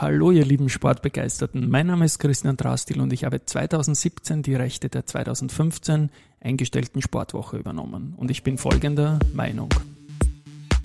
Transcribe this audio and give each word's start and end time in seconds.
Hallo 0.00 0.30
ihr 0.30 0.46
lieben 0.46 0.70
Sportbegeisterten, 0.70 1.68
mein 1.68 1.88
Name 1.88 2.06
ist 2.06 2.18
Christian 2.20 2.56
Drastil 2.56 3.02
und 3.02 3.12
ich 3.12 3.24
habe 3.24 3.44
2017 3.44 4.42
die 4.42 4.54
Rechte 4.54 4.88
der 4.88 5.04
2015 5.04 6.08
eingestellten 6.40 7.02
Sportwoche 7.02 7.58
übernommen 7.58 8.14
und 8.16 8.30
ich 8.30 8.42
bin 8.42 8.56
folgender 8.56 9.18
Meinung. 9.34 9.68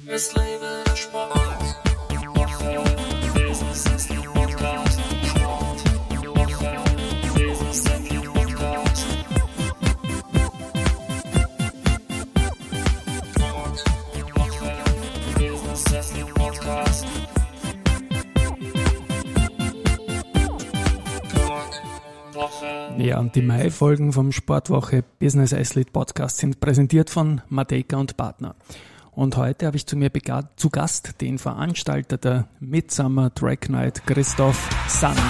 Es 0.06 0.36
lebe 0.36 0.84
der 0.86 0.96
Sport. 0.98 1.55
Ja, 22.98 23.20
und 23.20 23.36
die 23.36 23.42
Mai-Folgen 23.42 24.14
vom 24.14 24.32
Sportwoche 24.32 25.04
Business 25.20 25.54
Athlete 25.54 25.92
Podcast 25.92 26.38
sind 26.38 26.62
präsentiert 26.62 27.10
von 27.10 27.42
Mateka 27.50 27.98
und 27.98 28.16
Partner. 28.16 28.56
Und 29.12 29.36
heute 29.36 29.66
habe 29.66 29.76
ich 29.76 29.86
zu 29.86 29.98
mir 29.98 30.12
zu 30.56 30.70
Gast 30.70 31.20
den 31.20 31.38
Veranstalter 31.38 32.18
der 32.18 32.48
Midsummer 32.60 33.34
Track 33.34 33.70
Night, 33.70 34.06
Christoph 34.06 34.70
Sander. 34.88 35.22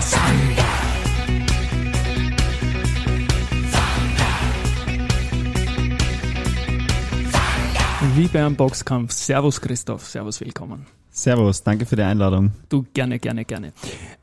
Sander. 0.00 0.64
Wie 8.14 8.28
beim 8.28 8.56
Boxkampf. 8.56 9.12
Servus 9.12 9.60
Christoph, 9.60 10.06
servus, 10.06 10.40
willkommen. 10.40 10.86
Servus, 11.14 11.62
danke 11.62 11.84
für 11.84 11.94
die 11.94 12.02
Einladung. 12.02 12.52
Du, 12.70 12.86
gerne, 12.94 13.18
gerne, 13.18 13.44
gerne. 13.44 13.74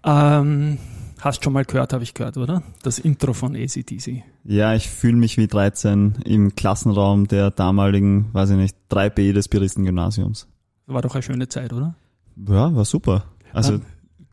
Ähm, 0.04 0.80
hast 1.20 1.44
schon 1.44 1.54
mal 1.54 1.64
gehört, 1.64 1.94
habe 1.94 2.02
ich 2.02 2.16
gehört, 2.16 2.36
oder? 2.36 2.64
Das 2.82 2.98
Intro 2.98 3.34
von 3.34 3.56
ACDC. 3.56 4.24
Ja, 4.44 4.74
ich 4.74 4.90
fühle 4.90 5.18
mich 5.18 5.38
wie 5.38 5.46
13 5.46 6.16
im 6.26 6.56
Klassenraum 6.56 7.28
der 7.28 7.52
damaligen, 7.52 8.34
weiß 8.34 8.50
ich 8.50 8.58
nicht, 8.58 8.76
3B 8.90 9.34
des 9.34 9.50
Biristen-Gymnasiums. 9.50 10.48
War 10.88 11.04
doch 11.04 11.14
eine 11.14 11.22
schöne 11.22 11.48
Zeit, 11.48 11.74
oder? 11.74 11.94
Ja, 12.36 12.74
war 12.74 12.86
super. 12.86 13.26
Also 13.54 13.74
ähm, 13.74 13.82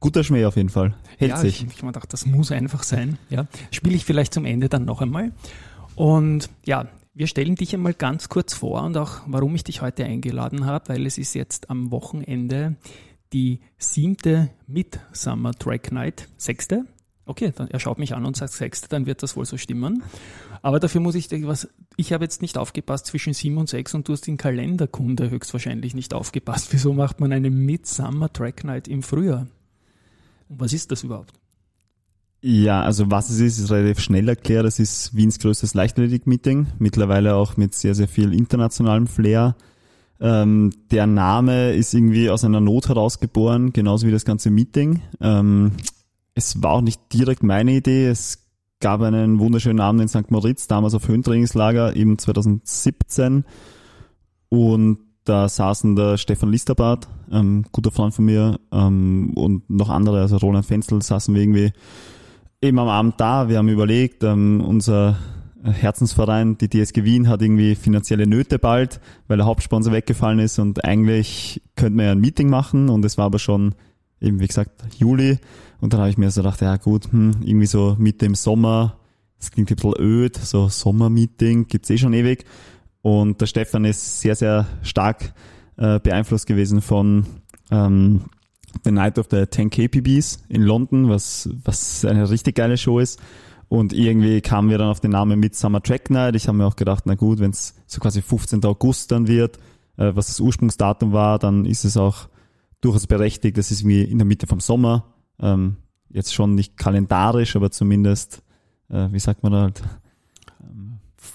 guter 0.00 0.24
Schmäh 0.24 0.46
auf 0.46 0.56
jeden 0.56 0.70
Fall. 0.70 0.94
Hält 1.18 1.32
ja, 1.32 1.36
sich. 1.36 1.62
Ich, 1.62 1.74
ich 1.74 1.82
mir 1.82 1.92
gedacht, 1.92 2.10
das 2.10 2.24
muss 2.24 2.50
einfach 2.52 2.84
sein. 2.84 3.18
Ja, 3.28 3.46
Spiele 3.70 3.96
ich 3.96 4.06
vielleicht 4.06 4.32
zum 4.32 4.46
Ende 4.46 4.70
dann 4.70 4.86
noch 4.86 5.02
einmal. 5.02 5.32
Und 5.94 6.48
ja, 6.64 6.86
wir 7.16 7.26
stellen 7.26 7.54
dich 7.54 7.72
einmal 7.72 7.94
ganz 7.94 8.28
kurz 8.28 8.52
vor 8.52 8.82
und 8.82 8.96
auch 8.98 9.22
warum 9.26 9.54
ich 9.54 9.64
dich 9.64 9.80
heute 9.80 10.04
eingeladen 10.04 10.66
habe, 10.66 10.90
weil 10.90 11.06
es 11.06 11.16
ist 11.16 11.32
jetzt 11.32 11.70
am 11.70 11.90
Wochenende 11.90 12.76
die 13.32 13.60
siebte 13.78 14.50
Midsummer 14.66 15.52
Track 15.54 15.92
Night, 15.92 16.28
sechste. 16.36 16.84
Okay, 17.24 17.54
dann, 17.56 17.68
er 17.68 17.80
schaut 17.80 17.98
mich 17.98 18.14
an 18.14 18.26
und 18.26 18.36
sagt 18.36 18.52
sechste, 18.52 18.88
dann 18.88 19.06
wird 19.06 19.22
das 19.22 19.34
wohl 19.34 19.46
so 19.46 19.56
stimmen. 19.56 20.02
Aber 20.60 20.78
dafür 20.78 21.00
muss 21.00 21.14
ich 21.14 21.30
was, 21.46 21.68
ich 21.96 22.12
habe 22.12 22.22
jetzt 22.22 22.42
nicht 22.42 22.58
aufgepasst 22.58 23.06
zwischen 23.06 23.32
sieben 23.32 23.56
und 23.56 23.70
sechs 23.70 23.94
und 23.94 24.06
du 24.06 24.12
hast 24.12 24.26
den 24.26 24.36
Kalenderkunde 24.36 25.30
höchstwahrscheinlich 25.30 25.94
nicht 25.94 26.12
aufgepasst. 26.12 26.68
Wieso 26.72 26.92
macht 26.92 27.18
man 27.18 27.32
eine 27.32 27.48
Midsummer 27.48 28.30
Track 28.30 28.62
Night 28.62 28.88
im 28.88 29.02
Frühjahr? 29.02 29.46
Und 30.50 30.60
was 30.60 30.74
ist 30.74 30.92
das 30.92 31.02
überhaupt? 31.02 31.32
Ja, 32.42 32.82
also 32.82 33.10
was 33.10 33.30
es 33.30 33.40
ist, 33.40 33.58
ist 33.58 33.70
relativ 33.70 34.00
schnell 34.00 34.28
erklärt. 34.28 34.66
Es 34.66 34.78
ist 34.78 35.16
Wiens 35.16 35.38
größtes 35.38 35.74
Leichtathletik-Meeting, 35.74 36.68
mittlerweile 36.78 37.34
auch 37.34 37.56
mit 37.56 37.74
sehr, 37.74 37.94
sehr 37.94 38.08
viel 38.08 38.32
internationalem 38.32 39.06
Flair. 39.06 39.56
Ähm, 40.20 40.72
der 40.90 41.06
Name 41.06 41.72
ist 41.72 41.92
irgendwie 41.92 42.30
aus 42.30 42.44
einer 42.44 42.60
Not 42.60 42.88
herausgeboren, 42.88 43.72
genauso 43.72 44.06
wie 44.06 44.12
das 44.12 44.24
ganze 44.24 44.50
Meeting. 44.50 45.02
Ähm, 45.20 45.72
es 46.34 46.62
war 46.62 46.72
auch 46.72 46.80
nicht 46.82 47.00
direkt 47.12 47.42
meine 47.42 47.72
Idee. 47.72 48.06
Es 48.06 48.46
gab 48.80 49.00
einen 49.00 49.38
wunderschönen 49.38 49.80
Abend 49.80 50.02
in 50.02 50.08
St. 50.08 50.30
Moritz, 50.30 50.68
damals 50.68 50.94
auf 50.94 51.08
Höhentrainingslager, 51.08 51.96
eben 51.96 52.18
2017. 52.18 53.44
Und 54.48 54.98
da 55.24 55.48
saßen 55.48 55.96
der 55.96 56.18
Stefan 56.18 56.50
Listerbart, 56.50 57.08
ähm, 57.32 57.64
guter 57.72 57.90
Freund 57.90 58.14
von 58.14 58.26
mir, 58.26 58.60
ähm, 58.72 59.32
und 59.34 59.68
noch 59.68 59.88
andere, 59.88 60.20
also 60.20 60.36
Roland 60.36 60.66
Fenzel, 60.66 61.02
saßen 61.02 61.34
wir 61.34 61.42
irgendwie 61.42 61.72
eben 62.66 62.78
am 62.78 62.88
Abend 62.88 63.14
da. 63.18 63.48
Wir 63.48 63.58
haben 63.58 63.68
überlegt, 63.68 64.22
ähm, 64.24 64.60
unser 64.60 65.16
Herzensverein, 65.62 66.58
die 66.58 66.68
DSG 66.68 67.04
Wien, 67.04 67.28
hat 67.28 67.42
irgendwie 67.42 67.74
finanzielle 67.74 68.26
Nöte 68.26 68.58
bald, 68.58 69.00
weil 69.26 69.36
der 69.36 69.46
Hauptsponsor 69.46 69.92
weggefallen 69.92 70.38
ist 70.38 70.58
und 70.58 70.84
eigentlich 70.84 71.62
könnte 71.74 71.96
man 71.96 72.06
ja 72.06 72.12
ein 72.12 72.20
Meeting 72.20 72.48
machen 72.48 72.88
und 72.88 73.04
es 73.04 73.18
war 73.18 73.26
aber 73.26 73.38
schon 73.38 73.74
eben, 74.20 74.38
wie 74.40 74.46
gesagt, 74.46 74.70
Juli 74.98 75.38
und 75.80 75.92
dann 75.92 76.00
habe 76.00 76.10
ich 76.10 76.18
mir 76.18 76.30
so 76.30 76.42
gedacht, 76.42 76.60
ja 76.60 76.76
gut, 76.76 77.10
hm, 77.10 77.32
irgendwie 77.44 77.66
so 77.66 77.96
Mitte 77.98 78.26
im 78.26 78.34
Sommer, 78.34 78.96
das 79.38 79.50
klingt 79.50 79.70
ein 79.70 79.76
bisschen 79.76 79.94
öd, 79.98 80.36
so 80.36 80.68
Sommermeeting 80.68 81.66
gibt's 81.66 81.90
eh 81.90 81.98
schon 81.98 82.12
ewig 82.12 82.44
und 83.02 83.40
der 83.40 83.46
Stefan 83.46 83.84
ist 83.84 84.20
sehr, 84.20 84.36
sehr 84.36 84.66
stark 84.82 85.32
äh, 85.76 85.98
beeinflusst 85.98 86.46
gewesen 86.46 86.80
von 86.80 87.26
ähm, 87.70 88.22
The 88.84 88.90
Night 88.90 89.18
of 89.18 89.26
the 89.30 89.46
10 89.46 89.70
KPBs 89.70 90.44
in 90.48 90.62
London, 90.62 91.08
was, 91.08 91.48
was 91.64 92.04
eine 92.04 92.28
richtig 92.28 92.56
geile 92.56 92.76
Show 92.76 92.98
ist. 92.98 93.20
Und 93.68 93.92
irgendwie 93.92 94.40
kamen 94.40 94.70
wir 94.70 94.78
dann 94.78 94.88
auf 94.88 95.00
den 95.00 95.10
Namen 95.10 95.40
Midsummer 95.40 95.82
Track 95.82 96.10
Night. 96.10 96.36
Ich 96.36 96.46
habe 96.46 96.56
mir 96.56 96.66
auch 96.66 96.76
gedacht, 96.76 97.04
na 97.06 97.14
gut, 97.14 97.40
wenn 97.40 97.50
es 97.50 97.74
so 97.86 98.00
quasi 98.00 98.22
15. 98.22 98.64
August 98.64 99.10
dann 99.10 99.26
wird, 99.26 99.58
äh, 99.96 100.12
was 100.14 100.28
das 100.28 100.40
Ursprungsdatum 100.40 101.12
war, 101.12 101.38
dann 101.38 101.64
ist 101.64 101.84
es 101.84 101.96
auch 101.96 102.28
durchaus 102.80 103.06
berechtigt. 103.06 103.58
Das 103.58 103.70
ist 103.70 103.80
irgendwie 103.80 104.02
in 104.02 104.18
der 104.18 104.26
Mitte 104.26 104.46
vom 104.46 104.60
Sommer. 104.60 105.14
Ähm, 105.40 105.76
jetzt 106.10 106.32
schon 106.32 106.54
nicht 106.54 106.76
kalendarisch, 106.76 107.56
aber 107.56 107.70
zumindest, 107.70 108.42
äh, 108.88 109.08
wie 109.10 109.18
sagt 109.18 109.42
man 109.42 109.52
da 109.52 109.62
halt, 109.62 109.82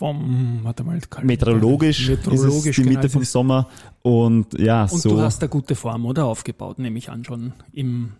vom, 0.01 0.61
warte 0.63 0.83
mal, 0.83 0.99
meteorologisch, 1.21 2.09
meteorologisch 2.09 2.65
ist 2.65 2.77
es 2.79 2.83
die 2.83 2.89
Mitte 2.89 3.01
genau, 3.01 3.11
vom 3.11 3.23
Sommer 3.23 3.67
und 4.01 4.59
ja, 4.59 4.85
und 4.85 4.99
so. 4.99 5.09
du 5.09 5.21
hast 5.21 5.43
eine 5.43 5.49
gute 5.49 5.75
Form, 5.75 6.07
oder? 6.07 6.25
Aufgebaut, 6.25 6.79
nehme 6.79 6.97
ich 6.97 7.11
an, 7.11 7.23
schon 7.23 7.53
im, 7.71 8.13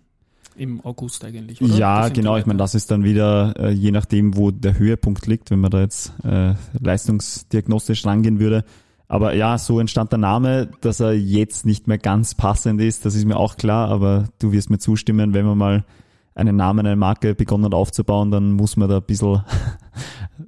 im 0.56 0.80
August 0.86 1.26
eigentlich, 1.26 1.60
oder? 1.60 1.74
Ja, 1.74 2.10
genau, 2.10 2.38
ich 2.38 2.46
meine, 2.46 2.60
das 2.60 2.76
ist 2.76 2.92
dann 2.92 3.04
wieder, 3.04 3.56
äh, 3.58 3.72
je 3.72 3.90
nachdem, 3.90 4.38
wo 4.38 4.52
der 4.52 4.78
Höhepunkt 4.78 5.26
liegt, 5.26 5.50
wenn 5.50 5.60
man 5.60 5.72
da 5.72 5.82
jetzt 5.82 6.14
äh, 6.24 6.54
leistungsdiagnostisch 6.80 8.06
rangehen 8.06 8.40
würde. 8.40 8.64
Aber 9.08 9.34
ja, 9.34 9.58
so 9.58 9.80
entstand 9.80 10.12
der 10.12 10.20
Name, 10.20 10.70
dass 10.82 11.00
er 11.00 11.14
jetzt 11.14 11.66
nicht 11.66 11.88
mehr 11.88 11.98
ganz 11.98 12.36
passend 12.36 12.80
ist, 12.80 13.06
das 13.06 13.16
ist 13.16 13.26
mir 13.26 13.38
auch 13.38 13.58
klar, 13.58 13.90
aber 13.90 14.26
du 14.38 14.52
wirst 14.52 14.70
mir 14.70 14.78
zustimmen, 14.78 15.34
wenn 15.34 15.48
man 15.48 15.58
mal 15.58 15.86
einen 16.36 16.58
Namen, 16.58 16.86
eine 16.86 16.96
Marke 16.96 17.34
begonnen 17.34 17.66
hat 17.66 17.74
aufzubauen, 17.74 18.30
dann 18.30 18.52
muss 18.52 18.78
man 18.78 18.88
da 18.88 18.98
ein 18.98 19.04
bisschen 19.04 19.42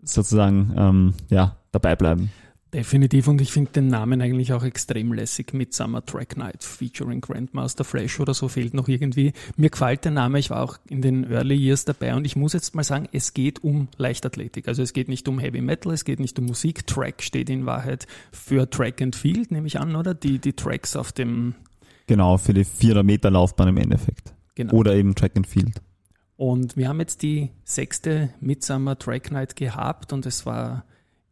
sozusagen 0.04 0.74
ähm, 0.78 1.14
ja, 1.30 1.58
dabei 1.72 1.96
bleiben. 1.96 2.32
Definitiv 2.74 3.28
und 3.28 3.40
ich 3.40 3.52
finde 3.52 3.72
den 3.72 3.88
Namen 3.88 4.20
eigentlich 4.20 4.52
auch 4.52 4.64
extrem 4.64 5.14
lässig 5.14 5.54
mit 5.54 5.76
Summer 5.76 6.04
Track 6.04 6.38
Night 6.38 6.64
featuring 6.64 7.22
Grandmaster 7.22 7.84
Flash 7.84 8.20
oder 8.20 8.34
so 8.34 8.48
fehlt 8.48 8.74
noch 8.74 8.88
irgendwie. 8.88 9.34
Mir 9.58 9.70
gefällt 9.70 10.06
der 10.06 10.12
Name, 10.12 10.40
ich 10.40 10.50
war 10.50 10.64
auch 10.64 10.80
in 10.90 11.04
den 11.04 11.30
Early 11.32 11.56
Years 11.56 11.86
dabei 11.86 12.16
und 12.16 12.26
ich 12.26 12.36
muss 12.36 12.54
jetzt 12.54 12.74
mal 12.74 12.84
sagen, 12.84 13.08
es 13.12 13.36
geht 13.36 13.64
um 13.64 13.90
Leichtathletik. 13.98 14.68
Also 14.68 14.82
es 14.82 14.94
geht 14.94 15.08
nicht 15.08 15.28
um 15.28 15.38
Heavy 15.38 15.62
Metal, 15.62 15.94
es 15.94 16.04
geht 16.04 16.20
nicht 16.20 16.40
um 16.40 16.46
Musik. 16.46 16.88
Track 16.88 17.22
steht 17.22 17.52
in 17.52 17.68
Wahrheit 17.68 18.08
für 18.32 18.68
Track 18.68 19.04
and 19.04 19.16
Field, 19.16 19.52
nehme 19.52 19.68
ich 19.68 19.80
an, 19.80 19.96
oder? 19.96 20.16
Die, 20.16 20.40
die 20.40 20.54
Tracks 20.54 20.96
auf 20.96 21.12
dem... 21.12 21.54
Genau, 22.08 22.40
für 22.40 22.56
die 22.56 22.66
400 22.66 23.06
Meter 23.06 23.30
Laufbahn 23.30 23.68
im 23.68 23.78
Endeffekt. 23.78 24.34
Genau. 24.56 24.74
Oder 24.74 24.96
eben 24.96 25.14
Track 25.14 25.34
and 25.36 25.46
Field. 25.46 25.80
Und 26.44 26.76
wir 26.76 26.90
haben 26.90 27.00
jetzt 27.00 27.22
die 27.22 27.52
sechste 27.64 28.34
Midsummer 28.42 29.00
Track 29.00 29.32
Night 29.32 29.56
gehabt 29.56 30.12
und 30.12 30.26
es 30.26 30.46
war 30.46 30.84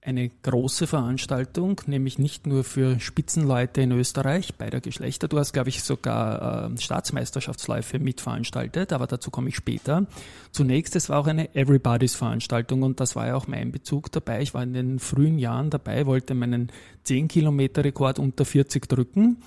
eine 0.02 0.30
große 0.30 0.88
Veranstaltung, 0.88 1.82
nämlich 1.86 2.18
nicht 2.18 2.48
nur 2.48 2.64
für 2.64 2.98
Spitzenleute 3.02 3.82
in 3.82 3.92
Österreich, 3.92 4.56
beider 4.56 4.80
Geschlechter. 4.80 5.28
Du 5.28 5.38
hast, 5.38 5.52
glaube 5.52 5.68
ich, 5.68 5.84
sogar 5.84 6.72
äh, 6.72 6.78
Staatsmeisterschaftsläufe 6.82 8.00
mitveranstaltet, 8.00 8.94
aber 8.94 9.06
dazu 9.06 9.32
komme 9.32 9.50
ich 9.50 9.58
später. 9.58 10.08
Zunächst, 10.52 10.96
es 10.96 11.10
war 11.10 11.20
auch 11.20 11.28
eine 11.28 11.54
Everybody's 11.56 12.16
Veranstaltung 12.16 12.82
und 12.82 13.02
das 13.02 13.18
war 13.18 13.28
ja 13.28 13.36
auch 13.36 13.48
mein 13.48 13.74
Bezug 13.74 14.14
dabei. 14.14 14.42
Ich 14.42 14.54
war 14.54 14.64
in 14.64 14.72
den 14.72 15.00
frühen 15.00 15.40
Jahren 15.40 15.70
dabei, 15.70 16.06
wollte 16.06 16.36
meinen 16.36 16.72
10 17.04 17.28
Kilometer 17.28 17.84
Rekord 17.84 18.18
unter 18.18 18.46
40 18.46 18.88
drücken 18.88 19.44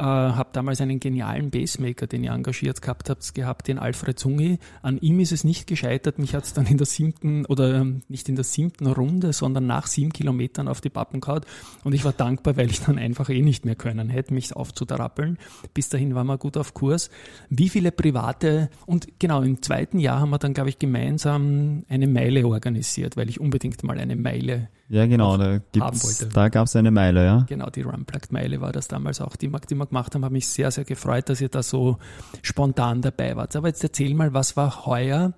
äh, 0.00 0.02
habe 0.02 0.48
damals 0.52 0.80
einen 0.80 0.98
genialen 0.98 1.50
Basemaker, 1.50 2.06
den 2.06 2.24
ihr 2.24 2.32
engagiert 2.32 2.80
gehabt 2.80 3.10
habt, 3.10 3.34
gehabt, 3.34 3.68
den 3.68 3.78
Alfred 3.78 4.18
Zungi. 4.18 4.58
An 4.80 4.98
ihm 4.98 5.20
ist 5.20 5.30
es 5.30 5.44
nicht 5.44 5.66
gescheitert. 5.66 6.18
Mich 6.18 6.34
hat 6.34 6.44
es 6.44 6.54
dann 6.54 6.66
in 6.66 6.78
der 6.78 6.86
siebten 6.86 7.44
oder 7.44 7.74
ähm, 7.74 8.00
nicht 8.08 8.28
in 8.30 8.34
der 8.34 8.44
siebten 8.44 8.86
Runde, 8.86 9.34
sondern 9.34 9.66
nach 9.66 9.86
sieben 9.86 10.12
Kilometern 10.12 10.68
auf 10.68 10.80
die 10.80 10.88
Pappen 10.88 11.20
gehauen. 11.20 11.42
Und 11.84 11.94
ich 11.94 12.04
war 12.04 12.12
dankbar, 12.12 12.56
weil 12.56 12.70
ich 12.70 12.80
dann 12.80 12.98
einfach 12.98 13.28
eh 13.28 13.42
nicht 13.42 13.66
mehr 13.66 13.74
können 13.74 14.08
hätte, 14.08 14.32
mich 14.32 14.56
aufzudarappeln. 14.56 15.38
Bis 15.74 15.90
dahin 15.90 16.14
waren 16.14 16.26
wir 16.26 16.38
gut 16.38 16.56
auf 16.56 16.72
Kurs. 16.72 17.10
Wie 17.50 17.68
viele 17.68 17.92
private 17.92 18.70
und 18.86 19.18
genau 19.18 19.42
im 19.42 19.60
zweiten 19.60 19.98
Jahr 19.98 20.20
haben 20.20 20.30
wir 20.30 20.38
dann, 20.38 20.54
glaube 20.54 20.70
ich, 20.70 20.78
gemeinsam 20.78 21.84
eine 21.88 22.06
Meile 22.06 22.46
organisiert, 22.46 23.18
weil 23.18 23.28
ich 23.28 23.38
unbedingt 23.38 23.84
mal 23.84 23.98
eine 23.98 24.16
Meile 24.16 24.68
Ja, 24.90 25.06
genau, 25.06 25.36
da, 25.36 25.60
da 25.60 26.48
gab 26.48 26.66
es 26.66 26.74
eine 26.74 26.90
Meile, 26.90 27.24
ja. 27.24 27.46
Genau, 27.48 27.70
die 27.70 27.82
Runplugged-Meile 27.82 28.60
war 28.60 28.72
das 28.72 28.88
damals 28.88 29.20
auch, 29.20 29.36
die 29.36 29.48
wir, 29.48 29.60
die 29.60 29.76
wir 29.76 29.86
gemacht 29.86 30.12
haben, 30.16 30.24
habe 30.24 30.32
mich 30.32 30.48
sehr, 30.48 30.72
sehr 30.72 30.84
gefreut, 30.84 31.28
dass 31.28 31.40
ihr 31.40 31.48
da 31.48 31.62
so 31.62 31.98
spontan 32.42 33.00
dabei 33.00 33.36
wart. 33.36 33.54
Aber 33.54 33.68
jetzt 33.68 33.84
erzähl 33.84 34.14
mal, 34.14 34.34
was 34.34 34.56
war 34.56 34.86
heuer 34.86 35.32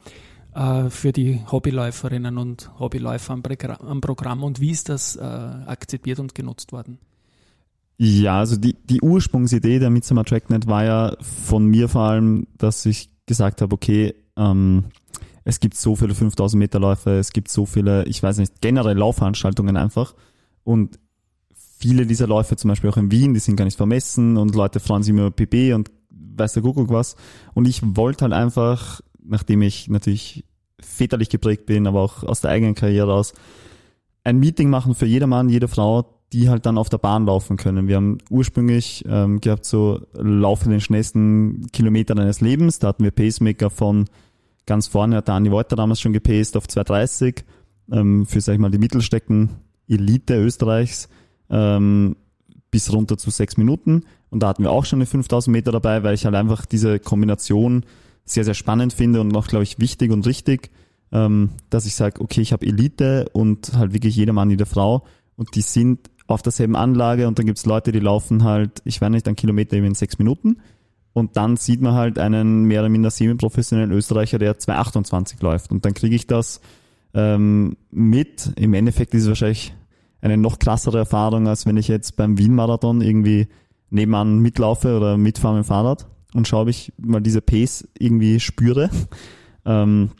äh, 0.54 0.88
für 0.88 1.12
die 1.12 1.40
Hobbyläuferinnen 1.50 2.38
und 2.38 2.70
Hobbyläufer 2.78 3.34
am, 3.34 3.42
am 3.86 4.00
Programm 4.00 4.42
und 4.42 4.58
wie 4.60 4.70
ist 4.70 4.88
das 4.88 5.16
äh, 5.16 5.20
akzeptiert 5.20 6.18
und 6.18 6.34
genutzt 6.34 6.72
worden? 6.72 6.96
Ja, 7.98 8.38
also 8.38 8.56
die, 8.56 8.74
die 8.88 9.02
Ursprungsidee 9.02 9.78
der 9.78 9.90
Midsummer 9.90 10.24
Tracknet 10.24 10.66
war 10.66 10.84
ja 10.84 11.16
von 11.20 11.66
mir 11.66 11.90
vor 11.90 12.04
allem, 12.04 12.46
dass 12.56 12.86
ich 12.86 13.10
gesagt 13.26 13.60
habe, 13.60 13.74
okay, 13.74 14.14
ähm, 14.38 14.84
es 15.44 15.60
gibt 15.60 15.76
so 15.76 15.96
viele 15.96 16.14
5000 16.14 16.58
Meter 16.58 16.80
Läufe, 16.80 17.18
es 17.18 17.32
gibt 17.32 17.48
so 17.48 17.66
viele, 17.66 18.04
ich 18.06 18.22
weiß 18.22 18.38
nicht, 18.38 18.60
generell 18.60 18.96
Laufveranstaltungen 18.96 19.76
einfach 19.76 20.14
und 20.64 20.98
viele 21.54 22.06
dieser 22.06 22.26
Läufe, 22.26 22.56
zum 22.56 22.68
Beispiel 22.68 22.90
auch 22.90 22.96
in 22.96 23.10
Wien, 23.10 23.34
die 23.34 23.40
sind 23.40 23.56
gar 23.56 23.64
nicht 23.64 23.76
vermessen 23.76 24.36
und 24.36 24.54
Leute 24.54 24.80
freuen 24.80 25.02
sich 25.02 25.10
immer 25.10 25.26
über 25.26 25.36
PB 25.36 25.74
und 25.74 25.90
weiß 26.10 26.54
der 26.54 26.62
Kuckuck 26.62 26.90
was 26.90 27.16
und 27.54 27.66
ich 27.66 27.80
wollte 27.82 28.22
halt 28.22 28.32
einfach, 28.32 29.00
nachdem 29.22 29.62
ich 29.62 29.88
natürlich 29.88 30.44
väterlich 30.80 31.28
geprägt 31.28 31.66
bin, 31.66 31.86
aber 31.86 32.00
auch 32.00 32.22
aus 32.24 32.40
der 32.40 32.50
eigenen 32.50 32.74
Karriere 32.74 33.12
aus, 33.12 33.34
ein 34.24 34.38
Meeting 34.38 34.70
machen 34.70 34.94
für 34.94 35.06
jedermann, 35.06 35.48
jede 35.48 35.68
Frau, 35.68 36.18
die 36.32 36.48
halt 36.48 36.64
dann 36.66 36.78
auf 36.78 36.88
der 36.88 36.98
Bahn 36.98 37.26
laufen 37.26 37.56
können. 37.56 37.88
Wir 37.88 37.96
haben 37.96 38.18
ursprünglich 38.30 39.04
ähm, 39.06 39.40
gehabt 39.40 39.64
so 39.64 40.00
Laufe 40.14 40.68
den 40.68 40.80
schnellsten 40.80 41.66
Kilometer 41.72 42.14
deines 42.14 42.40
Lebens. 42.40 42.78
Da 42.78 42.88
hatten 42.88 43.04
wir 43.04 43.10
Pacemaker 43.10 43.68
von 43.68 44.06
ganz 44.66 44.86
vorne, 44.86 45.16
hat 45.16 45.28
der 45.28 45.34
Andi 45.34 45.50
Wolter 45.50 45.76
damals 45.76 46.00
schon 46.00 46.12
gepaced 46.12 46.56
auf 46.56 46.68
230 46.68 47.44
ähm, 47.90 48.26
für, 48.26 48.40
sag 48.40 48.54
ich 48.54 48.60
mal, 48.60 48.70
die 48.70 48.78
Mittelstecken 48.78 49.50
Elite 49.88 50.34
Österreichs 50.34 51.08
ähm, 51.50 52.16
bis 52.70 52.92
runter 52.92 53.18
zu 53.18 53.30
sechs 53.30 53.56
Minuten. 53.56 54.04
Und 54.30 54.42
da 54.42 54.48
hatten 54.48 54.62
wir 54.62 54.70
auch 54.70 54.84
schon 54.84 54.98
eine 54.98 55.06
5000 55.06 55.52
Meter 55.52 55.72
dabei, 55.72 56.02
weil 56.02 56.14
ich 56.14 56.24
halt 56.24 56.34
einfach 56.34 56.64
diese 56.64 56.98
Kombination 56.98 57.84
sehr, 58.24 58.44
sehr 58.44 58.54
spannend 58.54 58.92
finde 58.92 59.20
und 59.20 59.36
auch, 59.36 59.46
glaube 59.46 59.64
ich, 59.64 59.78
wichtig 59.78 60.10
und 60.10 60.26
richtig, 60.26 60.70
ähm, 61.12 61.50
dass 61.70 61.86
ich 61.86 61.94
sage, 61.94 62.20
okay, 62.20 62.40
ich 62.40 62.52
habe 62.52 62.66
Elite 62.66 63.28
und 63.32 63.74
halt 63.74 63.92
wirklich 63.92 64.16
jeder 64.16 64.32
Mann, 64.32 64.50
jede 64.50 64.66
Frau 64.66 65.04
und 65.36 65.54
die 65.54 65.60
sind 65.60 66.10
auf 66.28 66.40
derselben 66.40 66.76
Anlage 66.76 67.28
und 67.28 67.38
dann 67.38 67.46
gibt's 67.46 67.66
Leute, 67.66 67.92
die 67.92 67.98
laufen 67.98 68.44
halt, 68.44 68.80
ich 68.84 69.00
weiß 69.00 69.10
nicht, 69.10 69.26
einen 69.26 69.36
Kilometer 69.36 69.76
eben 69.76 69.86
in 69.86 69.94
sechs 69.94 70.18
Minuten. 70.18 70.58
Und 71.12 71.36
dann 71.36 71.56
sieht 71.56 71.82
man 71.82 71.94
halt 71.94 72.18
einen 72.18 72.64
mehr 72.64 72.80
oder 72.80 72.88
minder 72.88 73.10
semi-professionellen 73.10 73.92
Österreicher, 73.92 74.38
der 74.38 74.58
2,28 74.58 75.42
läuft. 75.42 75.70
Und 75.70 75.84
dann 75.84 75.94
kriege 75.94 76.16
ich 76.16 76.26
das 76.26 76.60
ähm, 77.14 77.76
mit. 77.90 78.52
Im 78.56 78.74
Endeffekt 78.74 79.14
ist 79.14 79.22
es 79.22 79.28
wahrscheinlich 79.28 79.74
eine 80.22 80.36
noch 80.36 80.58
krassere 80.58 80.98
Erfahrung, 80.98 81.48
als 81.48 81.66
wenn 81.66 81.76
ich 81.76 81.88
jetzt 81.88 82.16
beim 82.16 82.38
Wien-Marathon 82.38 83.02
irgendwie 83.02 83.48
nebenan 83.90 84.38
mitlaufe 84.38 84.96
oder 84.96 85.18
mitfahre 85.18 85.56
mit 85.56 85.64
dem 85.64 85.68
Fahrrad 85.68 86.06
und 86.32 86.48
schaue, 86.48 86.62
ob 86.62 86.68
ich 86.68 86.92
mal 86.96 87.20
diese 87.20 87.42
Pace 87.42 87.88
irgendwie 87.98 88.40
spüre. 88.40 88.90
Ähm, 89.64 90.10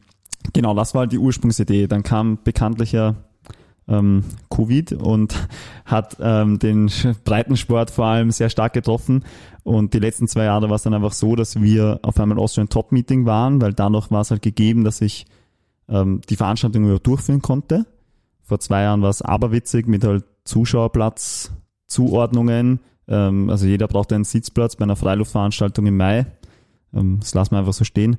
genau, 0.53 0.73
das 0.73 0.95
war 0.95 1.01
halt 1.01 1.11
die 1.11 1.19
Ursprungsidee. 1.19 1.89
Dann 1.89 2.05
kam 2.05 2.39
bekanntlich 2.45 2.93
ja 2.93 3.17
ähm, 3.89 4.23
Covid 4.51 4.93
und 4.93 5.35
hat 5.85 6.17
ähm, 6.21 6.61
den 6.61 6.89
Breitensport 7.25 7.91
vor 7.91 8.07
allem 8.07 8.31
sehr 8.31 8.51
stark 8.51 8.73
getroffen. 8.73 9.25
Und 9.65 9.95
die 9.95 10.01
letzten 10.01 10.27
zwei 10.27 10.45
Jahre 10.45 10.69
war 10.69 10.77
es 10.77 10.83
dann 10.83 10.95
einfach 10.95 11.13
so, 11.13 11.37
dass 11.37 11.61
wir 11.61 12.01
auf 12.03 12.19
einmal 12.19 12.39
Austrian 12.39 12.69
Top 12.69 12.91
Meeting 12.91 13.27
waren, 13.27 13.61
weil 13.61 13.73
dadurch 13.73 14.11
war 14.11 14.23
es 14.23 14.31
halt 14.31 14.43
gegeben, 14.43 14.85
dass 14.85 15.01
ich 15.01 15.27
ähm, 15.89 16.21
die 16.29 16.37
Veranstaltung 16.37 16.85
überhaupt 16.85 17.07
durchführen 17.07 17.43
konnte. 17.43 17.87
Vor 18.43 18.59
zwei 18.59 18.83
Jahren 18.83 19.03
war 19.03 19.11
es 19.11 19.23
aberwitzig 19.23 19.87
mit 19.87 20.05
halt 20.05 20.25
Zuschauerplatz, 20.45 21.53
Zuordnungen. 21.87 22.81
Ähm, 23.07 23.51
also 23.51 23.67
jeder 23.67 23.87
braucht 23.87 24.13
einen 24.13 24.25
Sitzplatz 24.25 24.77
bei 24.77 24.83
einer 24.83 24.97
Freiluftveranstaltung 24.97 25.87
im 25.87 25.97
Mai. 25.97 26.27
Ähm, 26.93 27.19
das 27.21 27.35
lassen 27.35 27.53
wir 27.53 27.59
einfach 27.61 27.73
so 27.73 27.85
stehen. 27.85 28.17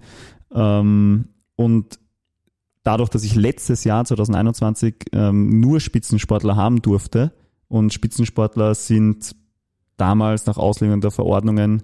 Ähm, 0.54 1.28
und 1.56 2.00
dadurch, 2.84 3.10
dass 3.10 3.24
ich 3.24 3.36
letztes 3.36 3.84
Jahr 3.84 4.06
2021 4.06 4.96
ähm, 5.12 5.60
nur 5.60 5.80
Spitzensportler 5.80 6.56
haben 6.56 6.82
durfte 6.82 7.34
und 7.68 7.94
Spitzensportler 7.94 8.76
sind 8.76 9.36
damals 9.98 10.46
nach 10.46 10.58
Auslegung 10.58 11.02
der 11.02 11.12
Verordnungen 11.12 11.84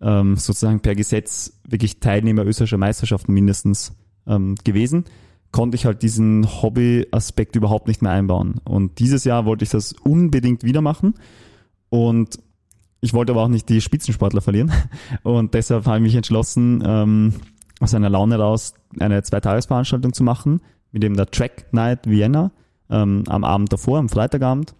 ähm, 0.00 0.36
sozusagen 0.36 0.80
per 0.80 0.94
Gesetz 0.94 1.60
wirklich 1.66 2.00
Teilnehmer 2.00 2.44
österreichischer 2.44 2.78
Meisterschaften 2.78 3.32
mindestens 3.32 3.92
ähm, 4.26 4.56
gewesen, 4.64 5.04
konnte 5.52 5.76
ich 5.76 5.86
halt 5.86 6.02
diesen 6.02 6.46
Hobby-Aspekt 6.62 7.56
überhaupt 7.56 7.88
nicht 7.88 8.02
mehr 8.02 8.12
einbauen. 8.12 8.60
Und 8.64 8.98
dieses 8.98 9.24
Jahr 9.24 9.46
wollte 9.46 9.64
ich 9.64 9.70
das 9.70 9.92
unbedingt 9.92 10.64
wieder 10.64 10.80
machen 10.80 11.14
und 11.88 12.38
ich 13.00 13.14
wollte 13.14 13.32
aber 13.32 13.44
auch 13.44 13.48
nicht 13.48 13.68
die 13.68 13.80
Spitzensportler 13.80 14.40
verlieren 14.40 14.72
und 15.22 15.54
deshalb 15.54 15.86
habe 15.86 15.98
ich 15.98 16.02
mich 16.02 16.14
entschlossen, 16.14 16.82
ähm, 16.84 17.34
aus 17.80 17.94
einer 17.94 18.10
Laune 18.10 18.38
raus 18.38 18.74
eine 18.98 19.22
Zweitagesveranstaltung 19.22 20.12
zu 20.12 20.24
machen, 20.24 20.60
mit 20.92 21.02
dem 21.02 21.16
der 21.16 21.30
Track 21.30 21.66
Night 21.72 22.08
Vienna 22.08 22.52
ähm, 22.90 23.24
am 23.26 23.44
Abend 23.44 23.72
davor, 23.72 23.98
am 23.98 24.08
Freitagabend. 24.08 24.74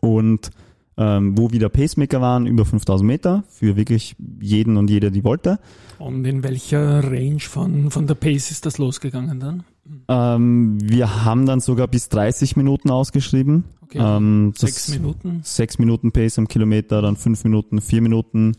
Und 0.00 0.50
ähm, 0.98 1.36
wo 1.36 1.50
wieder 1.50 1.68
Pacemaker 1.68 2.20
waren, 2.20 2.46
über 2.46 2.64
5000 2.64 3.06
Meter, 3.06 3.44
für 3.48 3.76
wirklich 3.76 4.16
jeden 4.40 4.76
und 4.76 4.88
jede, 4.88 5.10
die 5.10 5.24
wollte. 5.24 5.58
Und 5.98 6.24
in 6.24 6.42
welcher 6.42 7.04
Range 7.04 7.40
von, 7.40 7.90
von 7.90 8.06
der 8.06 8.14
Pace 8.14 8.50
ist 8.50 8.66
das 8.66 8.78
losgegangen 8.78 9.40
dann? 9.40 9.64
Ähm, 10.08 10.78
wir 10.82 11.24
haben 11.24 11.46
dann 11.46 11.60
sogar 11.60 11.86
bis 11.86 12.08
30 12.08 12.56
Minuten 12.56 12.90
ausgeschrieben. 12.90 13.64
Okay. 13.82 13.98
Ähm, 14.00 14.52
sechs 14.56 14.88
Minuten? 14.88 15.40
Sechs 15.44 15.78
Minuten 15.78 16.12
Pace 16.12 16.38
am 16.38 16.48
Kilometer, 16.48 17.02
dann 17.02 17.16
fünf 17.16 17.44
Minuten, 17.44 17.80
vier 17.80 18.02
Minuten, 18.02 18.56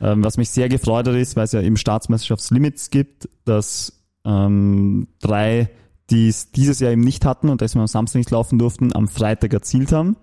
ähm, 0.00 0.24
was 0.24 0.36
mich 0.36 0.50
sehr 0.50 0.68
gefreut 0.68 1.06
hat, 1.06 1.14
ist, 1.14 1.36
weil 1.36 1.44
es 1.44 1.52
ja 1.52 1.60
eben 1.60 1.76
Staatsmeisterschaftslimits 1.76 2.90
gibt, 2.90 3.28
dass 3.44 4.02
ähm, 4.24 5.06
drei, 5.20 5.70
die 6.10 6.28
es 6.28 6.50
dieses 6.50 6.80
Jahr 6.80 6.92
eben 6.92 7.02
nicht 7.02 7.24
hatten 7.24 7.48
und 7.48 7.60
deswegen 7.60 7.82
am 7.82 7.86
Samstag 7.86 8.18
nicht 8.18 8.30
laufen 8.30 8.58
durften, 8.58 8.94
am 8.94 9.06
Freitag 9.06 9.52
erzielt 9.52 9.92
haben. 9.92 10.16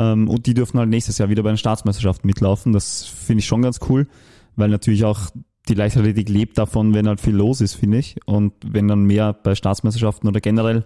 Ähm, 0.00 0.28
und 0.28 0.46
die 0.46 0.54
dürfen 0.54 0.78
halt 0.78 0.88
nächstes 0.88 1.18
Jahr 1.18 1.28
wieder 1.28 1.42
bei 1.42 1.50
den 1.50 1.58
Staatsmeisterschaften 1.58 2.26
mitlaufen. 2.26 2.72
Das 2.72 3.04
finde 3.04 3.40
ich 3.40 3.46
schon 3.46 3.60
ganz 3.60 3.80
cool, 3.88 4.08
weil 4.56 4.70
natürlich 4.70 5.04
auch 5.04 5.30
die 5.68 5.74
Leichtathletik 5.74 6.28
lebt 6.30 6.56
davon, 6.56 6.94
wenn 6.94 7.06
halt 7.06 7.20
viel 7.20 7.36
los 7.36 7.60
ist, 7.60 7.74
finde 7.74 7.98
ich. 7.98 8.16
Und 8.24 8.54
wenn 8.64 8.88
dann 8.88 9.04
mehr 9.04 9.34
bei 9.34 9.54
Staatsmeisterschaften 9.54 10.26
oder 10.26 10.40
generell 10.40 10.84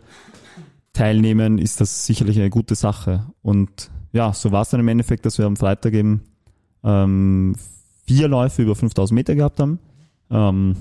teilnehmen, 0.93 1.59
ist 1.59 1.81
das 1.81 2.07
sicherlich 2.07 2.39
eine 2.41 2.51
gute 2.51 2.75
Sache. 2.75 3.27
Und 3.41 3.91
ja, 4.13 4.33
so 4.33 4.51
war 4.51 4.63
es 4.63 4.71
dann 4.71 4.81
im 4.81 4.89
Endeffekt, 4.89 5.25
dass 5.27 5.39
wir 5.39 5.47
am 5.47 5.57
Freitag 5.57 5.95
eben 5.95 6.23
ähm, 6.83 7.55
vier 8.07 8.27
Läufe 8.27 8.63
über 8.63 8.75
5000 8.75 9.15
Meter 9.15 9.35
gehabt 9.37 9.61
haben 9.61 9.79
ähm, 10.31 10.77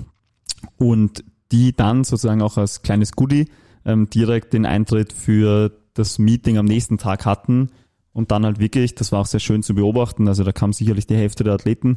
und 0.76 1.24
die 1.52 1.72
dann 1.72 2.02
sozusagen 2.02 2.42
auch 2.42 2.58
als 2.58 2.82
kleines 2.82 3.12
Goodie 3.12 3.46
ähm, 3.84 4.10
direkt 4.10 4.52
den 4.52 4.66
Eintritt 4.66 5.12
für 5.12 5.72
das 5.94 6.18
Meeting 6.18 6.58
am 6.58 6.66
nächsten 6.66 6.98
Tag 6.98 7.24
hatten 7.24 7.70
und 8.14 8.30
dann 8.30 8.46
halt 8.46 8.58
wirklich, 8.58 8.94
das 8.94 9.12
war 9.12 9.20
auch 9.20 9.26
sehr 9.26 9.40
schön 9.40 9.62
zu 9.62 9.74
beobachten, 9.74 10.26
also 10.28 10.44
da 10.44 10.52
kam 10.52 10.72
sicherlich 10.72 11.06
die 11.06 11.16
Hälfte 11.16 11.44
der 11.44 11.52
Athleten, 11.52 11.96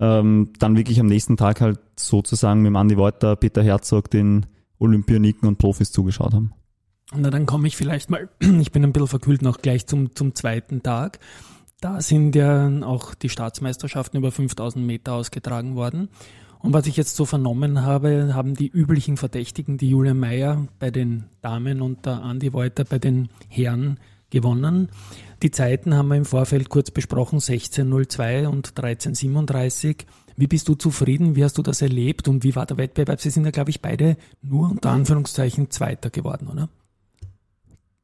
ähm, 0.00 0.48
dann 0.58 0.76
wirklich 0.76 0.98
am 0.98 1.06
nächsten 1.06 1.36
Tag 1.36 1.60
halt 1.60 1.78
sozusagen 1.94 2.62
mit 2.62 2.70
dem 2.70 2.76
Andi 2.76 2.96
Wolter, 2.96 3.36
Peter 3.36 3.62
Herzog, 3.62 4.10
den 4.10 4.46
Olympioniken 4.78 5.46
und 5.46 5.58
Profis 5.58 5.92
zugeschaut 5.92 6.32
haben. 6.32 6.52
Na, 7.14 7.30
dann 7.30 7.46
komme 7.46 7.68
ich 7.68 7.76
vielleicht 7.76 8.10
mal, 8.10 8.28
ich 8.40 8.72
bin 8.72 8.82
ein 8.82 8.92
bisschen 8.92 9.08
verkühlt 9.08 9.42
noch 9.42 9.58
gleich 9.58 9.86
zum, 9.86 10.14
zum 10.16 10.34
zweiten 10.34 10.82
Tag. 10.82 11.20
Da 11.80 12.00
sind 12.00 12.34
ja 12.34 12.68
auch 12.82 13.14
die 13.14 13.28
Staatsmeisterschaften 13.28 14.18
über 14.18 14.32
5000 14.32 14.84
Meter 14.84 15.14
ausgetragen 15.14 15.76
worden. 15.76 16.08
Und 16.58 16.74
was 16.74 16.86
ich 16.86 16.96
jetzt 16.96 17.16
so 17.16 17.24
vernommen 17.24 17.82
habe, 17.82 18.34
haben 18.34 18.54
die 18.54 18.68
üblichen 18.68 19.16
Verdächtigen, 19.16 19.78
die 19.78 19.88
Julia 19.88 20.12
Meyer 20.12 20.66
bei 20.78 20.90
den 20.90 21.24
Damen 21.40 21.80
und 21.80 22.04
der 22.04 22.22
Andi 22.22 22.52
Wolter 22.52 22.84
bei 22.84 22.98
den 22.98 23.28
Herren 23.48 23.98
gewonnen. 24.30 24.88
Die 25.42 25.50
Zeiten 25.50 25.94
haben 25.94 26.08
wir 26.08 26.16
im 26.16 26.24
Vorfeld 26.24 26.68
kurz 26.68 26.90
besprochen, 26.90 27.38
16.02 27.38 28.46
und 28.46 28.74
13.37. 28.74 30.04
Wie 30.36 30.46
bist 30.46 30.68
du 30.68 30.74
zufrieden? 30.74 31.36
Wie 31.36 31.44
hast 31.44 31.58
du 31.58 31.62
das 31.62 31.82
erlebt? 31.82 32.28
Und 32.28 32.44
wie 32.44 32.54
war 32.56 32.66
der 32.66 32.78
Wettbewerb? 32.78 33.20
Sie 33.20 33.30
sind 33.30 33.44
ja, 33.44 33.50
glaube 33.50 33.70
ich, 33.70 33.80
beide 33.80 34.16
nur 34.42 34.70
unter 34.70 34.90
Anführungszeichen 34.90 35.70
Zweiter 35.70 36.10
geworden, 36.10 36.48
oder? 36.48 36.68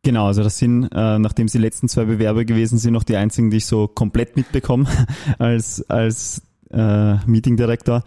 Genau, 0.03 0.27
also 0.27 0.43
das 0.43 0.59
sind, 0.59 0.85
äh, 0.93 1.19
nachdem 1.19 1.49
sie 1.49 1.59
die 1.59 1.65
letzten 1.65 1.89
zwei 1.89 2.05
Bewerber 2.05 2.45
gewesen 2.45 2.79
sind, 2.79 2.93
noch 2.93 3.03
die 3.03 3.17
einzigen, 3.17 3.51
die 3.51 3.57
ich 3.57 3.67
so 3.67 3.89
komplett 3.89 4.37
mitbekomme 4.37 4.87
als, 5.39 5.89
als 5.91 6.43
äh, 6.71 7.17
Meetingdirektor. 7.27 8.05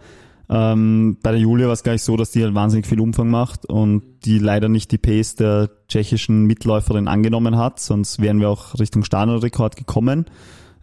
Ähm, 0.52 1.16
bei 1.22 1.30
der 1.30 1.40
Julia 1.40 1.66
war 1.66 1.74
es 1.74 1.84
gleich 1.84 2.02
so, 2.02 2.16
dass 2.16 2.32
die 2.32 2.42
halt 2.42 2.54
wahnsinnig 2.54 2.84
viel 2.84 2.98
Umfang 2.98 3.30
macht 3.30 3.66
und 3.66 4.02
die 4.24 4.40
leider 4.40 4.68
nicht 4.68 4.90
die 4.90 4.98
Pace 4.98 5.36
der 5.36 5.70
tschechischen 5.86 6.44
Mitläuferin 6.44 7.06
angenommen 7.06 7.56
hat, 7.56 7.78
sonst 7.78 8.20
wären 8.20 8.40
wir 8.40 8.48
auch 8.48 8.76
Richtung 8.80 9.04
Stadionrekord 9.04 9.76
gekommen. 9.76 10.26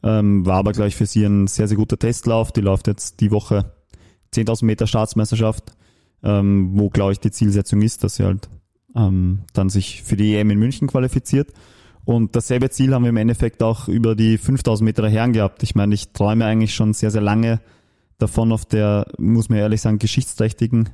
Ähm, 0.03 0.45
war 0.45 0.55
aber 0.55 0.71
gleich 0.71 0.95
für 0.95 1.05
sie 1.05 1.25
ein 1.25 1.47
sehr, 1.47 1.67
sehr 1.67 1.75
guter 1.75 1.99
Testlauf. 1.99 2.53
Die 2.53 2.61
läuft 2.61 2.87
jetzt 2.87 3.19
die 3.19 3.31
Woche 3.31 3.73
10.000 4.33 4.63
Meter 4.63 4.87
Staatsmeisterschaft, 4.87 5.73
ähm, 6.23 6.71
wo, 6.75 6.89
glaube 6.89 7.11
ich, 7.11 7.19
die 7.19 7.31
Zielsetzung 7.31 7.81
ist, 7.81 8.05
dass 8.05 8.15
sie 8.15 8.23
halt 8.23 8.47
ähm, 8.95 9.39
dann 9.53 9.69
sich 9.69 10.01
für 10.03 10.15
die 10.15 10.35
EM 10.35 10.51
in 10.51 10.59
München 10.59 10.87
qualifiziert. 10.87 11.51
Und 12.05 12.37
dasselbe 12.37 12.69
Ziel 12.69 12.93
haben 12.93 13.03
wir 13.03 13.09
im 13.09 13.17
Endeffekt 13.17 13.61
auch 13.61 13.89
über 13.89 14.15
die 14.15 14.37
5000 14.37 14.85
Meter 14.85 15.09
Herren 15.09 15.33
gehabt. 15.33 15.61
Ich 15.63 15.75
meine, 15.75 15.93
ich 15.93 16.13
träume 16.13 16.45
eigentlich 16.45 16.73
schon 16.73 16.93
sehr, 16.93 17.11
sehr 17.11 17.21
lange 17.21 17.59
davon 18.17 18.51
auf 18.51 18.65
der, 18.65 19.07
muss 19.17 19.49
man 19.49 19.59
ehrlich 19.59 19.81
sagen, 19.81 19.99
geschichtsträchtigen 19.99 20.89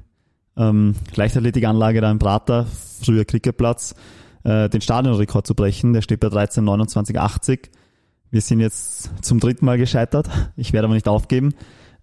ähm, 0.58 0.96
Leichtathletikanlage 1.16 2.02
da 2.02 2.12
im 2.12 2.20
Prater, 2.20 2.68
früher 3.02 3.26
Cricketplatz, 3.26 3.96
äh, 4.44 4.70
den 4.70 4.82
Stadionrekord 4.82 5.48
zu 5.48 5.56
brechen. 5.56 5.94
Der 5.94 6.02
steht 6.02 6.20
bei 6.20 6.28
13,29,80. 6.28 7.70
Wir 8.30 8.42
sind 8.42 8.60
jetzt 8.60 9.12
zum 9.22 9.40
dritten 9.40 9.66
Mal 9.66 9.78
gescheitert. 9.78 10.30
Ich 10.56 10.74
werde 10.74 10.86
aber 10.86 10.96
nicht 10.96 11.08
aufgeben, 11.08 11.54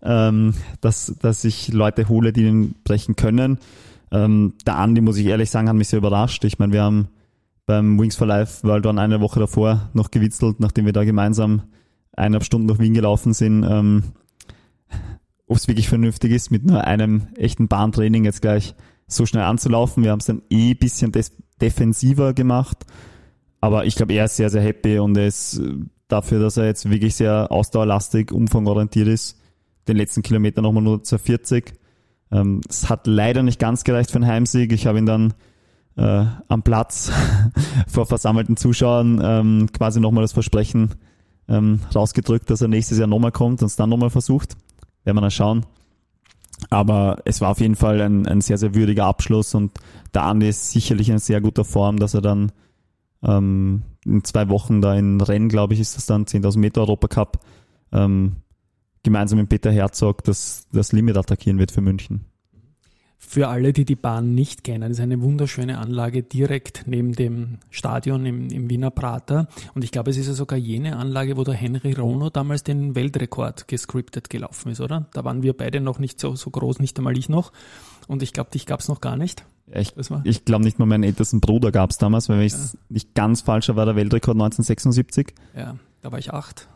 ähm, 0.03 0.55
dass, 0.81 1.15
dass 1.21 1.45
ich 1.45 1.73
Leute 1.73 2.09
hole, 2.09 2.33
die 2.33 2.43
den 2.43 2.75
brechen 2.85 3.17
können. 3.17 3.59
Ähm, 4.13 4.55
der 4.67 4.77
Andi, 4.77 5.01
muss 5.01 5.17
ich 5.17 5.27
ehrlich 5.27 5.51
sagen, 5.51 5.69
hat 5.69 5.77
mich 5.77 5.89
sehr 5.89 5.99
überrascht. 5.99 6.45
Ich 6.45 6.59
meine, 6.59 6.73
wir 6.73 6.83
haben 6.83 7.09
beim 7.67 8.01
Wings 8.01 8.17
for 8.17 8.27
Life 8.27 8.67
World 8.67 8.87
One 8.87 9.01
eine 9.01 9.21
Woche 9.21 9.39
davor 9.39 9.91
noch 9.93 10.11
gewitzelt, 10.11 10.59
nachdem 10.59 10.87
wir 10.87 10.93
da 10.93 11.05
gemeinsam 11.05 11.63
eineinhalb 12.17 12.45
Stunden 12.45 12.67
durch 12.67 12.81
Wien 12.81 12.95
gelaufen 12.95 13.33
sind, 13.33 13.65
ähm, 13.69 14.03
ob 15.51 15.57
es 15.57 15.67
wirklich 15.67 15.89
vernünftig 15.89 16.31
ist, 16.31 16.53
mit 16.53 16.65
nur 16.65 16.85
einem 16.85 17.27
echten 17.37 17.67
Bahntraining 17.67 18.25
jetzt 18.25 18.41
gleich 18.41 18.77
so 19.09 19.27
schnell 19.27 19.43
anzulaufen. 19.43 20.05
Wir 20.05 20.13
haben 20.13 20.21
es 20.21 20.27
dann 20.27 20.43
eh 20.49 20.75
bisschen 20.75 21.11
defensiver 21.61 22.35
gemacht, 22.35 22.87
aber 23.61 23.85
ich 23.85 23.97
glaube, 23.97 24.13
er 24.13 24.27
ist 24.27 24.37
sehr, 24.37 24.49
sehr 24.49 24.63
happy 24.63 25.01
und 25.01 25.17
er 25.17 25.27
ist 25.27 25.59
äh, 25.59 25.75
dafür, 26.07 26.39
dass 26.39 26.57
er 26.57 26.67
jetzt 26.67 26.89
wirklich 26.89 27.17
sehr 27.17 27.51
ausdauerlastig, 27.51 28.31
umfangorientiert 28.31 29.09
ist, 29.09 29.41
den 29.89 29.97
letzten 29.97 30.23
Kilometer 30.23 30.63
nochmal 30.63 30.85
nur 30.85 31.03
zur 31.03 31.19
40. 31.19 31.73
Ähm, 32.31 32.61
es 32.69 32.89
hat 32.89 33.09
leider 33.09 33.43
nicht 33.43 33.59
ganz 33.59 33.83
gereicht 33.83 34.13
für 34.13 34.19
einen 34.19 34.29
Heimsieg. 34.29 34.73
Ich 34.73 34.87
habe 34.87 34.99
ihn 34.99 35.07
dann 35.07 35.35
äh, 35.97 36.27
am 36.47 36.63
Platz 36.63 37.11
vor 37.89 38.07
versammelten 38.07 38.57
Zuschauern 38.57 39.21
ähm, 39.21 39.69
quasi 39.73 39.99
nochmal 39.99 40.23
das 40.23 40.33
Versprechen 40.33 40.91
ähm, 41.49 41.81
rausgedrückt, 41.93 42.49
dass 42.51 42.63
er 42.63 42.69
nächstes 42.69 42.99
Jahr 42.99 43.09
nochmal 43.09 43.33
kommt 43.33 43.63
und 43.63 43.67
es 43.67 43.75
dann 43.75 43.91
nochmal 43.91 44.11
versucht. 44.11 44.57
Werden 45.05 45.17
wir 45.17 45.23
dann 45.23 45.31
schauen. 45.31 45.67
Aber 46.69 47.19
es 47.25 47.41
war 47.41 47.51
auf 47.51 47.61
jeden 47.61 47.77
Fall 47.77 48.01
ein, 48.01 48.27
ein 48.27 48.41
sehr, 48.41 48.59
sehr 48.59 48.75
würdiger 48.75 49.07
Abschluss 49.07 49.55
und 49.55 49.73
der 50.13 50.25
Andi 50.25 50.49
ist 50.49 50.71
sicherlich 50.71 51.09
in 51.09 51.19
sehr 51.19 51.41
guter 51.41 51.65
Form, 51.65 51.99
dass 51.99 52.15
er 52.15 52.21
dann 52.21 52.53
ähm, 53.23 53.83
in 54.05 54.25
zwei 54.25 54.49
Wochen 54.49 54.81
da 54.81 54.95
in 54.95 55.21
Rennen, 55.21 55.49
glaube 55.49 55.75
ich, 55.75 55.81
ist 55.81 55.97
das 55.97 56.07
dann 56.07 56.25
10.000 56.25 56.59
Meter 56.59 56.83
Europacup, 56.83 57.41
ähm, 57.93 58.37
gemeinsam 59.03 59.39
mit 59.39 59.49
Peter 59.49 59.73
Herzog 59.73 60.25
das, 60.25 60.67
das 60.73 60.93
Limit 60.93 61.17
attackieren 61.17 61.59
wird 61.59 61.71
für 61.71 61.81
München. 61.81 62.27
Für 63.23 63.49
alle, 63.49 63.75
die 63.75 63.85
die 63.85 63.97
Bahn 63.97 64.35
nicht 64.35 64.65
kennen, 64.65 64.91
ist 64.91 64.99
eine 64.99 65.21
wunderschöne 65.21 65.79
Anlage 65.79 66.23
direkt 66.23 66.85
neben 66.87 67.13
dem 67.13 67.59
Stadion 67.69 68.25
im, 68.25 68.49
im 68.49 68.71
Wiener 68.71 68.91
Prater. 68.91 69.47
Und 69.75 69.85
ich 69.85 69.93
glaube, 69.93 70.11
es 70.11 70.17
ist 70.17 70.27
ja 70.27 70.33
sogar 70.33 70.59
jene 70.59 70.97
Anlage, 70.97 71.37
wo 71.37 71.45
der 71.45 71.55
Henry 71.55 71.93
Rono 71.93 72.31
damals 72.31 72.65
den 72.65 72.97
Weltrekord 72.97 73.69
gescriptet 73.69 74.31
gelaufen 74.31 74.73
ist, 74.73 74.81
oder? 74.81 75.07
Da 75.13 75.23
waren 75.23 75.43
wir 75.43 75.53
beide 75.53 75.81
noch 75.81 75.99
nicht 75.99 76.19
so, 76.19 76.35
so 76.35 76.51
groß, 76.51 76.81
nicht 76.81 76.99
einmal 76.99 77.17
ich 77.17 77.29
noch. 77.29 77.53
Und 78.09 78.23
ich 78.23 78.33
glaube, 78.33 78.51
dich 78.51 78.65
gab 78.65 78.81
es 78.81 78.89
noch 78.89 79.03
gar 79.03 79.17
nicht. 79.17 79.45
Ich, 79.73 79.93
ich 80.25 80.45
glaube 80.45 80.65
nicht 80.65 80.79
mal 80.79 80.87
meinen 80.87 81.05
ältesten 81.05 81.41
Bruder 81.41 81.71
gab 81.71 81.91
es 81.91 81.99
damals, 81.99 82.29
weil 82.29 82.39
wenn 82.39 82.47
ich 82.47 82.55
ja. 82.55 82.59
nicht 82.89 83.15
ganz 83.15 83.43
falsch 83.43 83.69
war, 83.69 83.85
der 83.85 83.97
Weltrekord 83.97 84.35
1976. 84.35 85.35
Ja, 85.55 85.77
da 86.01 86.11
war 86.11 86.19
ich 86.19 86.33
acht. 86.33 86.69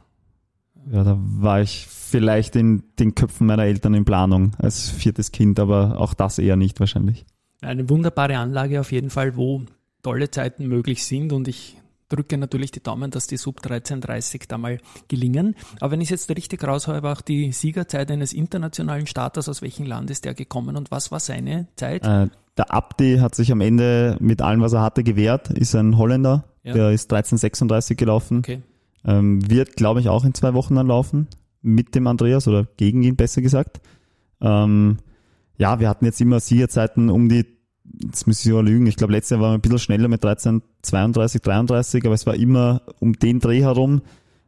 Ja, 0.91 1.05
da 1.05 1.19
war 1.19 1.61
ich 1.61 1.87
vielleicht 1.87 2.57
in 2.57 2.83
den 2.99 3.15
Köpfen 3.15 3.47
meiner 3.47 3.65
Eltern 3.65 3.95
in 3.95 4.05
Planung 4.05 4.53
als 4.59 4.91
viertes 4.91 5.33
Kind, 5.33 5.59
aber 5.59 5.99
auch 5.99 6.15
das 6.15 6.39
eher 6.39 6.57
nicht 6.57 6.81
wahrscheinlich. 6.81 7.25
Eine 7.61 7.89
wunderbare 7.89 8.37
Anlage 8.37 8.81
auf 8.81 8.93
jeden 8.93 9.11
Fall, 9.11 9.37
wo 9.37 9.63
tolle 10.03 10.31
Zeiten 10.31 10.69
möglich 10.69 11.05
sind 11.05 11.33
und 11.33 11.49
ich 11.49 11.77
drücke 12.09 12.37
natürlich 12.39 12.71
die 12.71 12.83
Daumen, 12.83 13.11
dass 13.11 13.27
die 13.27 13.37
Sub 13.37 13.57
1330 13.57 14.43
da 14.47 14.59
mal 14.59 14.79
gelingen. 15.09 15.57
Aber 15.81 15.93
wenn 15.93 16.01
ich 16.01 16.11
es 16.11 16.29
jetzt 16.29 16.37
richtig 16.37 16.63
raushöre, 16.63 17.03
war 17.03 17.17
auch 17.17 17.23
die 17.23 17.53
Siegerzeit 17.53 18.11
eines 18.11 18.33
internationalen 18.33 19.07
Starters. 19.07 19.49
Aus 19.49 19.63
welchem 19.63 19.87
Land 19.87 20.11
ist 20.11 20.25
der 20.25 20.35
gekommen 20.35 20.77
und 20.77 20.91
was 20.91 21.11
war 21.11 21.21
seine 21.21 21.67
Zeit? 21.77 22.05
Äh, 22.05 22.29
der 22.57 22.73
Abdi 22.73 23.19
hat 23.19 23.35
sich 23.35 23.51
am 23.51 23.61
Ende 23.61 24.17
mit 24.21 24.43
allem, 24.43 24.61
was 24.61 24.75
er 24.75 24.83
hatte, 24.83 25.03
gewehrt, 25.03 25.51
ist 25.51 25.75
ein 25.75 25.97
Holländer. 25.97 26.45
Ja. 26.63 26.75
Der 26.75 26.91
ist 26.91 27.13
1336 27.13 27.97
gelaufen. 27.97 28.39
Okay. 28.39 28.63
Ähm, 29.07 29.49
wird, 29.51 29.77
glaube 29.77 30.01
ich, 30.01 30.09
auch 30.09 30.25
in 30.25 30.35
zwei 30.35 30.55
Wochen 30.55 30.75
dann 30.75 30.87
laufen. 30.87 31.29
Mit 31.63 31.95
dem 31.95 32.07
Andreas 32.07 32.49
oder 32.49 32.67
gegen 32.77 33.03
ihn 33.03 33.17
besser 33.17 33.43
gesagt. 33.43 33.81
Ähm, 34.41 34.99
ja, 35.57 35.81
wir 35.81 35.89
hatten 35.89 36.05
jetzt 36.05 36.21
immer 36.21 36.41
Siegerzeiten 36.41 37.11
um 37.11 37.29
die, 37.29 37.47
jetzt 38.03 38.27
muss 38.27 38.41
ich 38.41 38.47
ja 38.53 38.61
lügen, 38.61 38.87
ich 38.87 38.97
glaube 38.97 39.13
letztes 39.13 39.31
Jahr 39.31 39.41
waren 39.41 39.53
wir 39.53 39.59
ein 39.59 39.61
bisschen 39.61 39.79
schneller 39.79 40.09
mit 40.09 40.25
13, 40.25 40.63
32, 40.83 41.43
33, 41.43 42.05
aber 42.05 42.15
es 42.15 42.27
war 42.27 42.35
immer 42.35 42.83
um 43.01 43.15
den 43.15 43.41
Dreh 43.41 43.63
herum. 43.63 44.03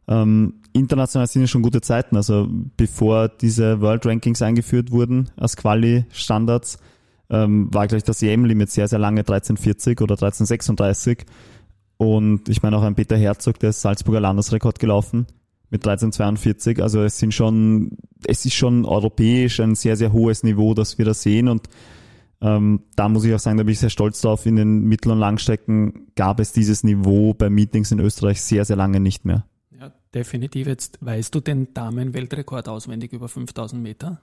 Ähm, 0.09 0.55
international 0.73 1.27
sind 1.27 1.43
ja 1.43 1.49
schon 1.49 1.63
gute 1.63 1.81
Zeiten, 1.81 2.17
also 2.17 2.49
bevor 2.77 3.29
diese 3.29 3.81
World 3.81 4.07
Rankings 4.07 4.43
eingeführt 4.43 4.91
wurden 4.91 5.31
als 5.37 5.57
Quali-Standards, 5.57 6.79
ähm, 7.31 7.73
war 7.73 7.87
gleich 7.89 8.05
das 8.05 8.23
EM-Limit 8.23 8.71
sehr, 8.71 8.89
sehr 8.89 8.99
lange 8.99 9.21
1340 9.21 10.01
oder 10.01 10.15
1336. 10.15 11.25
Und 11.99 12.49
ich 12.49 12.63
meine 12.63 12.77
auch 12.77 12.83
ein 12.83 12.95
Peter 12.95 13.17
Herzog, 13.17 13.59
der 13.59 13.71
ist 13.71 13.81
Salzburger 13.81 14.21
Landesrekord 14.21 14.79
gelaufen 14.79 15.27
mit 15.71 15.87
1342. 15.87 16.83
Also 16.83 17.03
es 17.03 17.19
sind 17.19 17.33
schon, 17.33 17.99
es 18.27 18.45
ist 18.45 18.55
schon 18.55 18.85
europäisch 18.85 19.61
ein 19.61 19.75
sehr, 19.75 19.97
sehr 19.97 20.13
hohes 20.13 20.43
Niveau, 20.43 20.75
das 20.75 20.99
wir 20.99 21.05
da 21.05 21.15
sehen. 21.15 21.49
Und 21.49 21.69
ähm, 22.41 22.83
da 22.97 23.09
muss 23.09 23.25
ich 23.25 23.35
auch 23.35 23.39
sagen, 23.39 23.57
da 23.57 23.65
bin 23.65 23.73
ich 23.73 23.79
sehr 23.79 23.91
stolz 23.91 24.21
drauf. 24.21 24.47
In 24.47 24.57
den 24.57 24.85
Mittel- 24.85 25.13
und 25.13 25.19
Langstrecken 25.19 26.13
gab 26.15 26.39
es 26.41 26.53
dieses 26.53 26.85
Niveau 26.85 27.35
bei 27.35 27.49
Meetings 27.49 27.93
in 27.93 28.01
Österreich 28.01 28.43
sehr, 28.43 28.65
sehr 28.65 28.77
lange 28.77 29.01
nicht 29.01 29.25
mehr. 29.25 29.47
Ja, 29.79 29.93
definitiv. 30.15 30.67
Jetzt 30.67 30.99
weißt 31.01 31.35
du 31.35 31.41
den 31.41 31.73
Damen-Weltrekord 31.73 32.69
auswendig 32.69 33.13
über 33.13 33.29
5000 33.29 33.83
Meter? 33.83 34.21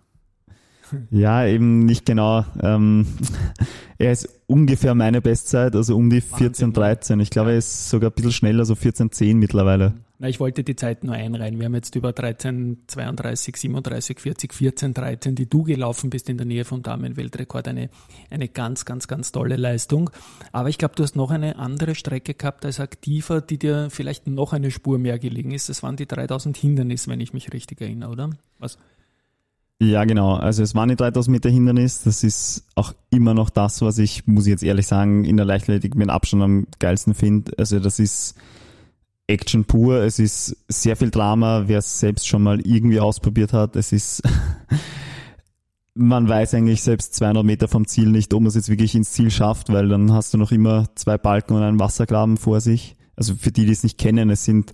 Ja, 1.12 1.46
eben 1.46 1.86
nicht 1.86 2.06
genau. 2.06 2.46
Ähm, 2.62 3.08
er 3.98 4.12
ist 4.12 4.30
ungefähr 4.48 4.96
meine 4.96 5.22
Bestzeit, 5.22 5.76
also 5.76 5.96
um 5.96 6.10
die 6.10 6.22
14, 6.22 6.74
13. 6.74 7.20
Ich 7.20 7.30
glaube, 7.30 7.52
er 7.52 7.58
ist 7.58 7.90
sogar 7.90 8.12
ein 8.12 8.14
bisschen 8.14 8.32
schneller, 8.32 8.66
so 8.66 8.76
14, 8.76 9.12
10 9.12 9.38
mittlerweile. 9.38 9.94
Na, 10.20 10.30
ich 10.30 10.40
wollte 10.40 10.64
die 10.64 10.76
Zeit 10.76 11.04
nur 11.04 11.16
einreihen. 11.16 11.60
Wir 11.60 11.66
haben 11.66 11.76
jetzt 11.76 11.96
über 11.96 12.14
13, 12.14 12.84
32, 12.88 13.58
37, 13.58 14.20
40, 14.22 14.54
14, 14.54 14.94
13, 14.94 15.36
die 15.36 15.50
du 15.50 15.64
gelaufen 15.64 16.10
bist 16.10 16.30
in 16.30 16.38
der 16.38 16.46
Nähe 16.46 16.64
vom 16.64 16.82
Damenweltrekord. 16.82 17.68
Eine, 17.68 17.90
eine 18.30 18.48
ganz, 18.48 18.86
ganz, 18.86 19.10
ganz 19.10 19.34
tolle 19.34 19.58
Leistung. 19.58 20.12
Aber 20.52 20.70
ich 20.70 20.78
glaube, 20.78 20.96
du 20.96 21.04
hast 21.04 21.18
noch 21.18 21.32
eine 21.32 21.58
andere 21.58 21.94
Strecke 21.94 22.36
gehabt 22.36 22.64
als 22.64 22.80
aktiver, 22.80 23.42
die 23.42 23.58
dir 23.58 23.90
vielleicht 23.90 24.28
noch 24.28 24.54
eine 24.54 24.72
Spur 24.72 24.98
mehr 24.98 25.20
gelegen 25.20 25.52
ist. 25.52 25.68
Das 25.68 25.84
waren 25.84 25.98
die 25.98 26.06
3000 26.06 26.56
Hindernis, 26.56 27.08
wenn 27.10 27.20
ich 27.20 27.34
mich 27.34 27.52
richtig 27.52 27.82
erinnere, 27.82 28.12
oder? 28.12 28.30
Was? 28.60 28.78
Ja, 29.82 30.06
genau. 30.06 30.36
Also 30.36 30.64
es 30.64 30.76
waren 30.76 30.90
die 30.90 30.96
3000 30.96 31.32
Meter 31.32 31.50
Hindernis. 31.50 32.04
Das 32.04 32.24
ist 32.24 32.66
auch 32.76 32.94
immer 33.10 33.34
noch 33.34 33.50
das, 33.50 33.82
was 33.82 33.98
ich, 33.98 34.26
muss 34.28 34.46
ich 34.46 34.52
jetzt 34.52 34.64
ehrlich 34.64 34.88
sagen, 34.88 35.26
in 35.26 35.38
der 35.38 35.46
Leichtathletik 35.46 35.96
mit 35.96 36.10
Abstand 36.10 36.44
am 36.44 36.68
geilsten 36.80 37.14
finde. 37.14 37.52
Also 37.58 37.80
das 37.80 38.00
ist 38.00 38.36
Action 39.28 39.66
pur. 39.66 39.98
Es 40.04 40.20
ist 40.20 40.56
sehr 40.68 40.96
viel 40.96 41.12
Drama, 41.12 41.64
wer 41.68 41.80
es 41.80 42.00
selbst 42.00 42.28
schon 42.28 42.44
mal 42.44 42.62
irgendwie 42.62 43.00
ausprobiert 43.00 43.52
hat. 43.54 43.76
Es 43.76 43.92
ist, 43.92 44.22
man 45.96 46.28
weiß 46.30 46.54
eigentlich 46.54 46.82
selbst 46.82 47.16
200 47.16 47.44
Meter 47.44 47.68
vom 47.68 47.88
Ziel 47.88 48.10
nicht, 48.10 48.34
ob 48.34 48.42
man 48.42 48.50
es 48.50 48.56
jetzt 48.56 48.70
wirklich 48.70 48.96
ins 48.96 49.12
Ziel 49.12 49.32
schafft, 49.32 49.72
weil 49.72 49.90
dann 49.90 50.14
hast 50.14 50.34
du 50.34 50.38
noch 50.38 50.52
immer 50.52 50.88
zwei 50.96 51.18
Balken 51.18 51.56
und 51.56 51.64
einen 51.64 51.80
Wassergraben 51.80 52.38
vor 52.38 52.62
sich. 52.62 52.96
Also 53.16 53.36
für 53.36 53.52
die, 53.52 53.66
die 53.66 53.72
es 53.72 53.84
nicht 53.84 53.98
kennen, 53.98 54.30
es 54.30 54.46
sind 54.46 54.72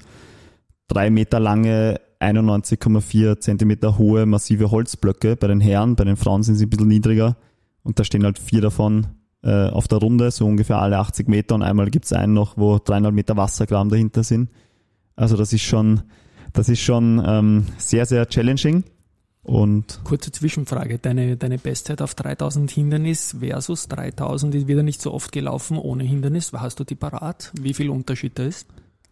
drei 0.88 1.10
Meter 1.10 1.40
lange 1.40 2.00
91,4 2.20 3.40
Zentimeter 3.40 3.98
hohe 3.98 4.26
massive 4.26 4.72
Holzblöcke 4.72 5.36
bei 5.36 5.48
den 5.48 5.62
Herren, 5.62 5.96
bei 5.96 6.04
den 6.04 6.18
Frauen 6.18 6.44
sind 6.44 6.56
sie 6.56 6.66
ein 6.66 6.70
bisschen 6.70 6.88
niedriger 6.88 7.38
und 7.84 8.00
da 8.00 8.04
stehen 8.04 8.26
halt 8.26 8.40
vier 8.40 8.62
davon 8.62 9.08
äh, 9.42 9.70
auf 9.70 9.88
der 9.88 10.00
Runde, 10.00 10.32
so 10.32 10.46
ungefähr 10.46 10.80
alle 10.80 10.98
80 10.98 11.28
Meter 11.30 11.56
und 11.56 11.64
einmal 11.64 11.90
gibt's 11.90 12.12
einen 12.12 12.34
noch, 12.34 12.58
wo 12.58 12.78
dreieinhalb 12.78 13.16
Meter 13.16 13.38
Wassergraben 13.38 13.90
dahinter 13.90 14.24
sind. 14.24 14.50
Also 15.16 15.38
das 15.38 15.54
ist 15.54 15.64
schon, 15.64 16.02
das 16.54 16.70
ist 16.70 16.82
schon 16.82 17.24
ähm, 17.26 17.66
sehr, 17.78 18.06
sehr 18.06 18.28
challenging. 18.28 18.84
Und 19.42 20.02
Kurze 20.04 20.32
Zwischenfrage, 20.32 21.00
deine, 21.00 21.38
deine 21.38 21.58
Bestzeit 21.58 22.02
auf 22.02 22.14
3000 22.14 22.70
Hindernis 22.70 23.38
versus 23.40 23.88
3000 23.88 24.54
ist 24.56 24.68
wieder 24.68 24.84
nicht 24.84 25.02
so 25.02 25.14
oft 25.14 25.32
gelaufen 25.32 25.78
ohne 25.78 26.04
Hindernis. 26.04 26.52
Hast 26.54 26.80
du 26.80 26.84
die 26.84 26.96
parat? 26.96 27.52
Wie 27.60 27.74
viel 27.74 27.90
Unterschied 27.90 28.38
da 28.38 28.44
ist? 28.44 28.68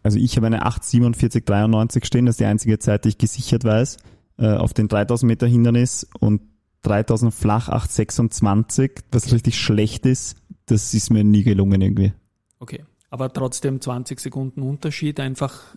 Also 0.08 0.20
ich 0.20 0.38
habe 0.38 0.46
eine 0.46 0.66
8,47,93 0.66 2.06
stehen, 2.06 2.24
das 2.24 2.36
ist 2.36 2.40
die 2.40 2.46
einzige 2.46 2.78
Zeit, 2.78 3.04
die 3.04 3.10
ich 3.10 3.18
gesichert 3.18 3.64
weiß, 3.64 3.98
äh, 4.38 4.54
auf 4.54 4.72
den 4.72 4.88
3000 4.88 5.28
Meter 5.28 5.46
Hindernis 5.46 6.08
und 6.18 6.40
3000 6.80 7.34
flach 7.34 7.68
8,26, 7.68 9.02
was 9.12 9.30
richtig 9.34 9.60
schlecht 9.60 10.06
ist, 10.06 10.38
das 10.64 10.94
ist 10.94 11.10
mir 11.10 11.24
nie 11.24 11.42
gelungen 11.42 11.82
irgendwie. 11.82 12.14
Okay, 12.58 12.86
aber 13.10 13.30
trotzdem 13.30 13.82
20 13.82 14.18
Sekunden 14.18 14.62
Unterschied, 14.62 15.20
einfach 15.20 15.76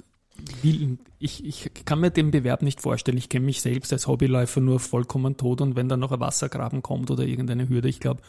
ich, 1.20 1.46
ich 1.46 1.70
kann 1.84 2.00
mir 2.00 2.12
den 2.12 2.32
Bewerb 2.32 2.62
nicht 2.62 2.80
vorstellen. 2.80 3.18
Ich 3.18 3.28
kenne 3.28 3.46
mich 3.46 3.60
selbst 3.60 3.92
als 3.92 4.08
Hobbyläufer 4.08 4.62
nur 4.62 4.80
vollkommen 4.80 5.36
tot 5.36 5.60
und 5.60 5.76
wenn 5.76 5.90
dann 5.90 6.00
noch 6.00 6.14
ein 6.14 6.22
Wassergraben 6.22 6.82
kommt 6.82 7.12
oder 7.12 7.26
irgendeine 7.26 7.68
Hürde, 7.68 7.90
ich 7.90 8.00
glaube, 8.00 8.22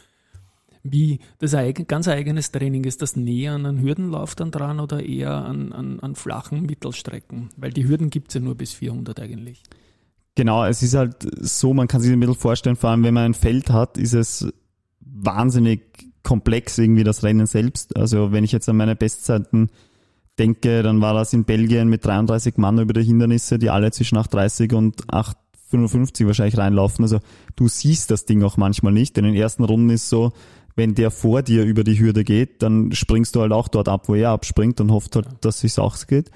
Wie 0.83 1.19
das 1.39 1.53
ein 1.53 1.73
ganz 1.87 2.09
eigenes 2.09 2.51
Training 2.51 2.83
ist 2.83 3.01
das 3.01 3.15
näher 3.15 3.53
an 3.53 3.65
einen 3.65 3.81
Hürdenlauf 3.81 4.35
dann 4.35 4.51
dran 4.51 4.81
oder 4.81 5.03
eher 5.03 5.33
an, 5.33 5.71
an, 5.71 6.01
an 6.01 6.15
flachen 6.15 6.63
Mittelstrecken? 6.63 7.49
Weil 7.55 7.71
die 7.71 7.87
Hürden 7.87 8.09
gibt's 8.09 8.33
ja 8.33 8.41
nur 8.41 8.55
bis 8.55 8.73
400 8.73 9.19
eigentlich. 9.21 9.63
Genau, 10.35 10.65
es 10.65 10.83
ist 10.83 10.95
halt 10.95 11.15
so, 11.39 11.73
man 11.73 11.87
kann 11.87 12.01
sich 12.01 12.11
ein 12.11 12.19
bisschen 12.19 12.35
vorstellen, 12.35 12.75
vor 12.75 12.89
allem 12.89 13.03
wenn 13.03 13.13
man 13.13 13.25
ein 13.25 13.33
Feld 13.33 13.69
hat, 13.69 13.97
ist 13.97 14.13
es 14.13 14.51
wahnsinnig 14.99 16.13
komplex 16.23 16.77
irgendwie 16.77 17.03
das 17.03 17.23
Rennen 17.23 17.45
selbst. 17.45 17.95
Also 17.95 18.31
wenn 18.31 18.43
ich 18.43 18.51
jetzt 18.51 18.67
an 18.67 18.77
meine 18.77 18.95
Bestzeiten 18.95 19.69
denke, 20.39 20.81
dann 20.81 21.01
war 21.01 21.13
das 21.13 21.33
in 21.33 21.45
Belgien 21.45 21.87
mit 21.89 22.05
33 22.05 22.57
Mann 22.57 22.79
über 22.79 22.93
die 22.93 23.03
Hindernisse, 23.03 23.59
die 23.59 23.69
alle 23.69 23.91
zwischen 23.91 24.17
8,30 24.17 24.73
und 24.73 25.05
8,55 25.07 26.25
wahrscheinlich 26.25 26.57
reinlaufen. 26.57 27.03
Also 27.03 27.19
du 27.55 27.67
siehst 27.67 28.09
das 28.09 28.25
Ding 28.25 28.43
auch 28.43 28.57
manchmal 28.57 28.93
nicht. 28.93 29.17
In 29.17 29.25
den 29.25 29.35
ersten 29.35 29.63
Runden 29.63 29.91
ist 29.91 30.09
so, 30.09 30.31
wenn 30.75 30.95
der 30.95 31.11
vor 31.11 31.41
dir 31.41 31.63
über 31.63 31.83
die 31.83 31.99
Hürde 31.99 32.23
geht, 32.23 32.63
dann 32.63 32.91
springst 32.91 33.35
du 33.35 33.41
halt 33.41 33.51
auch 33.51 33.67
dort 33.67 33.87
ab, 33.87 34.07
wo 34.07 34.15
er 34.15 34.29
abspringt 34.29 34.81
und 34.81 34.91
hofft 34.91 35.15
halt, 35.15 35.27
dass 35.41 35.63
es 35.63 35.79
auch 35.79 35.97
geht. 36.07 36.31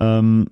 Ähm, 0.00 0.48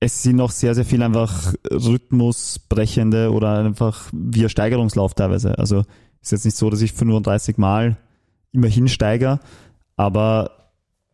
es 0.00 0.22
sind 0.22 0.36
noch 0.36 0.50
sehr, 0.50 0.74
sehr 0.74 0.84
viel 0.84 1.02
einfach 1.02 1.54
rhythmusbrechende 1.70 3.30
oder 3.30 3.58
einfach 3.58 4.10
wie 4.12 4.42
ein 4.42 4.48
Steigerungslauf 4.48 5.14
teilweise. 5.14 5.58
Also 5.58 5.84
ist 6.20 6.32
jetzt 6.32 6.44
nicht 6.44 6.56
so, 6.56 6.70
dass 6.70 6.82
ich 6.82 6.92
35 6.92 7.56
Mal 7.58 7.96
immer 8.52 8.68
hinsteige, 8.68 9.38
aber 9.96 10.62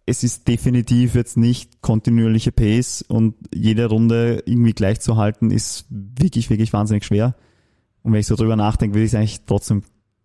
es 0.07 0.25
ist 0.25 0.49
definitiv 0.49 1.15
jetzt 1.15 1.37
nicht 1.37 1.83
kontinuierliche 1.83 2.51
Pace 2.51 3.03
und 3.03 3.35
jede 3.55 3.87
Runde 3.87 4.43
irgendwie 4.47 4.73
gleich 4.73 5.01
zu 5.01 5.17
halten, 5.17 5.51
ist 5.51 5.85
wirklich, 5.91 6.49
wirklich 6.49 6.73
wahnsinnig 6.73 7.05
schwer. 7.05 7.35
Und 8.03 8.13
wenn 8.13 8.21
ich 8.21 8.27
so 8.27 8.37
drüber 8.37 8.57
nachdenke, 8.57 8.95
würde 8.95 9.05
ich 9.05 9.13
es 9.13 9.15
eigentlich 9.15 9.45
trotzdem 9.45 9.83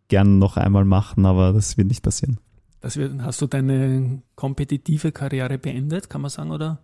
gern 0.08 0.40
noch 0.40 0.58
einmal 0.58 0.86
machen, 0.86 1.26
aber 1.26 1.54
das 1.54 1.78
wird 1.78 1.88
nicht 1.88 2.04
passieren. 2.04 2.40
Das 2.82 2.98
wird, 2.98 3.14
hast 3.22 3.42
du 3.42 3.48
deine 3.48 4.22
kompetitive 4.36 5.12
Karriere 5.12 5.58
beendet, 5.58 6.10
kann 6.10 6.22
man 6.22 6.30
sagen, 6.30 6.52
oder? 6.52 6.80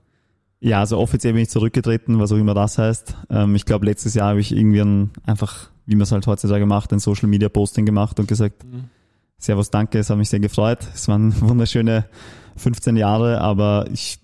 Ja, 0.61 0.79
also 0.79 0.97
offiziell 0.97 1.33
bin 1.33 1.43
ich 1.43 1.49
zurückgetreten, 1.49 2.19
was 2.19 2.31
auch 2.31 2.37
immer 2.37 2.53
das 2.53 2.77
heißt. 2.77 3.15
Ähm, 3.29 3.55
ich 3.55 3.65
glaube, 3.65 3.85
letztes 3.85 4.13
Jahr 4.13 4.29
habe 4.29 4.39
ich 4.41 4.51
irgendwie 4.51 4.81
ein, 4.81 5.11
einfach, 5.25 5.69
wie 5.85 5.95
man 5.95 6.03
es 6.03 6.11
halt 6.11 6.27
heutzutage 6.27 6.65
macht, 6.65 6.91
ein 6.91 6.99
Social 6.99 7.29
Media 7.29 7.49
Posting 7.49 7.85
gemacht 7.85 8.19
und 8.19 8.27
gesagt, 8.27 8.65
mhm. 8.65 8.85
Servus, 9.37 9.69
danke, 9.69 9.99
es 9.99 10.09
hat 10.09 10.17
mich 10.17 10.29
sehr 10.29 10.41
gefreut. 10.41 10.79
Es 10.93 11.07
waren 11.07 11.39
wunderschöne 11.41 12.05
15 12.57 12.97
Jahre, 12.97 13.39
aber 13.39 13.87
ich, 13.91 14.19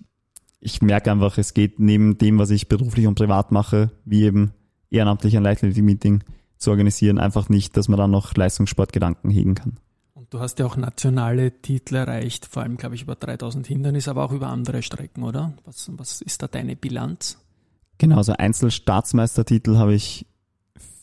ich 0.60 0.82
merke 0.82 1.10
einfach, 1.10 1.38
es 1.38 1.54
geht 1.54 1.80
neben 1.80 2.18
dem, 2.18 2.38
was 2.38 2.50
ich 2.50 2.68
beruflich 2.68 3.06
und 3.06 3.14
privat 3.14 3.50
mache, 3.50 3.90
wie 4.04 4.24
eben 4.24 4.52
ehrenamtlich 4.90 5.36
ein 5.36 5.42
Leichtathletik-Meeting 5.42 6.22
zu 6.58 6.70
organisieren, 6.70 7.18
einfach 7.18 7.48
nicht, 7.48 7.76
dass 7.76 7.88
man 7.88 7.98
dann 7.98 8.10
noch 8.10 8.34
Leistungssportgedanken 8.34 9.30
hegen 9.30 9.54
kann. 9.54 9.78
Und 10.14 10.32
du 10.32 10.40
hast 10.40 10.58
ja 10.58 10.66
auch 10.66 10.76
nationale 10.76 11.60
Titel 11.60 11.96
erreicht, 11.96 12.46
vor 12.46 12.62
allem, 12.62 12.76
glaube 12.76 12.94
ich, 12.94 13.02
über 13.02 13.14
3000 13.14 13.66
Hindernisse, 13.66 14.10
aber 14.10 14.24
auch 14.24 14.32
über 14.32 14.48
andere 14.48 14.82
Strecken, 14.82 15.22
oder? 15.22 15.52
Was, 15.64 15.90
was 15.96 16.22
ist 16.22 16.42
da 16.42 16.48
deine 16.48 16.74
Bilanz? 16.74 17.38
Genau, 17.98 18.16
also 18.16 18.32
Einzelstaatsmeistertitel 18.32 19.76
habe 19.76 19.94
ich 19.94 20.26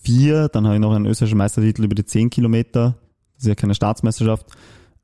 vier, 0.02 0.50
dann 0.50 0.66
habe 0.66 0.76
ich 0.76 0.82
noch 0.82 0.94
einen 0.94 1.06
österreichischen 1.06 1.38
Meistertitel 1.38 1.84
über 1.84 1.96
die 1.96 2.06
10 2.06 2.30
Kilometer, 2.30 2.96
das 3.36 3.44
ist 3.44 3.48
ja 3.48 3.56
keine 3.56 3.76
Staatsmeisterschaft 3.76 4.48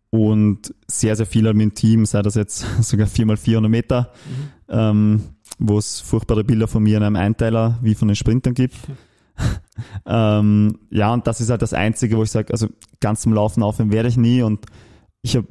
und 0.10 0.74
sehr, 0.88 1.16
sehr 1.16 1.26
viel 1.26 1.44
mit 1.54 1.62
dem 1.62 1.74
Team, 1.74 2.06
sei 2.06 2.22
das 2.22 2.36
jetzt 2.36 2.66
sogar 2.82 3.08
viermal 3.08 3.38
400 3.38 3.72
Meter, 3.72 4.12
mhm. 4.26 4.50
ähm, 4.70 5.22
wo 5.60 5.78
es 5.78 6.02
furchtbare 6.02 6.44
Bilder 6.44 6.68
von 6.68 6.84
mir 6.84 6.98
in 6.98 7.04
einem 7.04 7.16
Einteiler 7.16 7.80
wie 7.82 7.96
von 7.96 8.08
den 8.08 8.16
Sprintern 8.16 8.54
gibt. 8.54 8.76
ähm, 10.06 10.80
ja, 10.90 11.14
und 11.14 11.28
das 11.28 11.42
ist 11.42 11.50
halt 11.50 11.62
das 11.62 11.74
Einzige, 11.74 12.18
wo 12.18 12.24
ich 12.24 12.32
sage, 12.32 12.52
also 12.54 12.68
ganz 13.00 13.22
zum 13.22 13.34
Laufen 13.34 13.64
aufhören 13.64 13.92
werde 13.92 14.10
ich 14.10 14.18
nie 14.18 14.42
und 14.42 14.66
ich 15.22 15.36
habe, 15.36 15.48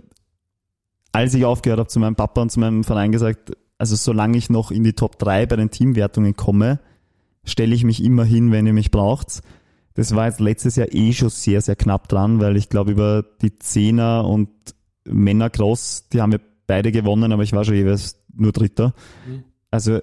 als 1.12 1.34
ich 1.34 1.44
aufgehört 1.44 1.80
habe, 1.80 1.88
zu 1.88 2.00
meinem 2.00 2.16
Papa 2.16 2.42
und 2.42 2.50
zu 2.50 2.60
meinem 2.60 2.84
Verein 2.84 3.12
gesagt, 3.12 3.52
also 3.78 3.96
solange 3.96 4.36
ich 4.36 4.50
noch 4.50 4.70
in 4.70 4.84
die 4.84 4.92
Top 4.92 5.18
3 5.18 5.46
bei 5.46 5.56
den 5.56 5.70
Teamwertungen 5.70 6.34
komme, 6.36 6.80
stelle 7.44 7.74
ich 7.74 7.84
mich 7.84 8.02
immer 8.02 8.24
hin, 8.24 8.52
wenn 8.52 8.66
ihr 8.66 8.72
mich 8.72 8.90
braucht. 8.90 9.42
Das 9.94 10.14
war 10.14 10.26
jetzt 10.26 10.40
letztes 10.40 10.76
Jahr 10.76 10.92
eh 10.92 11.12
schon 11.12 11.30
sehr, 11.30 11.60
sehr 11.60 11.76
knapp 11.76 12.08
dran, 12.08 12.40
weil 12.40 12.56
ich 12.56 12.68
glaube, 12.68 12.92
über 12.92 13.24
die 13.42 13.58
Zehner 13.58 14.24
und 14.26 14.48
Männercross, 15.04 16.08
die 16.12 16.20
haben 16.20 16.32
wir 16.32 16.40
beide 16.66 16.92
gewonnen, 16.92 17.32
aber 17.32 17.42
ich 17.42 17.52
war 17.52 17.64
schon 17.64 17.74
jeweils 17.74 18.22
nur 18.34 18.52
Dritter. 18.52 18.94
Mhm. 19.26 19.44
Also 19.70 19.98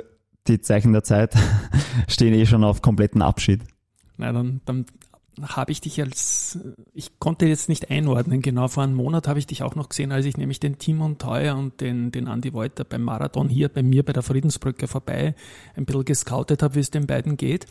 die 0.47 0.60
Zeichen 0.62 0.93
der 0.93 1.04
Zeit 1.04 1.34
stehen 2.08 2.34
eh 2.34 2.45
schon 2.45 2.63
auf 2.63 2.82
kompletten 2.82 3.21
Abschied. 3.21 3.62
Na, 4.17 4.32
dann, 4.32 4.62
dann 4.65 4.86
habe 5.41 5.71
ich 5.71 5.82
dich 5.82 6.01
als, 6.01 6.60
ich 6.93 7.19
konnte 7.19 7.45
jetzt 7.45 7.67
nicht 7.67 7.91
einordnen, 7.91 8.41
genau 8.41 8.67
vor 8.69 8.84
einem 8.84 8.95
Monat 8.95 9.28
habe 9.28 9.39
ich 9.39 9.47
dich 9.47 9.63
auch 9.63 9.75
noch 9.75 9.89
gesehen, 9.89 10.12
als 10.12 10.25
ich 10.25 10.38
nämlich 10.38 10.60
den 10.60 10.78
Timon 10.78 11.17
Teuer 11.17 11.58
und 11.58 11.82
den, 11.82 12.12
den 12.12 12.28
Andy 12.28 12.54
Wolter 12.54 12.86
beim 12.86 13.01
Marathon 13.01 13.49
hier 13.49 13.67
bei 13.67 13.84
mir 13.84 14.04
bei 14.04 14.13
der 14.13 14.23
Friedensbrücke 14.23 14.88
vorbei 14.88 15.36
ein 15.75 15.86
bisschen 15.86 16.06
gescoutet 16.06 16.63
habe, 16.63 16.75
wie 16.75 16.80
es 16.80 16.91
den 16.91 17.08
beiden 17.08 17.36
geht 17.36 17.67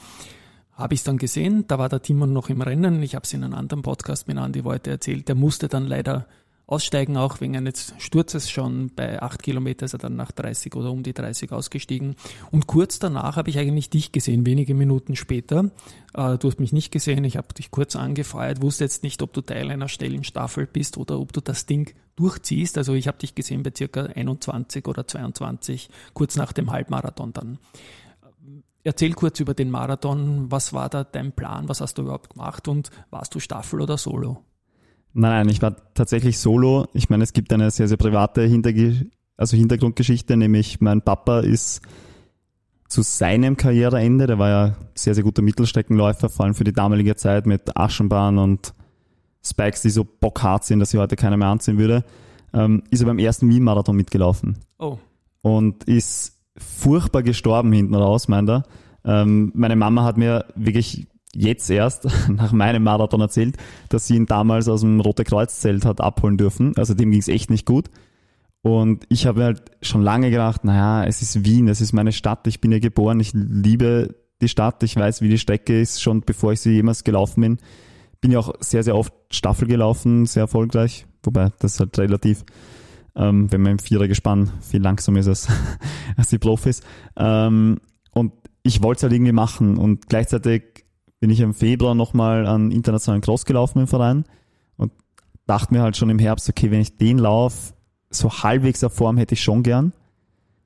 habe 0.74 0.94
ich 0.94 1.00
es 1.00 1.04
dann 1.04 1.18
gesehen, 1.18 1.64
da 1.68 1.78
war 1.78 1.88
der 1.88 2.02
Timon 2.02 2.32
noch 2.32 2.50
im 2.50 2.60
Rennen. 2.60 3.02
Ich 3.02 3.14
habe 3.14 3.24
es 3.24 3.32
in 3.32 3.44
einem 3.44 3.54
anderen 3.54 3.82
Podcast 3.82 4.26
mit 4.26 4.36
Andi 4.38 4.64
Wolte 4.64 4.90
erzählt. 4.90 5.28
Der 5.28 5.36
musste 5.36 5.68
dann 5.68 5.86
leider 5.86 6.26
aussteigen, 6.66 7.16
auch 7.16 7.40
wegen 7.40 7.56
eines 7.56 7.94
Sturzes 7.98 8.50
schon 8.50 8.90
bei 8.94 9.20
acht 9.20 9.42
Kilometer 9.42 9.84
ist 9.84 9.92
er 9.92 9.98
dann 9.98 10.16
nach 10.16 10.32
30 10.32 10.74
oder 10.74 10.90
um 10.90 11.02
die 11.02 11.12
30 11.12 11.52
ausgestiegen. 11.52 12.16
Und 12.50 12.66
kurz 12.66 12.98
danach 12.98 13.36
habe 13.36 13.50
ich 13.50 13.58
eigentlich 13.58 13.90
dich 13.90 14.12
gesehen, 14.12 14.46
wenige 14.46 14.74
Minuten 14.74 15.14
später. 15.14 15.70
Äh, 16.14 16.38
du 16.38 16.48
hast 16.48 16.60
mich 16.60 16.72
nicht 16.72 16.90
gesehen, 16.90 17.24
ich 17.24 17.36
habe 17.36 17.52
dich 17.52 17.70
kurz 17.70 17.96
angefeuert, 17.96 18.62
wusste 18.62 18.84
jetzt 18.84 19.02
nicht, 19.02 19.20
ob 19.22 19.32
du 19.32 19.42
Teil 19.42 19.70
einer 19.70 19.88
Stellenstaffel 19.88 20.66
bist 20.66 20.96
oder 20.96 21.20
ob 21.20 21.32
du 21.32 21.40
das 21.40 21.66
Ding 21.66 21.94
durchziehst. 22.16 22.78
Also 22.78 22.94
ich 22.94 23.08
habe 23.08 23.18
dich 23.18 23.34
gesehen 23.34 23.62
bei 23.62 23.72
circa 23.76 24.04
21 24.04 24.86
oder 24.88 25.06
22, 25.06 25.90
kurz 26.14 26.36
nach 26.36 26.52
dem 26.52 26.70
Halbmarathon 26.70 27.32
dann. 27.32 27.58
Erzähl 28.84 29.14
kurz 29.14 29.40
über 29.40 29.54
den 29.54 29.70
Marathon. 29.70 30.50
Was 30.50 30.74
war 30.74 30.90
da 30.90 31.04
dein 31.04 31.32
Plan? 31.32 31.70
Was 31.70 31.80
hast 31.80 31.96
du 31.96 32.02
überhaupt 32.02 32.30
gemacht? 32.30 32.68
Und 32.68 32.90
warst 33.10 33.34
du 33.34 33.40
Staffel 33.40 33.80
oder 33.80 33.96
Solo? 33.96 34.44
Nein, 35.14 35.30
nein, 35.30 35.48
ich 35.48 35.62
war 35.62 35.76
tatsächlich 35.94 36.38
Solo. 36.38 36.86
Ich 36.92 37.08
meine, 37.08 37.24
es 37.24 37.32
gibt 37.32 37.52
eine 37.52 37.70
sehr, 37.70 37.88
sehr 37.88 37.96
private 37.96 38.42
Hinterge 38.42 39.06
also 39.36 39.56
Hintergrundgeschichte, 39.56 40.36
nämlich 40.36 40.80
mein 40.80 41.02
Papa 41.02 41.40
ist 41.40 41.82
zu 42.88 43.02
seinem 43.02 43.56
Karriereende, 43.56 44.26
der 44.26 44.38
war 44.38 44.48
ja 44.48 44.76
sehr, 44.94 45.14
sehr 45.14 45.24
guter 45.24 45.42
Mittelstreckenläufer, 45.42 46.28
vor 46.28 46.44
allem 46.44 46.54
für 46.54 46.64
die 46.64 46.72
damalige 46.72 47.16
Zeit 47.16 47.46
mit 47.46 47.76
Aschenbahn 47.76 48.38
und 48.38 48.74
Spikes, 49.44 49.82
die 49.82 49.90
so 49.90 50.04
bockhart 50.04 50.64
sind, 50.64 50.80
dass 50.80 50.90
sie 50.90 50.98
heute 50.98 51.16
keiner 51.16 51.36
mehr 51.36 51.48
anziehen 51.48 51.78
würde, 51.78 52.04
ähm, 52.52 52.84
ist 52.90 53.00
er 53.00 53.06
beim 53.06 53.18
ersten 53.18 53.48
Wien-Marathon 53.48 53.96
mitgelaufen. 53.96 54.58
Oh. 54.78 54.98
Und 55.42 55.84
ist 55.84 56.38
furchtbar 56.56 57.22
gestorben 57.22 57.72
hinten 57.72 57.94
raus, 57.94 58.28
meint 58.28 58.48
er. 58.48 58.62
Ähm, 59.04 59.50
meine 59.54 59.76
Mama 59.76 60.04
hat 60.04 60.16
mir 60.16 60.46
wirklich 60.54 61.08
jetzt 61.34 61.70
erst 61.70 62.06
nach 62.28 62.52
meinem 62.52 62.82
Marathon 62.82 63.20
erzählt, 63.20 63.56
dass 63.88 64.06
sie 64.06 64.16
ihn 64.16 64.26
damals 64.26 64.68
aus 64.68 64.80
dem 64.80 65.00
Rote 65.00 65.24
Kreuzzelt 65.24 65.84
hat 65.84 66.00
abholen 66.00 66.36
dürfen. 66.36 66.76
Also 66.76 66.94
dem 66.94 67.10
ging 67.10 67.20
es 67.20 67.28
echt 67.28 67.50
nicht 67.50 67.66
gut. 67.66 67.90
Und 68.62 69.04
ich 69.10 69.26
habe 69.26 69.44
halt 69.44 69.62
schon 69.82 70.02
lange 70.02 70.30
gedacht, 70.30 70.64
naja, 70.64 71.04
es 71.06 71.20
ist 71.20 71.44
Wien, 71.44 71.68
es 71.68 71.82
ist 71.82 71.92
meine 71.92 72.12
Stadt, 72.12 72.46
ich 72.46 72.60
bin 72.62 72.70
hier 72.70 72.80
geboren, 72.80 73.20
ich 73.20 73.32
liebe 73.34 74.14
die 74.40 74.48
Stadt, 74.48 74.82
ich 74.82 74.96
weiß, 74.96 75.20
wie 75.20 75.28
die 75.28 75.38
Strecke 75.38 75.78
ist, 75.78 76.00
schon 76.00 76.22
bevor 76.22 76.52
ich 76.52 76.60
sie 76.60 76.72
jemals 76.72 77.04
gelaufen 77.04 77.42
bin. 77.42 77.58
Bin 78.22 78.30
ja 78.30 78.38
auch 78.38 78.54
sehr, 78.60 78.82
sehr 78.82 78.96
oft 78.96 79.12
Staffel 79.30 79.68
gelaufen, 79.68 80.24
sehr 80.24 80.44
erfolgreich, 80.44 81.06
wobei 81.22 81.50
das 81.58 81.74
ist 81.74 81.80
halt 81.80 81.98
relativ 81.98 82.44
ähm, 83.16 83.50
wenn 83.52 83.62
man 83.62 83.72
im 83.72 83.78
Vierergespann 83.78 84.50
viel 84.60 84.82
langsamer 84.82 85.20
ist 85.20 85.28
als, 85.28 85.48
als 86.16 86.28
die 86.28 86.38
Profis. 86.38 86.82
Ähm, 87.16 87.78
und 88.12 88.32
ich 88.62 88.82
wollte 88.82 88.98
es 88.98 89.02
halt 89.04 89.12
irgendwie 89.12 89.32
machen 89.32 89.76
und 89.76 90.08
gleichzeitig 90.08 90.83
bin 91.24 91.30
ich 91.30 91.40
im 91.40 91.54
Februar 91.54 91.94
nochmal 91.94 92.46
an 92.46 92.70
internationalen 92.70 93.22
Cross 93.22 93.46
gelaufen 93.46 93.78
im 93.78 93.86
Verein 93.86 94.26
und 94.76 94.92
dachte 95.46 95.72
mir 95.72 95.80
halt 95.80 95.96
schon 95.96 96.10
im 96.10 96.18
Herbst, 96.18 96.50
okay, 96.50 96.70
wenn 96.70 96.82
ich 96.82 96.98
den 96.98 97.16
Lauf 97.16 97.72
so 98.10 98.30
halbwegs 98.30 98.84
auf 98.84 98.92
Form 98.92 99.16
hätte 99.16 99.32
ich 99.32 99.42
schon 99.42 99.62
gern, 99.62 99.94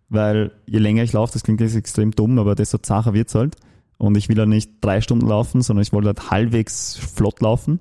weil 0.08 0.50
je 0.66 0.80
länger 0.80 1.04
ich 1.04 1.12
laufe, 1.12 1.32
das 1.32 1.44
klingt 1.44 1.60
jetzt 1.60 1.76
extrem 1.76 2.10
dumm, 2.10 2.40
aber 2.40 2.56
desto 2.56 2.78
zacher 2.78 3.14
wird's 3.14 3.36
halt. 3.36 3.54
Und 3.98 4.16
ich 4.16 4.28
will 4.28 4.36
ja 4.36 4.46
nicht 4.46 4.72
drei 4.80 5.00
Stunden 5.00 5.28
laufen, 5.28 5.62
sondern 5.62 5.82
ich 5.82 5.92
wollte 5.92 6.08
halt 6.08 6.32
halbwegs 6.32 6.96
flott 6.96 7.40
laufen 7.40 7.78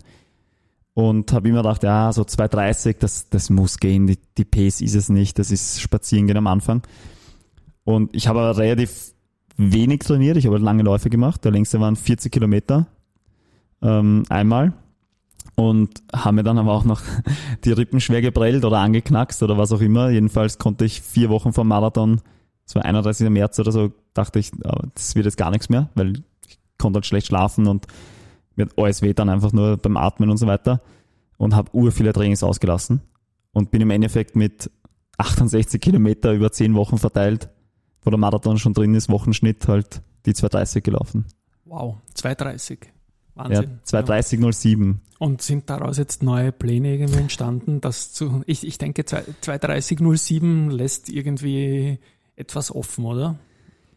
und 0.93 1.33
habe 1.33 1.49
immer 1.49 1.63
gedacht, 1.63 1.81
ja, 1.81 2.13
so 2.13 2.21
2,30, 2.21 2.97
das, 2.99 3.27
das 3.31 3.49
muss 3.49 3.79
gehen, 3.79 4.05
die, 4.05 4.19
die 4.37 4.45
Pace 4.45 4.81
ist 4.81 4.93
es 4.93 5.09
nicht, 5.09 5.39
das 5.39 5.49
ist 5.49 5.81
Spazierengehen 5.81 6.37
am 6.37 6.45
Anfang. 6.45 6.83
Und 7.85 8.15
ich 8.15 8.27
habe 8.27 8.41
aber 8.41 8.55
relativ 8.59 9.15
wenig 9.57 9.99
trainiert, 9.99 10.37
ich 10.37 10.45
habe 10.45 10.57
lange 10.59 10.83
Läufe 10.83 11.09
gemacht, 11.09 11.43
der 11.43 11.51
längste 11.51 11.79
waren 11.79 11.95
40 11.95 12.31
Kilometer 12.31 12.87
ähm, 13.81 14.23
einmal 14.29 14.73
und 15.55 16.03
haben 16.13 16.35
mir 16.35 16.43
dann 16.43 16.59
aber 16.59 16.73
auch 16.73 16.85
noch 16.85 17.01
die 17.65 17.71
Rippen 17.71 17.99
schwer 17.99 18.21
geprellt 18.21 18.63
oder 18.63 18.77
angeknackst 18.77 19.41
oder 19.41 19.57
was 19.57 19.71
auch 19.71 19.81
immer. 19.81 20.09
Jedenfalls 20.09 20.59
konnte 20.59 20.85
ich 20.85 21.01
vier 21.01 21.29
Wochen 21.29 21.53
vor 21.53 21.63
Marathon, 21.63 22.21
so 22.65 22.79
31. 22.79 23.29
März 23.29 23.59
oder 23.59 23.71
so, 23.71 23.91
dachte 24.13 24.39
ich, 24.39 24.51
das 24.93 25.15
wird 25.15 25.25
jetzt 25.25 25.37
gar 25.37 25.51
nichts 25.51 25.69
mehr, 25.69 25.89
weil 25.95 26.23
ich 26.47 26.59
konnte 26.77 26.97
halt 26.97 27.05
schlecht 27.05 27.27
schlafen 27.27 27.67
und 27.67 27.87
mir 28.55 28.67
alles 28.77 29.01
weh 29.01 29.13
dann 29.13 29.29
einfach 29.29 29.53
nur 29.53 29.77
beim 29.77 29.97
Atmen 29.97 30.29
und 30.29 30.37
so 30.37 30.47
weiter. 30.47 30.81
und 31.37 31.55
habe 31.55 31.69
ur 31.73 31.91
viele 31.91 32.13
Trainings 32.13 32.43
ausgelassen 32.43 33.01
und 33.53 33.71
bin 33.71 33.81
im 33.81 33.91
Endeffekt 33.91 34.35
mit 34.35 34.71
68 35.17 35.81
Kilometer 35.81 36.33
über 36.33 36.51
10 36.51 36.75
Wochen 36.75 36.97
verteilt, 36.97 37.49
wo 38.07 38.09
der 38.09 38.17
Marathon 38.17 38.57
schon 38.57 38.73
drin 38.73 38.95
ist, 38.95 39.09
Wochenschnitt 39.09 39.67
halt 39.67 40.01
die 40.25 40.33
230 40.33 40.81
gelaufen. 40.81 41.25
Wow, 41.65 41.97
230. 42.13 42.79
Wahnsinn. 43.35 43.79
Ja, 43.91 43.99
230,07. 43.99 44.95
Und 45.19 45.41
sind 45.41 45.69
daraus 45.69 45.97
jetzt 45.97 46.23
neue 46.23 46.53
Pläne 46.53 46.93
irgendwie 46.93 47.19
entstanden, 47.19 47.81
dass 47.81 48.13
zu, 48.13 48.43
ich, 48.45 48.65
ich 48.65 48.77
denke 48.77 49.01
230,07 49.01 50.71
lässt 50.71 51.09
irgendwie 51.09 51.99
etwas 52.37 52.73
offen, 52.73 53.03
oder? 53.03 53.37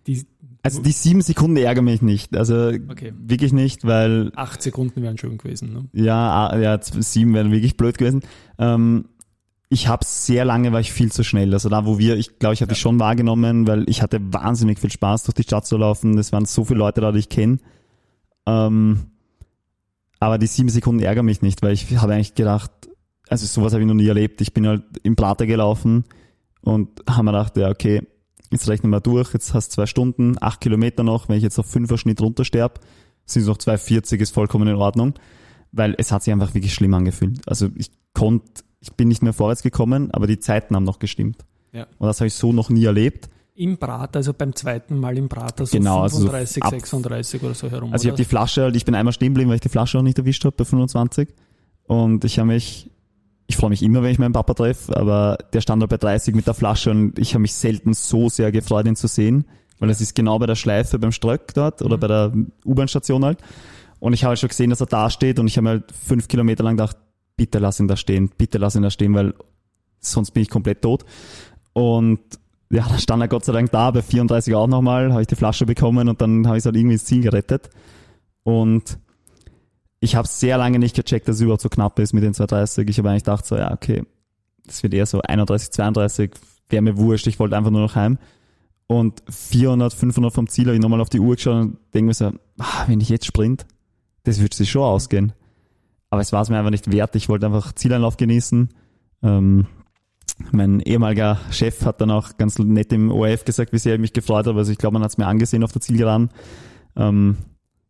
Die, 0.09 0.27
also 0.63 0.83
die 0.83 0.91
sieben 0.91 1.23
Sekunden 1.23 1.59
ärgern 1.59 1.85
mich 1.85 2.03
nicht. 2.03 2.37
Also 2.37 2.69
okay. 2.69 3.13
wirklich 3.17 3.53
nicht, 3.53 3.87
weil. 3.87 4.33
Acht 4.35 4.61
Sekunden 4.61 5.03
wären 5.03 5.19
schön 5.19 5.39
gewesen, 5.39 5.73
ne? 5.73 5.85
Ja, 5.93 6.59
ja, 6.59 6.81
sieben 6.83 7.33
wären 7.35 7.53
wirklich 7.53 7.77
blöd 7.77 7.97
gewesen. 7.97 8.23
Ähm, 8.59 9.05
ich 9.73 9.87
habe 9.87 10.05
sehr 10.05 10.45
lange 10.45 10.73
war 10.73 10.81
ich 10.81 10.93
viel 10.93 11.13
zu 11.13 11.23
schnell. 11.23 11.53
Also 11.55 11.69
da, 11.69 11.87
wo 11.87 11.97
wir, 11.97 12.17
ich 12.17 12.41
glaube, 12.41 12.55
ich 12.55 12.61
habe 12.61 12.71
ja. 12.71 12.75
dich 12.75 12.81
schon 12.81 12.99
wahrgenommen, 12.99 13.69
weil 13.69 13.89
ich 13.89 14.03
hatte 14.03 14.21
wahnsinnig 14.21 14.81
viel 14.81 14.91
Spaß, 14.91 15.23
durch 15.23 15.37
die 15.37 15.45
Stadt 15.45 15.65
zu 15.65 15.77
laufen. 15.77 16.19
Es 16.19 16.33
waren 16.33 16.45
so 16.45 16.65
viele 16.65 16.81
Leute 16.81 17.01
da, 17.01 17.13
die 17.13 17.21
ich 17.21 17.29
kenne. 17.29 17.59
Ähm, 18.47 19.07
aber 20.19 20.39
die 20.39 20.49
sieben 20.49 20.69
Sekunden 20.69 21.03
ärgern 21.03 21.25
mich 21.25 21.41
nicht, 21.41 21.63
weil 21.63 21.73
ich 21.73 21.97
habe 21.97 22.15
eigentlich 22.15 22.35
gedacht, 22.35 22.73
also 23.29 23.47
sowas 23.47 23.73
habe 23.73 23.83
ich 23.83 23.89
noch 23.89 23.95
nie 23.95 24.09
erlebt. 24.09 24.41
Ich 24.41 24.53
bin 24.53 24.67
halt 24.67 24.83
im 25.05 25.15
Prater 25.15 25.47
gelaufen 25.47 26.05
und 26.63 26.89
habe 27.09 27.23
mir 27.23 27.31
gedacht, 27.31 27.57
ja, 27.57 27.71
okay, 27.71 28.03
jetzt 28.51 28.69
rechnen 28.69 28.91
wir 28.91 29.01
durch, 29.01 29.33
jetzt 29.33 29.55
hast 29.55 29.69
du 29.69 29.75
zwei 29.77 29.87
Stunden, 29.87 30.37
acht 30.41 30.61
Kilometer 30.61 31.05
noch, 31.05 31.29
wenn 31.29 31.37
ich 31.37 31.45
jetzt 31.45 31.61
auf 31.61 31.67
fünfer 31.67 31.97
Schnitt 31.97 32.21
runtersterbe, 32.21 32.81
sind 33.25 33.43
es 33.43 33.49
noch 33.49 33.59
2,40, 33.59 34.19
ist 34.19 34.35
vollkommen 34.35 34.67
in 34.67 34.75
Ordnung, 34.75 35.15
weil 35.71 35.95
es 35.97 36.11
hat 36.11 36.25
sich 36.25 36.33
einfach 36.33 36.55
wirklich 36.55 36.75
schlimm 36.75 36.93
angefühlt. 36.93 37.41
Also 37.47 37.69
ich 37.77 37.93
konnte, 38.15 38.65
ich 38.81 38.93
bin 38.93 39.09
nicht 39.09 39.23
mehr 39.23 39.33
vorwärts 39.33 39.63
gekommen, 39.63 40.11
aber 40.11 40.27
die 40.27 40.39
Zeiten 40.39 40.75
haben 40.75 40.85
noch 40.85 40.99
gestimmt. 40.99 41.45
Ja. 41.73 41.87
Und 41.99 42.07
das 42.07 42.21
habe 42.21 42.29
ich 42.29 42.35
so 42.35 42.53
noch 42.53 42.71
nie 42.71 42.85
erlebt. 42.85 43.29
Im 43.55 43.77
Brat, 43.77 44.17
also 44.17 44.33
beim 44.33 44.55
zweiten 44.55 44.99
Mal 44.99 45.19
im 45.19 45.29
Brat, 45.29 45.61
also 45.61 45.77
genau, 45.77 46.09
35, 46.09 46.63
also 46.63 46.77
so 46.77 46.81
36 46.81 47.43
oder 47.43 47.55
so 47.55 47.71
herum. 47.71 47.93
Also 47.93 48.05
ich 48.05 48.11
habe 48.11 48.17
die 48.17 48.25
Flasche, 48.25 48.73
ich 48.75 48.85
bin 48.85 48.95
einmal 48.95 49.13
stehen 49.13 49.35
geblieben, 49.35 49.51
weil 49.51 49.57
ich 49.57 49.61
die 49.61 49.69
Flasche 49.69 49.99
auch 49.99 50.03
nicht 50.03 50.19
erwischt 50.19 50.45
habe 50.45 50.57
bei 50.57 50.65
25. 50.65 51.29
Und 51.87 52.25
ich 52.25 52.39
habe 52.39 52.49
mich 52.49 52.91
ich 53.51 53.57
freue 53.57 53.71
mich 53.71 53.83
immer, 53.83 54.01
wenn 54.05 54.13
ich 54.13 54.21
meinen 54.21 54.33
Papa 54.33 54.55
treffe, 54.55 54.97
aber 54.97 55.37
der 55.53 55.61
stand 55.61 55.83
halt 55.83 55.91
bei 55.91 55.97
30 55.97 56.37
mit 56.37 56.47
der 56.47 56.55
Flasche 56.55 56.93
und 56.93 57.19
ich 57.19 57.35
habe 57.35 57.43
mich 57.43 57.53
selten 57.53 57.95
so 57.95 58.29
sehr 58.29 58.53
gefreut, 58.53 58.87
ihn 58.87 58.95
zu 58.95 59.09
sehen, 59.09 59.45
weil 59.81 59.91
es 59.91 60.01
ist 60.01 60.15
genau 60.15 60.39
bei 60.39 60.47
der 60.47 60.55
Schleife 60.55 61.01
beim 61.01 61.11
Ströck 61.11 61.53
dort 61.55 61.83
oder 61.83 61.97
mhm. 61.97 62.01
bei 62.01 62.07
der 62.07 62.33
U-Bahn-Station 62.65 63.25
halt. 63.25 63.39
Und 63.99 64.13
ich 64.13 64.23
habe 64.23 64.31
halt 64.31 64.39
schon 64.39 64.51
gesehen, 64.51 64.71
dass 64.71 64.81
er 64.81 64.87
da 64.87 65.11
steht 65.11 65.41
und 65.41 65.49
ich 65.49 65.57
habe 65.57 65.65
mir 65.65 65.71
halt 65.71 65.91
fünf 65.91 66.29
Kilometer 66.29 66.63
lang 66.63 66.77
gedacht, 66.77 66.97
bitte 67.41 67.59
lass 67.59 67.81
ihn 67.81 67.89
da 67.89 67.97
stehen, 67.97 68.31
bitte 68.37 68.59
lass 68.59 68.77
ihn 68.77 68.83
da 68.83 68.91
stehen, 68.91 69.15
weil 69.15 69.33
sonst 69.99 70.33
bin 70.33 70.43
ich 70.43 70.51
komplett 70.51 70.83
tot. 70.83 71.07
Und 71.73 72.21
ja, 72.71 72.87
dann 72.87 72.99
stand 72.99 73.23
er 73.23 73.29
Gott 73.29 73.47
sei 73.47 73.55
Dank 73.55 73.71
da, 73.71 73.91
bei 73.91 74.03
34 74.03 74.55
auch 74.55 74.67
nochmal, 74.67 75.11
habe 75.11 75.23
ich 75.23 75.27
die 75.27 75.37
Flasche 75.37 75.65
bekommen 75.65 76.11
und 76.11 76.21
dann 76.21 76.47
habe 76.47 76.59
ich 76.59 76.61
es 76.61 76.67
halt 76.67 76.77
irgendwie 76.77 76.97
ins 76.97 77.07
Ziel 77.07 77.23
gerettet. 77.23 77.71
Und 78.43 78.99
ich 80.01 80.17
habe 80.17 80.29
sehr 80.29 80.59
lange 80.59 80.79
nicht 80.79 80.95
gecheckt, 80.95 81.29
dass 81.29 81.37
es 81.37 81.41
überhaupt 81.41 81.63
so 81.63 81.71
knapp 81.71 81.99
ist 81.99 82.13
mit 82.13 82.23
den 82.23 82.35
230. 82.35 82.91
Ich 82.91 82.99
habe 82.99 83.09
eigentlich 83.09 83.25
gedacht 83.25 83.47
so, 83.47 83.57
ja, 83.57 83.73
okay, 83.73 84.03
das 84.67 84.83
wird 84.83 84.93
eher 84.93 85.07
so 85.07 85.23
31, 85.23 85.71
32, 85.71 86.33
wäre 86.69 86.83
mir 86.83 86.99
wurscht, 86.99 87.27
ich 87.27 87.39
wollte 87.39 87.57
einfach 87.57 87.71
nur 87.71 87.81
noch 87.81 87.95
heim. 87.95 88.19
Und 88.87 89.23
400, 89.31 89.95
500 89.95 90.31
vom 90.31 90.47
Ziel 90.47 90.67
habe 90.67 90.75
ich 90.75 90.83
nochmal 90.83 91.01
auf 91.01 91.09
die 91.09 91.21
Uhr 91.21 91.37
geschaut 91.37 91.63
und 91.63 91.79
denke 91.95 92.09
mir 92.09 92.15
so, 92.15 92.33
ah, 92.59 92.85
wenn 92.87 93.01
ich 93.01 93.09
jetzt 93.09 93.25
sprint, 93.25 93.65
das 94.25 94.43
wird 94.43 94.53
sich 94.53 94.71
schon 94.71 94.83
ausgehen. 94.83 95.33
Aber 96.11 96.21
es 96.21 96.33
war 96.33 96.43
es 96.43 96.51
mir 96.51 96.59
einfach 96.59 96.71
nicht 96.71 96.91
wert. 96.91 97.15
Ich 97.17 97.29
wollte 97.29 97.47
einfach 97.47 97.73
Zieleinlauf 97.73 98.17
genießen. 98.17 98.69
Ähm, 99.23 99.67
mein 100.53 100.81
ehemaliger 100.81 101.39
Chef 101.51 101.85
hat 101.85 102.01
dann 102.01 102.11
auch 102.11 102.37
ganz 102.37 102.59
nett 102.59 102.93
im 102.93 103.11
ORF 103.11 103.45
gesagt, 103.45 103.73
wie 103.73 103.79
sehr 103.79 103.95
ich 103.95 104.01
mich 104.01 104.13
gefreut 104.13 104.47
habe. 104.47 104.59
Also 104.59 104.73
ich 104.73 104.79
glaube, 104.79 104.95
man 104.95 105.03
hat 105.03 105.13
es 105.13 105.19
mir 105.19 105.27
angesehen 105.27 105.63
auf 105.63 105.73
der 105.73 105.83
Zielgeraden. 105.83 106.31
Ähm, 106.97 107.37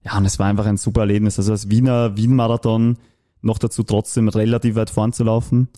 ja, 0.04 0.16
und 0.16 0.24
es 0.24 0.38
war 0.38 0.46
einfach 0.46 0.66
ein 0.66 0.76
super 0.76 1.02
Erlebnis. 1.02 1.38
Also 1.38 1.52
als 1.52 1.70
Wiener 1.70 2.16
Wien-Marathon 2.16 2.98
noch 3.42 3.58
dazu 3.58 3.82
trotzdem 3.82 4.28
relativ 4.28 4.74
weit 4.74 4.90
vorn 4.90 5.12
zu 5.12 5.24
laufen, 5.24 5.68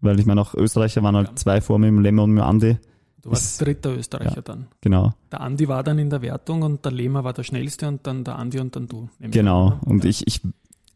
weil 0.00 0.18
ich 0.20 0.26
meine, 0.26 0.40
auch 0.40 0.54
Österreicher 0.54 1.02
waren 1.02 1.16
halt 1.16 1.28
ja. 1.28 1.36
zwei 1.36 1.60
vor 1.60 1.78
mir, 1.78 1.88
im 1.88 2.00
Lehmer 2.00 2.24
und 2.24 2.32
mir 2.32 2.44
Andi. 2.44 2.78
Du 3.22 3.30
warst 3.30 3.44
ist, 3.44 3.60
dritter 3.60 3.94
Österreicher 3.96 4.36
ja, 4.36 4.42
dann. 4.42 4.68
Genau. 4.80 5.12
Der 5.30 5.42
Andi 5.42 5.68
war 5.68 5.82
dann 5.82 5.98
in 5.98 6.08
der 6.08 6.22
Wertung 6.22 6.62
und 6.62 6.84
der 6.84 6.92
Lehmer 6.92 7.22
war 7.22 7.34
der 7.34 7.42
schnellste 7.42 7.86
und 7.88 8.06
dann 8.06 8.24
der 8.24 8.36
Andi 8.36 8.60
und 8.60 8.76
dann 8.76 8.88
du. 8.88 9.10
Genau. 9.18 9.68
An, 9.68 9.80
und 9.80 10.04
ja. 10.04 10.10
ich, 10.10 10.26
ich, 10.26 10.40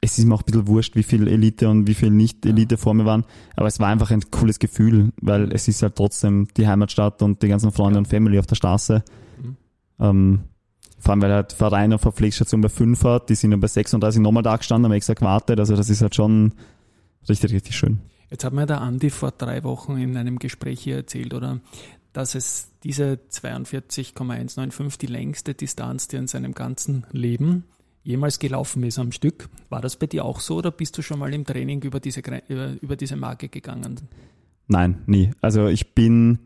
es 0.05 0.19
ist 0.19 0.27
mir 0.27 0.35
auch 0.35 0.43
ein 0.43 0.45
bisschen 0.45 0.67
wurscht, 0.67 0.97
wie 0.97 1.03
viel 1.03 1.27
Elite 1.27 1.69
und 1.69 1.87
wie 1.87 1.95
viel 1.95 2.11
Nicht-Elite 2.11 2.75
ja. 2.75 2.81
vor 2.81 2.93
mir 2.93 3.07
waren. 3.07 3.25
Aber 3.57 3.67
es 3.67 3.81
war 3.81 3.89
einfach 3.89 4.11
ein 4.11 4.21
cooles 4.31 4.59
Gefühl, 4.59 5.13
weil 5.21 5.51
es 5.53 5.67
ist 5.67 5.83
halt 5.83 5.97
trotzdem 5.97 6.47
die 6.57 6.69
Heimatstadt 6.69 7.23
und 7.23 7.43
die 7.43 7.49
ganzen 7.49 7.73
Freunde 7.73 7.99
und 7.99 8.07
Family 8.07 8.39
auf 8.39 8.47
der 8.47 8.55
Straße. 8.55 9.03
Mhm. 9.43 9.57
Ähm, 9.99 10.41
vor 10.99 11.13
allem, 11.13 11.23
weil 11.23 11.33
halt 11.33 11.53
Verein 11.55 11.93
auf 11.95 12.03
der 12.03 12.13
Pflegstation 12.13 12.61
bei 12.61 12.69
5 12.69 13.03
hat, 13.05 13.31
die 13.31 13.35
sind 13.35 13.51
dann 13.51 13.61
bei 13.61 13.67
36 13.67 14.21
nochmal 14.21 14.43
da 14.43 14.57
gestanden, 14.57 14.91
haben 14.91 14.97
extra 14.97 15.15
gewartet, 15.15 15.59
also 15.59 15.75
das 15.75 15.89
ist 15.89 16.03
halt 16.03 16.15
schon 16.15 16.53
richtig, 17.29 17.53
richtig 17.53 17.77
schön. 17.77 18.01
Jetzt 18.31 18.45
hat 18.45 18.53
mir 18.53 18.67
der 18.67 18.81
Andi 18.81 19.11
vor 19.11 19.31
drei 19.31 19.65
Wochen 19.65 19.97
in 19.97 20.17
einem 20.17 20.39
Gespräch 20.39 20.81
hier 20.81 20.97
erzählt, 20.97 21.33
oder? 21.33 21.61
Dass 22.13 22.35
es 22.35 22.69
diese 22.83 23.21
42,195 23.29 24.99
die 24.99 25.07
längste 25.07 25.55
Distanz, 25.55 26.09
die 26.09 26.17
er 26.17 26.21
in 26.21 26.27
seinem 26.27 26.53
ganzen 26.53 27.07
Leben 27.11 27.65
jemals 28.05 28.39
gelaufen 28.39 28.85
ist 28.85 28.99
am 28.99 29.11
Stück. 29.11 29.49
War 29.71 29.81
das 29.81 29.97
bei 29.97 30.07
dir 30.07 30.25
auch 30.25 30.41
so 30.41 30.57
oder 30.57 30.71
bist 30.71 30.97
du 30.97 31.03
schon 31.03 31.19
mal 31.19 31.33
im 31.35 31.45
Training 31.45 31.83
über 31.83 31.99
diese, 31.99 32.21
über, 32.49 32.75
über 32.81 32.97
diese 32.97 33.17
Marke 33.17 33.49
gegangen? 33.49 34.01
Nein, 34.69 35.03
nie. 35.07 35.31
Also 35.41 35.67
ich 35.67 35.95
bin, 35.95 36.39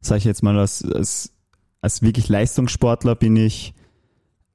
sage 0.00 0.18
ich 0.18 0.24
jetzt 0.24 0.42
mal, 0.42 0.58
als, 0.58 0.84
als, 0.84 1.32
als 1.80 2.02
wirklich 2.02 2.28
Leistungssportler 2.28 3.14
bin 3.14 3.36
ich 3.36 3.74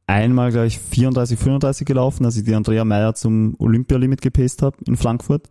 einmal 0.05 0.51
gleich 0.51 0.79
34, 0.79 1.39
35 1.39 1.87
gelaufen, 1.87 2.25
als 2.25 2.37
ich 2.37 2.43
die 2.43 2.55
Andrea 2.55 2.85
Meyer 2.85 3.15
zum 3.15 3.55
Olympialimit 3.59 4.21
gepaced 4.21 4.61
habe 4.61 4.77
in 4.85 4.97
Frankfurt. 4.97 5.49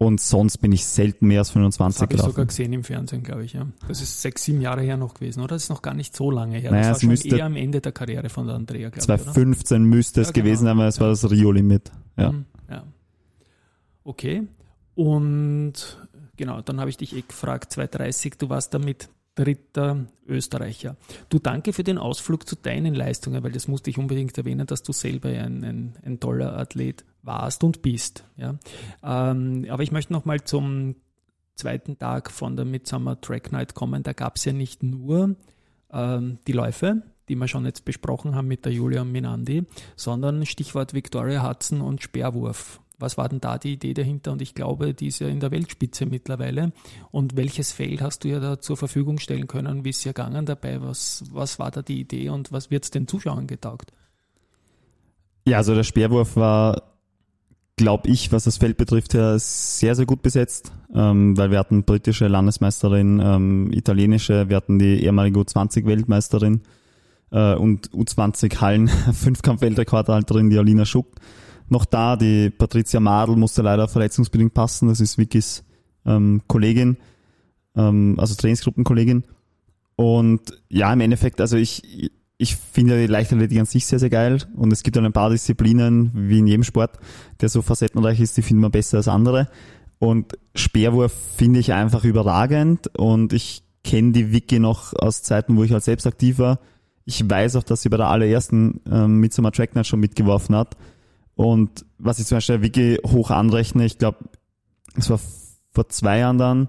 Und 0.00 0.20
sonst 0.20 0.58
bin 0.58 0.70
ich 0.70 0.86
selten 0.86 1.26
mehr 1.26 1.40
als 1.40 1.50
25 1.50 1.98
das 1.98 2.08
gelaufen. 2.08 2.16
Das 2.16 2.22
habe 2.22 2.30
ich 2.30 2.34
sogar 2.34 2.46
gesehen 2.46 2.72
im 2.72 2.84
Fernsehen, 2.84 3.24
glaube 3.24 3.44
ich. 3.44 3.54
Ja. 3.54 3.66
Das 3.88 4.00
ist 4.00 4.22
sechs, 4.22 4.44
sieben 4.44 4.60
Jahre 4.60 4.82
her 4.82 4.96
noch 4.96 5.14
gewesen, 5.14 5.40
oder? 5.40 5.56
Das 5.56 5.64
ist 5.64 5.70
noch 5.70 5.82
gar 5.82 5.94
nicht 5.94 6.14
so 6.14 6.30
lange 6.30 6.58
her. 6.58 6.70
Naja, 6.70 6.90
das 6.90 7.04
war 7.04 7.16
schon 7.16 7.32
eher 7.32 7.44
am 7.44 7.56
Ende 7.56 7.80
der 7.80 7.90
Karriere 7.90 8.28
von 8.28 8.46
der 8.46 8.54
Andrea, 8.54 8.90
glaube 8.90 9.04
2015 9.04 9.82
ich, 9.82 9.88
müsste 9.88 10.20
es 10.20 10.28
ja, 10.28 10.32
genau. 10.32 10.44
gewesen 10.44 10.64
sein, 10.66 10.78
weil 10.78 10.88
es 10.88 10.96
ja. 10.96 11.00
war 11.00 11.08
das 11.08 11.28
Rio-Limit. 11.28 11.90
Ja. 12.16 12.30
Mhm, 12.30 12.44
ja. 12.70 12.84
Okay. 14.04 14.46
Und 14.94 15.72
genau, 16.36 16.62
dann 16.62 16.78
habe 16.78 16.90
ich 16.90 16.96
dich 16.96 17.16
eh 17.16 17.22
gefragt, 17.26 17.72
230, 17.72 18.38
du 18.38 18.48
warst 18.48 18.72
damit 18.74 19.08
dritter 19.34 20.06
Österreicher. 20.26 20.96
Du 21.28 21.40
danke 21.40 21.72
für 21.72 21.84
den 21.84 21.98
Ausflug 21.98 22.48
zu 22.48 22.56
deinen 22.56 22.94
Leistungen, 22.94 23.42
weil 23.42 23.52
das 23.52 23.66
musste 23.66 23.90
ich 23.90 23.98
unbedingt 23.98 24.36
erwähnen, 24.38 24.66
dass 24.66 24.82
du 24.82 24.92
selber 24.92 25.28
ein, 25.28 25.64
ein, 25.64 25.98
ein 26.04 26.20
toller 26.20 26.56
Athlet 26.56 27.04
warst 27.28 27.62
und 27.62 27.82
bist. 27.82 28.24
Ja. 28.36 28.56
Ähm, 29.04 29.66
aber 29.68 29.84
ich 29.84 29.92
möchte 29.92 30.12
nochmal 30.12 30.42
zum 30.42 30.96
zweiten 31.54 31.98
Tag 31.98 32.32
von 32.32 32.56
der 32.56 32.64
Midsummer 32.64 33.20
Track 33.20 33.52
Night 33.52 33.74
kommen. 33.74 34.02
Da 34.02 34.12
gab 34.12 34.36
es 34.36 34.44
ja 34.44 34.52
nicht 34.52 34.82
nur 34.82 35.36
ähm, 35.92 36.38
die 36.46 36.52
Läufe, 36.52 37.02
die 37.28 37.36
wir 37.36 37.46
schon 37.46 37.66
jetzt 37.66 37.84
besprochen 37.84 38.34
haben 38.34 38.48
mit 38.48 38.64
der 38.64 38.72
Julia 38.72 39.02
und 39.02 39.12
Minandi, 39.12 39.64
sondern 39.94 40.46
Stichwort 40.46 40.94
Victoria 40.94 41.48
Hudson 41.48 41.80
und 41.80 42.02
Speerwurf. 42.02 42.80
Was 43.00 43.16
war 43.16 43.28
denn 43.28 43.40
da 43.40 43.58
die 43.58 43.74
Idee 43.74 43.94
dahinter? 43.94 44.32
Und 44.32 44.42
ich 44.42 44.54
glaube, 44.54 44.92
die 44.92 45.06
ist 45.06 45.20
ja 45.20 45.28
in 45.28 45.38
der 45.38 45.52
Weltspitze 45.52 46.04
mittlerweile. 46.06 46.72
Und 47.12 47.36
welches 47.36 47.70
Feld 47.70 48.02
hast 48.02 48.24
du 48.24 48.28
ja 48.28 48.40
da 48.40 48.60
zur 48.60 48.76
Verfügung 48.76 49.20
stellen 49.20 49.46
können? 49.46 49.84
Wie 49.84 49.90
ist 49.90 50.02
ja 50.02 50.10
gegangen 50.10 50.46
dabei? 50.46 50.82
Was, 50.82 51.22
was 51.30 51.60
war 51.60 51.70
da 51.70 51.82
die 51.82 52.00
Idee 52.00 52.30
und 52.30 52.50
was 52.50 52.72
wird 52.72 52.84
es 52.84 52.90
den 52.90 53.06
Zuschauern 53.06 53.46
getaugt? 53.46 53.92
Ja, 55.46 55.58
also 55.58 55.74
der 55.74 55.84
Speerwurf 55.84 56.34
war, 56.34 56.82
glaube 57.78 58.10
ich, 58.10 58.30
was 58.32 58.44
das 58.44 58.58
Feld 58.58 58.76
betrifft, 58.76 59.14
ja 59.14 59.38
sehr, 59.38 59.94
sehr 59.94 60.04
gut 60.04 60.20
besetzt, 60.20 60.72
ähm, 60.94 61.38
weil 61.38 61.50
wir 61.50 61.58
hatten 61.58 61.84
britische 61.84 62.28
Landesmeisterin, 62.28 63.20
ähm, 63.24 63.72
italienische, 63.72 64.50
wir 64.50 64.56
hatten 64.56 64.78
die 64.78 65.02
ehemalige 65.02 65.40
U20-Weltmeisterin 65.40 66.60
äh, 67.30 67.54
und 67.54 67.90
U20-Hallen, 67.92 68.88
Fünfkampf-Weltrekordhalterin, 69.12 70.50
die 70.50 70.58
Alina 70.58 70.84
Schuck 70.84 71.06
noch 71.70 71.84
da. 71.84 72.16
Die 72.16 72.50
Patricia 72.50 73.00
Madl 73.00 73.36
musste 73.36 73.62
leider 73.62 73.88
verletzungsbedingt 73.88 74.54
passen. 74.54 74.88
Das 74.88 75.00
ist 75.00 75.18
Vickys 75.18 75.64
ähm, 76.06 76.42
Kollegin, 76.46 76.96
ähm, 77.76 78.16
also 78.18 78.34
Trainingsgruppenkollegin. 78.34 79.24
Und 79.96 80.40
ja, 80.68 80.92
im 80.92 81.00
Endeffekt, 81.00 81.40
also 81.40 81.56
ich, 81.56 82.10
ich 82.38 82.54
finde 82.54 82.98
die 82.98 83.08
Leichtathletik 83.08 83.58
an 83.58 83.66
sich 83.66 83.84
sehr, 83.84 83.98
sehr 83.98 84.10
geil. 84.10 84.38
Und 84.54 84.72
es 84.72 84.84
gibt 84.84 84.96
dann 84.96 85.04
ein 85.04 85.12
paar 85.12 85.30
Disziplinen, 85.30 86.12
wie 86.14 86.38
in 86.38 86.46
jedem 86.46 86.62
Sport, 86.62 86.98
der 87.40 87.48
so 87.48 87.62
facettenreich 87.62 88.20
ist, 88.20 88.36
die 88.36 88.42
finden 88.42 88.62
wir 88.62 88.70
besser 88.70 88.98
als 88.98 89.08
andere. 89.08 89.48
Und 89.98 90.38
Speerwurf 90.54 91.12
finde 91.36 91.58
ich 91.58 91.72
einfach 91.72 92.04
überragend. 92.04 92.96
Und 92.96 93.32
ich 93.32 93.64
kenne 93.82 94.12
die 94.12 94.32
Vicky 94.32 94.60
noch 94.60 94.94
aus 94.94 95.22
Zeiten, 95.22 95.56
wo 95.56 95.64
ich 95.64 95.72
halt 95.72 95.82
selbst 95.82 96.06
aktiv 96.06 96.38
war. 96.38 96.60
Ich 97.04 97.28
weiß 97.28 97.56
auch, 97.56 97.64
dass 97.64 97.82
sie 97.82 97.88
bei 97.88 97.96
der 97.96 98.08
allerersten 98.08 98.82
ähm, 98.88 99.18
Midsummer 99.18 99.50
Track 99.50 99.74
Night 99.74 99.88
schon 99.88 100.00
mitgeworfen 100.00 100.54
hat. 100.54 100.76
Und 101.34 101.86
was 101.98 102.20
ich 102.20 102.26
zum 102.26 102.36
Beispiel 102.36 102.62
Wiki 102.62 102.98
hoch 103.04 103.30
anrechne, 103.30 103.84
ich 103.84 103.98
glaube, 103.98 104.18
es 104.94 105.10
war 105.10 105.18
vor 105.72 105.88
zwei 105.88 106.18
Jahren 106.18 106.38
dann, 106.38 106.68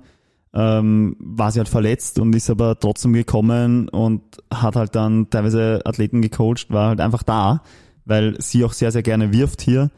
ähm, 0.53 1.15
war 1.19 1.51
sie 1.51 1.59
halt 1.59 1.69
verletzt 1.69 2.19
und 2.19 2.35
ist 2.35 2.49
aber 2.49 2.79
trotzdem 2.79 3.13
gekommen 3.13 3.87
und 3.89 4.21
hat 4.51 4.75
halt 4.75 4.95
dann 4.95 5.29
teilweise 5.29 5.81
Athleten 5.85 6.21
gecoacht, 6.21 6.71
war 6.71 6.89
halt 6.89 7.01
einfach 7.01 7.23
da, 7.23 7.61
weil 8.05 8.39
sie 8.41 8.63
auch 8.63 8.73
sehr, 8.73 8.91
sehr 8.91 9.03
gerne 9.03 9.31
wirft 9.31 9.61
hier. 9.61 9.91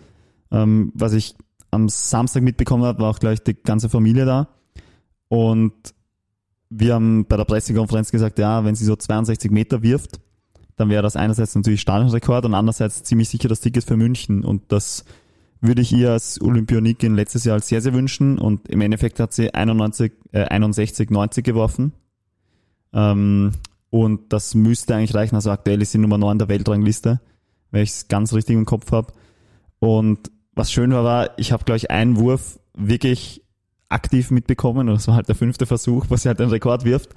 Ähm, 0.52 0.92
was 0.94 1.14
ich 1.14 1.36
am 1.72 1.88
Samstag 1.88 2.44
mitbekommen 2.44 2.84
habe, 2.84 3.00
war 3.00 3.10
auch 3.10 3.20
gleich 3.20 3.42
die 3.42 3.54
ganze 3.54 3.88
Familie 3.88 4.26
da. 4.26 4.50
Und 5.30 5.74
wir 6.70 6.96
haben 6.96 7.26
bei 7.26 7.38
der 7.38 7.46
Pressekonferenz 7.46 8.12
gesagt, 8.12 8.38
ja, 8.38 8.66
wenn 8.66 8.76
sie 8.76 8.86
so 8.86 8.96
62 8.96 9.52
Meter 9.52 9.82
wirft, 9.82 10.20
dann 10.76 10.90
wäre 10.90 11.04
das 11.04 11.16
einerseits 11.16 11.56
natürlich 11.56 11.82
Stadionrekord 11.82 12.46
und 12.46 12.54
andererseits 12.54 13.04
ziemlich 13.04 13.30
sicher 13.30 13.48
das 13.48 13.62
Ticket 13.62 13.84
für 13.84 13.96
München. 13.96 14.44
Und 14.44 14.72
das 14.72 15.06
würde 15.62 15.84
ich 15.84 15.94
ihr 15.94 16.12
als 16.12 16.42
Olympionikin 16.42 17.16
letztes 17.16 17.46
Jahr 17.46 17.60
sehr, 17.60 17.82
sehr 17.82 17.94
wünschen. 17.94 18.40
Und 18.40 18.68
im 18.68 18.82
Endeffekt 18.82 19.20
hat 19.20 19.32
sie 19.32 19.54
91, 19.54 20.12
äh, 20.32 20.46
61, 20.46 21.12
90 21.12 21.46
geworfen. 21.46 21.94
Ähm, 22.94 23.52
und 23.92 24.34
das 24.34 24.56
müsste 24.56 24.96
eigentlich 24.96 25.14
reichen. 25.14 25.36
Also 25.36 25.52
aktuell 25.52 25.82
ist 25.82 25.92
sie 25.92 26.00
Nummer 26.00 26.18
9 26.18 26.40
der 26.40 26.50
Weltrangliste, 26.50 27.22
wenn 27.70 27.84
ich 27.84 27.92
es 27.92 28.08
ganz 28.08 28.34
richtig 28.34 28.56
im 28.56 28.66
Kopf 28.66 28.92
habe. 28.92 29.14
Und 29.80 30.32
was 30.54 30.72
schön 30.72 30.92
war, 30.92 31.04
war, 31.04 31.30
ich 31.38 31.52
habe, 31.52 31.64
glaube 31.64 31.78
ich, 31.78 31.92
einen 31.92 32.18
Wurf 32.18 32.60
wirklich 32.76 33.44
aktiv 33.88 34.32
mitbekommen. 34.32 34.90
Und 34.90 34.96
das 34.96 35.08
war 35.08 35.16
halt 35.16 35.28
der 35.28 35.36
fünfte 35.36 35.68
Versuch, 35.68 36.08
wo 36.10 36.16
sie 36.16 36.28
halt 36.28 36.40
den 36.40 36.50
Rekord 36.50 36.86
wirft. 36.86 37.12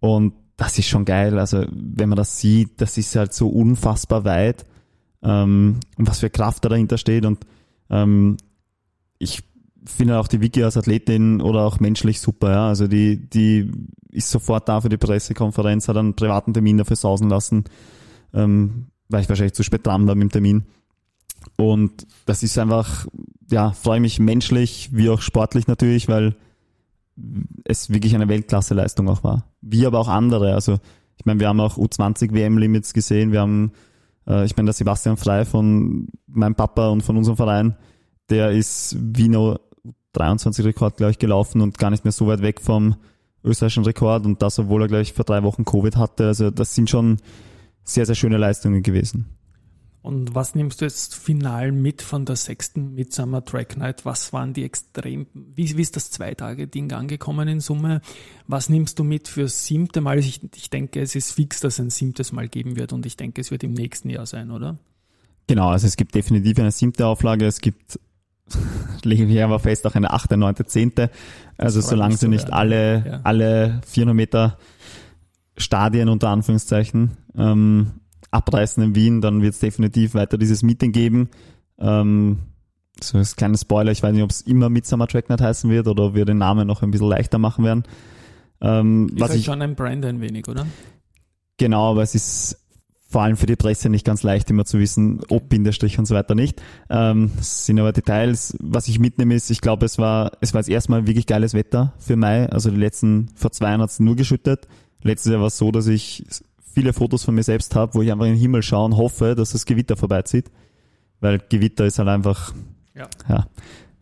Und 0.00 0.32
das 0.56 0.78
ist 0.78 0.88
schon 0.88 1.04
geil. 1.04 1.38
Also 1.38 1.66
wenn 1.70 2.08
man 2.08 2.16
das 2.16 2.38
sieht, 2.40 2.80
das 2.80 2.96
ist 2.96 3.14
halt 3.16 3.34
so 3.34 3.48
unfassbar 3.48 4.24
weit. 4.24 4.64
Ähm, 5.22 5.80
und 5.98 6.08
was 6.08 6.20
für 6.20 6.30
Kraft 6.30 6.64
da 6.64 6.70
dahinter 6.70 6.96
steht. 6.96 7.26
Und 7.26 7.44
ähm, 7.90 8.36
ich 9.18 9.42
finde 9.84 10.18
auch 10.18 10.28
die 10.28 10.40
Vicky 10.40 10.62
als 10.62 10.76
Athletin 10.76 11.40
oder 11.40 11.62
auch 11.64 11.80
menschlich 11.80 12.20
super. 12.20 12.50
Ja. 12.50 12.68
Also 12.68 12.88
die, 12.88 13.28
die 13.28 13.70
ist 14.10 14.30
sofort 14.30 14.68
da 14.68 14.80
für 14.80 14.88
die 14.88 14.96
Pressekonferenz, 14.96 15.88
hat 15.88 15.96
einen 15.96 16.14
privaten 16.14 16.54
Termin 16.54 16.78
dafür 16.78 16.96
sausen 16.96 17.28
lassen, 17.28 17.64
ähm, 18.32 18.86
weil 19.08 19.22
ich 19.22 19.28
wahrscheinlich 19.28 19.54
zu 19.54 19.62
spät 19.62 19.86
dran 19.86 20.06
war 20.06 20.14
mit 20.14 20.22
dem 20.22 20.32
Termin. 20.32 20.64
Und 21.56 22.06
das 22.26 22.42
ist 22.42 22.58
einfach, 22.58 23.06
ja, 23.50 23.72
freue 23.72 24.00
mich 24.00 24.18
menschlich 24.18 24.90
wie 24.92 25.10
auch 25.10 25.20
sportlich 25.20 25.66
natürlich, 25.66 26.08
weil 26.08 26.36
es 27.64 27.90
wirklich 27.90 28.14
eine 28.14 28.28
Weltklasse-Leistung 28.28 29.08
auch 29.08 29.22
war. 29.22 29.44
Wie 29.60 29.86
aber 29.86 29.98
auch 29.98 30.08
andere. 30.08 30.54
Also 30.54 30.78
ich 31.18 31.26
meine, 31.26 31.40
wir 31.40 31.48
haben 31.48 31.60
auch 31.60 31.76
U20 31.76 32.32
WM-Limits 32.32 32.92
gesehen. 32.92 33.32
Wir 33.32 33.40
haben, 33.40 33.72
äh, 34.26 34.44
ich 34.44 34.56
meine, 34.56 34.66
der 34.66 34.74
Sebastian 34.74 35.16
Frei 35.16 35.44
von 35.44 36.08
meinem 36.26 36.54
Papa 36.54 36.88
und 36.88 37.02
von 37.02 37.16
unserem 37.16 37.36
Verein, 37.36 37.76
der 38.30 38.50
ist 38.50 38.96
Wiener 38.98 39.60
23 40.12 40.64
Rekord, 40.64 40.96
glaube 40.96 41.10
ich, 41.10 41.18
gelaufen 41.18 41.60
und 41.60 41.78
gar 41.78 41.90
nicht 41.90 42.04
mehr 42.04 42.12
so 42.12 42.26
weit 42.26 42.42
weg 42.42 42.60
vom 42.60 42.96
österreichischen 43.42 43.84
Rekord 43.84 44.24
und 44.24 44.40
das, 44.40 44.58
obwohl 44.58 44.82
er, 44.82 44.88
glaube 44.88 45.02
ich, 45.02 45.12
vor 45.12 45.24
drei 45.24 45.42
Wochen 45.42 45.64
Covid 45.64 45.96
hatte. 45.96 46.26
Also 46.26 46.50
das 46.50 46.74
sind 46.74 46.88
schon 46.88 47.18
sehr, 47.82 48.06
sehr 48.06 48.14
schöne 48.14 48.38
Leistungen 48.38 48.82
gewesen. 48.82 49.26
Und 50.04 50.34
was 50.34 50.54
nimmst 50.54 50.82
du 50.82 50.84
jetzt 50.84 51.14
final 51.14 51.72
mit 51.72 52.02
von 52.02 52.26
der 52.26 52.36
sechsten 52.36 52.94
Midsummer 52.94 53.42
Track 53.42 53.78
Night? 53.78 54.04
Was 54.04 54.34
waren 54.34 54.52
die 54.52 54.62
extrem, 54.62 55.26
wie, 55.32 55.78
wie 55.78 55.80
ist 55.80 55.96
das 55.96 56.10
Zwei-Tage-Ding 56.10 56.92
angekommen 56.92 57.48
in 57.48 57.60
Summe? 57.60 58.02
Was 58.46 58.68
nimmst 58.68 58.98
du 58.98 59.04
mit 59.04 59.28
für 59.28 59.48
siebte 59.48 60.02
Mal? 60.02 60.18
Ich, 60.18 60.42
ich 60.56 60.68
denke, 60.68 61.00
es 61.00 61.14
ist 61.14 61.32
fix, 61.32 61.60
dass 61.60 61.74
es 61.74 61.80
ein 61.80 61.88
siebtes 61.88 62.32
Mal 62.32 62.48
geben 62.48 62.76
wird 62.76 62.92
und 62.92 63.06
ich 63.06 63.16
denke, 63.16 63.40
es 63.40 63.50
wird 63.50 63.64
im 63.64 63.72
nächsten 63.72 64.10
Jahr 64.10 64.26
sein, 64.26 64.50
oder? 64.50 64.76
Genau, 65.46 65.70
also 65.70 65.86
es 65.86 65.96
gibt 65.96 66.14
definitiv 66.14 66.58
eine 66.58 66.70
siebte 66.70 67.06
Auflage, 67.06 67.46
es 67.46 67.62
gibt, 67.62 67.98
legen 69.04 69.28
wir 69.28 69.42
aber 69.42 69.58
fest, 69.58 69.86
auch 69.86 69.94
eine 69.94 70.10
achte, 70.10 70.36
neunte, 70.36 70.66
zehnte. 70.66 71.08
Also 71.56 71.80
solange 71.80 72.18
sie 72.18 72.28
nicht 72.28 72.52
alle, 72.52 73.06
ja. 73.06 73.20
alle 73.24 73.80
400 73.86 74.14
Meter 74.14 74.58
Stadien 75.56 76.10
unter 76.10 76.28
Anführungszeichen 76.28 77.12
ähm, 77.38 77.92
abreißen 78.34 78.82
in 78.82 78.94
Wien, 78.94 79.20
dann 79.20 79.42
wird 79.42 79.54
es 79.54 79.60
definitiv 79.60 80.14
weiter 80.14 80.36
dieses 80.36 80.62
Meeting 80.62 80.92
geben. 80.92 81.28
Ähm, 81.78 82.38
so 83.00 83.18
ein 83.18 83.24
kleines 83.24 83.62
Spoiler, 83.62 83.92
ich 83.92 84.02
weiß 84.02 84.12
nicht, 84.12 84.22
ob 84.22 84.30
es 84.30 84.40
immer 84.42 84.68
Midsummer 84.68 85.06
Track 85.06 85.28
Night 85.28 85.40
heißen 85.40 85.70
wird 85.70 85.88
oder 85.88 86.04
ob 86.04 86.14
wir 86.14 86.24
den 86.24 86.38
Namen 86.38 86.66
noch 86.66 86.82
ein 86.82 86.90
bisschen 86.90 87.08
leichter 87.08 87.38
machen 87.38 87.64
werden. 87.64 87.84
Ähm, 88.60 89.08
ist 89.08 89.20
was 89.20 89.30
halt 89.30 89.40
ich, 89.40 89.44
schon 89.46 89.62
ein 89.62 89.74
Brand 89.74 90.04
ein 90.04 90.20
wenig, 90.20 90.48
oder? 90.48 90.66
Genau, 91.56 91.92
aber 91.92 92.02
es 92.02 92.14
ist 92.14 92.60
vor 93.08 93.22
allem 93.22 93.36
für 93.36 93.46
die 93.46 93.54
Presse 93.54 93.88
nicht 93.88 94.04
ganz 94.04 94.24
leicht 94.24 94.50
immer 94.50 94.64
zu 94.64 94.80
wissen, 94.80 95.20
ob 95.28 95.48
Bindestrich 95.48 96.00
und 96.00 96.06
so 96.06 96.16
weiter 96.16 96.34
nicht. 96.34 96.60
Ähm, 96.90 97.30
das 97.36 97.66
sind 97.66 97.78
aber 97.78 97.92
Details. 97.92 98.56
Was 98.60 98.88
ich 98.88 98.98
mitnehme 98.98 99.34
ist, 99.34 99.50
ich 99.50 99.60
glaube, 99.60 99.86
es 99.86 99.98
war, 99.98 100.32
es 100.40 100.52
war 100.52 100.60
jetzt 100.60 100.68
erstmal 100.68 101.06
wirklich 101.06 101.26
geiles 101.26 101.54
Wetter 101.54 101.92
für 101.98 102.16
Mai. 102.16 102.48
Also 102.48 102.70
die 102.70 102.76
letzten, 102.76 103.28
vor 103.36 103.52
zwei 103.52 103.68
Jahren 103.68 103.82
hat 103.82 103.90
es 103.90 104.00
nur 104.00 104.16
geschüttet. 104.16 104.66
Letztes 105.02 105.30
Jahr 105.30 105.40
war 105.40 105.48
es 105.48 105.58
so, 105.58 105.70
dass 105.70 105.86
ich 105.86 106.24
viele 106.74 106.92
Fotos 106.92 107.24
von 107.24 107.34
mir 107.34 107.42
selbst 107.42 107.74
habe, 107.74 107.94
wo 107.94 108.02
ich 108.02 108.10
einfach 108.10 108.26
in 108.26 108.32
den 108.32 108.40
Himmel 108.40 108.62
schaue 108.62 108.86
und 108.86 108.96
hoffe, 108.96 109.34
dass 109.34 109.52
das 109.52 109.66
Gewitter 109.66 109.96
vorbeizieht. 109.96 110.50
Weil 111.20 111.38
Gewitter 111.48 111.86
ist 111.86 111.98
halt 111.98 112.08
einfach, 112.08 112.52
ja, 112.94 113.08
ja 113.28 113.46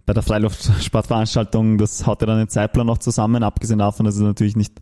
bei 0.06 0.12
der 0.12 0.22
Freiluftsportveranstaltung, 0.22 1.78
das 1.78 2.06
haut 2.06 2.20
ja 2.22 2.26
dann 2.26 2.38
den 2.38 2.48
Zeitplan 2.48 2.86
noch 2.86 2.98
zusammen, 2.98 3.42
abgesehen 3.42 3.78
davon, 3.78 4.04
dass 4.04 4.16
es 4.16 4.20
natürlich 4.20 4.56
nicht, 4.56 4.80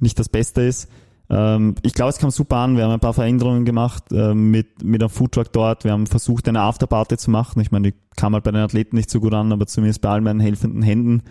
nicht 0.00 0.18
das 0.18 0.28
Beste 0.28 0.62
ist. 0.62 0.88
Ähm, 1.30 1.74
ich 1.82 1.94
glaube, 1.94 2.10
es 2.10 2.18
kam 2.18 2.30
super 2.30 2.56
an. 2.56 2.76
Wir 2.76 2.84
haben 2.84 2.92
ein 2.92 3.00
paar 3.00 3.14
Veränderungen 3.14 3.64
gemacht 3.64 4.04
äh, 4.12 4.34
mit, 4.34 4.82
mit 4.82 5.02
einem 5.02 5.10
Foodtruck 5.10 5.52
dort. 5.52 5.84
Wir 5.84 5.92
haben 5.92 6.06
versucht, 6.06 6.48
eine 6.48 6.62
Afterparty 6.62 7.16
zu 7.18 7.30
machen. 7.30 7.60
Ich 7.60 7.70
meine, 7.70 7.92
die 7.92 7.98
kam 8.16 8.34
halt 8.34 8.44
bei 8.44 8.50
den 8.50 8.62
Athleten 8.62 8.96
nicht 8.96 9.10
so 9.10 9.20
gut 9.20 9.34
an, 9.34 9.52
aber 9.52 9.66
zumindest 9.66 10.00
bei 10.00 10.08
all 10.08 10.20
meinen 10.20 10.40
helfenden 10.40 10.82
Händen 10.82 11.22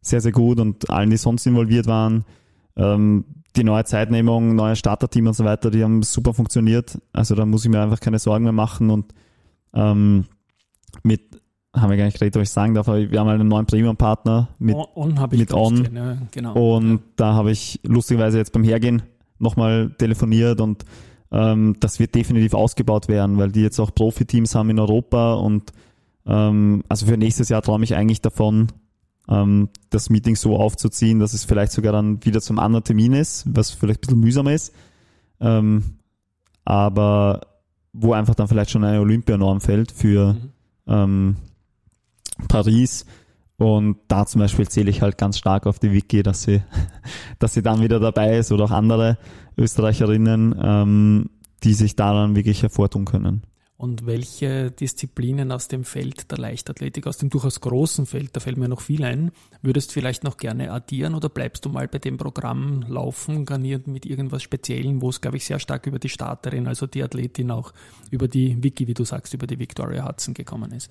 sehr, 0.00 0.20
sehr 0.20 0.32
gut 0.32 0.58
und 0.58 0.90
allen, 0.90 1.10
die 1.10 1.16
sonst 1.16 1.46
involviert 1.46 1.86
waren. 1.86 2.24
Ähm, 2.76 3.24
die 3.56 3.64
neue 3.64 3.84
Zeitnehmung, 3.84 4.54
neue 4.54 4.76
Starterteam 4.76 5.26
und 5.26 5.34
so 5.34 5.44
weiter, 5.44 5.70
die 5.70 5.82
haben 5.82 6.02
super 6.02 6.34
funktioniert. 6.34 6.98
Also 7.12 7.34
da 7.34 7.44
muss 7.44 7.64
ich 7.64 7.70
mir 7.70 7.80
einfach 7.80 8.00
keine 8.00 8.18
Sorgen 8.18 8.44
mehr 8.44 8.52
machen 8.52 8.90
und 8.90 9.12
ähm, 9.74 10.26
mit 11.02 11.42
haben 11.74 11.90
wir 11.90 11.96
gar 11.96 12.04
nicht 12.04 12.18
geredet, 12.18 12.36
was 12.36 12.48
ich 12.48 12.50
sagen 12.50 12.74
darf, 12.74 12.88
aber 12.88 13.10
wir 13.10 13.18
haben 13.18 13.28
einen 13.28 13.48
neuen 13.48 13.64
Premium-Partner 13.64 14.50
mit 14.58 14.74
On, 14.74 15.18
on 15.18 15.28
mit 15.30 15.54
On. 15.54 15.88
Ja, 15.94 16.18
genau. 16.30 16.76
Und 16.76 16.92
ja. 16.92 16.98
da 17.16 17.34
habe 17.34 17.50
ich 17.50 17.80
lustigerweise 17.82 18.36
jetzt 18.36 18.52
beim 18.52 18.62
Hergehen 18.62 19.02
nochmal 19.38 19.94
telefoniert 19.96 20.60
und 20.60 20.84
ähm, 21.30 21.76
das 21.80 21.98
wird 21.98 22.14
definitiv 22.14 22.52
ausgebaut 22.52 23.08
werden, 23.08 23.38
weil 23.38 23.52
die 23.52 23.62
jetzt 23.62 23.80
auch 23.80 23.94
Profiteams 23.94 24.54
haben 24.54 24.68
in 24.68 24.78
Europa 24.78 25.34
und 25.34 25.72
ähm, 26.26 26.84
also 26.88 27.06
für 27.06 27.16
nächstes 27.16 27.48
Jahr 27.48 27.62
träume 27.62 27.84
ich 27.84 27.94
eigentlich 27.94 28.20
davon, 28.20 28.68
ähm, 29.28 29.68
das 29.90 30.10
Meeting 30.10 30.36
so 30.36 30.56
aufzuziehen, 30.56 31.18
dass 31.18 31.32
es 31.32 31.44
vielleicht 31.44 31.72
sogar 31.72 31.92
dann 31.92 32.24
wieder 32.24 32.40
zum 32.40 32.58
anderen 32.58 32.84
Termin 32.84 33.12
ist, 33.12 33.44
was 33.46 33.70
vielleicht 33.70 34.00
ein 34.00 34.06
bisschen 34.06 34.20
mühsamer 34.20 34.52
ist. 34.52 34.72
Ähm, 35.40 35.98
aber 36.64 37.40
wo 37.92 38.12
einfach 38.12 38.34
dann 38.34 38.48
vielleicht 38.48 38.70
schon 38.70 38.84
eine 38.84 39.00
Olympianorm 39.00 39.60
fällt 39.60 39.92
für 39.92 40.34
mhm. 40.34 40.50
ähm, 40.86 41.36
Paris. 42.48 43.06
Und 43.58 43.98
da 44.08 44.26
zum 44.26 44.40
Beispiel 44.40 44.66
zähle 44.68 44.90
ich 44.90 45.02
halt 45.02 45.18
ganz 45.18 45.38
stark 45.38 45.66
auf 45.66 45.78
die 45.78 45.92
Wiki, 45.92 46.22
dass 46.22 46.42
sie, 46.42 46.62
dass 47.38 47.54
sie 47.54 47.62
dann 47.62 47.80
wieder 47.80 48.00
dabei 48.00 48.38
ist 48.38 48.50
oder 48.50 48.64
auch 48.64 48.70
andere 48.70 49.18
Österreicherinnen, 49.56 50.54
ähm, 50.60 51.30
die 51.62 51.74
sich 51.74 51.94
daran 51.94 52.34
wirklich 52.34 52.62
hervortun 52.62 53.04
können. 53.04 53.42
Und 53.76 54.06
welche 54.06 54.70
Disziplinen 54.70 55.50
aus 55.50 55.66
dem 55.66 55.84
Feld 55.84 56.30
der 56.30 56.38
Leichtathletik, 56.38 57.06
aus 57.08 57.18
dem 57.18 57.30
durchaus 57.30 57.60
großen 57.60 58.06
Feld, 58.06 58.30
da 58.36 58.40
fällt 58.40 58.56
mir 58.56 58.68
noch 58.68 58.80
viel 58.80 59.02
ein, 59.04 59.32
würdest 59.60 59.90
du 59.90 59.94
vielleicht 59.94 60.22
noch 60.22 60.36
gerne 60.36 60.70
addieren 60.70 61.14
oder 61.14 61.28
bleibst 61.28 61.64
du 61.64 61.68
mal 61.68 61.88
bei 61.88 61.98
dem 61.98 62.16
Programm 62.16 62.84
laufen, 62.86 63.44
garniert 63.44 63.88
mit 63.88 64.06
irgendwas 64.06 64.42
Speziellem, 64.42 65.02
wo 65.02 65.08
es, 65.08 65.20
glaube 65.20 65.36
ich, 65.36 65.44
sehr 65.44 65.58
stark 65.58 65.86
über 65.86 65.98
die 65.98 66.10
Starterin, 66.10 66.68
also 66.68 66.86
die 66.86 67.02
Athletin 67.02 67.50
auch 67.50 67.72
über 68.10 68.28
die 68.28 68.62
Wiki, 68.62 68.86
wie 68.86 68.94
du 68.94 69.04
sagst, 69.04 69.34
über 69.34 69.48
die 69.48 69.58
Victoria 69.58 70.06
Hudson 70.06 70.34
gekommen 70.34 70.70
ist? 70.70 70.88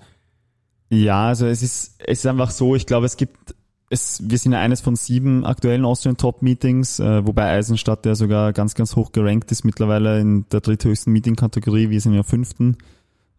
Ja, 0.90 1.28
also 1.28 1.46
es 1.46 1.62
ist, 1.62 1.94
es 1.98 2.18
ist 2.18 2.26
einfach 2.26 2.50
so, 2.50 2.76
ich 2.76 2.84
glaube, 2.84 3.06
es 3.06 3.16
gibt 3.16 3.54
es, 3.92 4.22
wir 4.24 4.38
sind 4.38 4.52
ja 4.52 4.60
eines 4.60 4.80
von 4.80 4.96
sieben 4.96 5.44
aktuellen 5.44 5.84
Austrian 5.84 6.16
Top 6.16 6.40
Meetings, 6.40 6.98
äh, 6.98 7.26
wobei 7.26 7.50
Eisenstadt 7.50 8.06
ja 8.06 8.14
sogar 8.14 8.54
ganz, 8.54 8.74
ganz 8.74 8.96
hoch 8.96 9.12
gerankt 9.12 9.52
ist 9.52 9.64
mittlerweile 9.64 10.18
in 10.18 10.46
der 10.50 10.62
dritthöchsten 10.62 11.12
Meeting-Kategorie. 11.12 11.90
Wir 11.90 12.00
sind 12.00 12.14
ja 12.14 12.22
fünften 12.22 12.78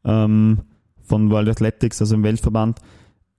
ähm, 0.05 0.59
von 1.01 1.31
World 1.31 1.49
Athletics, 1.49 2.01
also 2.01 2.13
im 2.13 2.23
Weltverband. 2.23 2.79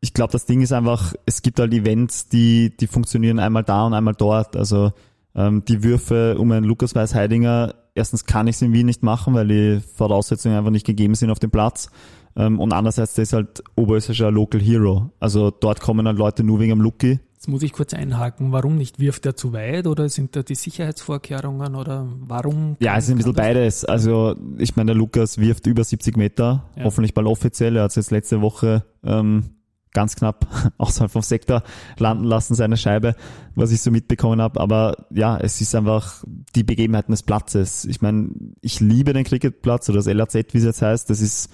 Ich 0.01 0.13
glaube, 0.13 0.33
das 0.33 0.45
Ding 0.47 0.61
ist 0.61 0.73
einfach, 0.73 1.15
es 1.25 1.43
gibt 1.43 1.61
halt 1.61 1.73
Events, 1.73 2.29
die, 2.29 2.77
die 2.77 2.89
funktionieren 2.89 3.39
einmal 3.39 3.63
da 3.63 3.87
und 3.87 3.95
einmal 3.95 4.15
dort. 4.15 4.57
Also 4.57 4.93
ähm, 5.37 5.65
die 5.67 5.85
Würfe 5.85 6.37
um 6.37 6.51
einen 6.51 6.67
Lukas 6.67 6.97
Weiß-Heidinger, 6.97 7.77
erstens 7.95 8.27
kann 8.27 8.49
ich 8.49 8.57
es 8.57 8.63
in 8.63 8.73
Wien 8.73 8.87
nicht 8.87 9.05
machen, 9.05 9.35
weil 9.35 9.47
die 9.47 9.81
Voraussetzungen 9.95 10.59
einfach 10.59 10.73
nicht 10.73 10.85
gegeben 10.85 11.15
sind 11.15 11.31
auf 11.31 11.39
dem 11.39 11.53
Platz. 11.53 11.91
Ähm, 12.37 12.59
und 12.59 12.73
andererseits, 12.73 13.15
der 13.15 13.23
ist 13.23 13.33
halt 13.33 13.63
oberösterreichischer 13.77 14.31
Local 14.31 14.61
Hero. 14.61 15.11
Also 15.21 15.51
dort 15.51 15.81
kommen 15.81 16.07
halt 16.07 16.19
Leute 16.19 16.45
nur 16.45 16.61
wegen 16.61 16.71
dem 16.71 16.81
Lucky. 16.81 17.21
Jetzt 17.35 17.49
muss 17.49 17.63
ich 17.63 17.73
kurz 17.73 17.93
einhaken, 17.93 18.53
warum 18.53 18.77
nicht? 18.77 18.99
Wirft 18.99 19.27
er 19.27 19.37
zu 19.37 19.53
weit 19.53 19.87
oder 19.87 20.09
sind 20.09 20.35
da 20.35 20.43
die 20.43 20.55
Sicherheitsvorkehrungen 20.55 21.75
oder 21.75 22.09
warum? 22.21 22.77
Ja, 22.81 22.97
es 22.97 23.05
ist 23.05 23.11
ein 23.11 23.17
bisschen 23.19 23.35
beides. 23.35 23.85
Also 23.85 24.35
ich 24.57 24.77
meine, 24.77 24.93
der 24.93 24.95
Lukas 24.95 25.37
wirft 25.37 25.67
über 25.67 25.85
70 25.85 26.17
Meter, 26.17 26.65
ja. 26.75 26.85
hoffentlich 26.85 27.13
bald 27.13 27.27
offiziell. 27.27 27.77
Er 27.77 27.83
hat 27.83 27.91
es 27.91 27.97
jetzt 27.97 28.11
letzte 28.11 28.41
Woche 28.41 28.85
ähm, 29.05 29.51
ganz 29.93 30.17
knapp 30.17 30.47
außerhalb 30.79 31.11
vom 31.11 31.21
Sektor 31.21 31.63
landen 31.99 32.25
lassen, 32.25 32.55
seine 32.55 32.79
Scheibe, 32.79 33.15
was 33.55 33.73
ich 33.73 33.83
so 33.83 33.91
mitbekommen 33.91 34.41
habe. 34.41 34.59
Aber 34.59 35.07
ja, 35.11 35.37
es 35.37 35.61
ist 35.61 35.75
einfach 35.75 36.25
die 36.55 36.65
Begebenheiten 36.65 37.13
des 37.13 37.25
Platzes. 37.25 37.85
Ich 37.85 38.01
meine, 38.01 38.31
ich 38.63 38.81
liebe 38.81 39.13
den 39.13 39.25
Cricketplatz 39.25 39.91
oder 39.91 39.99
das 39.99 40.07
LAZ, 40.07 40.35
wie 40.53 40.59
es 40.59 40.65
jetzt 40.65 40.81
heißt. 40.81 41.11
Das 41.11 41.21
ist 41.21 41.51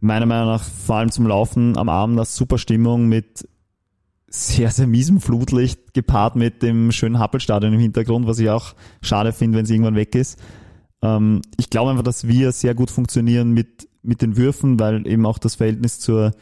meiner 0.00 0.26
Meinung 0.26 0.48
nach 0.48 0.62
vor 0.62 0.96
allem 0.96 1.10
zum 1.10 1.26
Laufen 1.26 1.76
am 1.76 1.88
Abend 1.88 2.18
eine 2.18 2.24
super 2.24 2.58
Stimmung 2.58 3.08
mit 3.08 3.48
sehr, 4.30 4.70
sehr 4.70 4.86
miesem 4.86 5.20
Flutlicht 5.20 5.94
gepaart 5.94 6.36
mit 6.36 6.62
dem 6.62 6.92
schönen 6.92 7.18
Happelstadion 7.18 7.72
im 7.72 7.80
Hintergrund, 7.80 8.26
was 8.26 8.38
ich 8.38 8.50
auch 8.50 8.74
schade 9.00 9.32
finde, 9.32 9.58
wenn 9.58 9.64
es 9.64 9.70
irgendwann 9.70 9.94
weg 9.94 10.14
ist. 10.14 10.38
Ähm, 11.02 11.40
ich 11.56 11.70
glaube 11.70 11.90
einfach, 11.90 12.04
dass 12.04 12.28
wir 12.28 12.52
sehr 12.52 12.74
gut 12.74 12.90
funktionieren 12.90 13.52
mit, 13.52 13.88
mit 14.02 14.20
den 14.20 14.36
Würfen, 14.36 14.78
weil 14.78 15.06
eben 15.06 15.24
auch 15.24 15.38
das 15.38 15.54
Verhältnis 15.54 15.98
zur, 15.98 16.32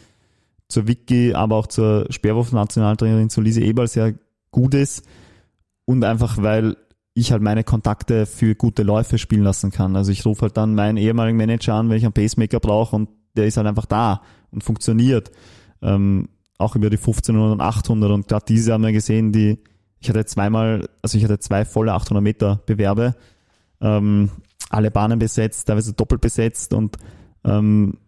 zur 0.68 0.88
Vicky, 0.88 1.34
aber 1.34 1.56
auch 1.56 1.68
zur 1.68 2.06
Sperrwurf-Nationaltrainerin, 2.10 3.30
zu 3.30 3.40
Lise 3.40 3.60
Eberl 3.60 3.86
sehr 3.86 4.14
gut 4.50 4.74
ist. 4.74 5.06
Und 5.84 6.02
einfach, 6.02 6.42
weil 6.42 6.76
ich 7.14 7.32
halt 7.32 7.42
meine 7.42 7.64
Kontakte 7.64 8.26
für 8.26 8.54
gute 8.54 8.82
Läufe 8.82 9.16
spielen 9.16 9.42
lassen 9.42 9.70
kann. 9.70 9.96
Also 9.96 10.12
ich 10.12 10.26
rufe 10.26 10.42
halt 10.42 10.56
dann 10.56 10.74
meinen 10.74 10.98
ehemaligen 10.98 11.38
Manager 11.38 11.74
an, 11.74 11.88
wenn 11.88 11.96
ich 11.96 12.04
einen 12.04 12.12
Pacemaker 12.12 12.60
brauche 12.60 12.96
und 12.96 13.08
der 13.36 13.46
ist 13.46 13.56
halt 13.56 13.66
einfach 13.66 13.86
da 13.86 14.22
und 14.50 14.64
funktioniert. 14.64 15.30
Ähm, 15.82 16.28
auch 16.58 16.74
über 16.74 16.90
die 16.90 16.96
1500 16.96 17.52
und 17.52 17.60
800 17.60 18.10
und 18.10 18.28
gerade 18.28 18.46
diese 18.48 18.72
haben 18.72 18.84
wir 18.84 18.92
gesehen, 18.92 19.32
die, 19.32 19.58
ich 20.00 20.08
hatte 20.08 20.24
zweimal, 20.24 20.88
also 21.02 21.18
ich 21.18 21.24
hatte 21.24 21.38
zwei 21.38 21.64
volle 21.64 21.92
800 21.92 22.22
Meter 22.22 22.62
Bewerbe, 22.66 23.14
ähm, 23.80 24.30
alle 24.70 24.90
Bahnen 24.90 25.18
besetzt, 25.18 25.68
teilweise 25.68 25.92
doppelt 25.92 26.20
besetzt 26.20 26.72
und 26.72 26.96
ähm, 27.44 27.98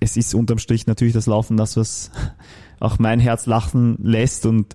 es 0.00 0.16
ist 0.16 0.34
unterm 0.34 0.58
Strich 0.58 0.86
natürlich 0.86 1.14
das 1.14 1.26
Laufen 1.26 1.56
das, 1.56 1.76
was 1.76 2.10
auch 2.80 2.98
mein 2.98 3.20
Herz 3.20 3.46
lachen 3.46 3.96
lässt 4.02 4.46
und 4.46 4.74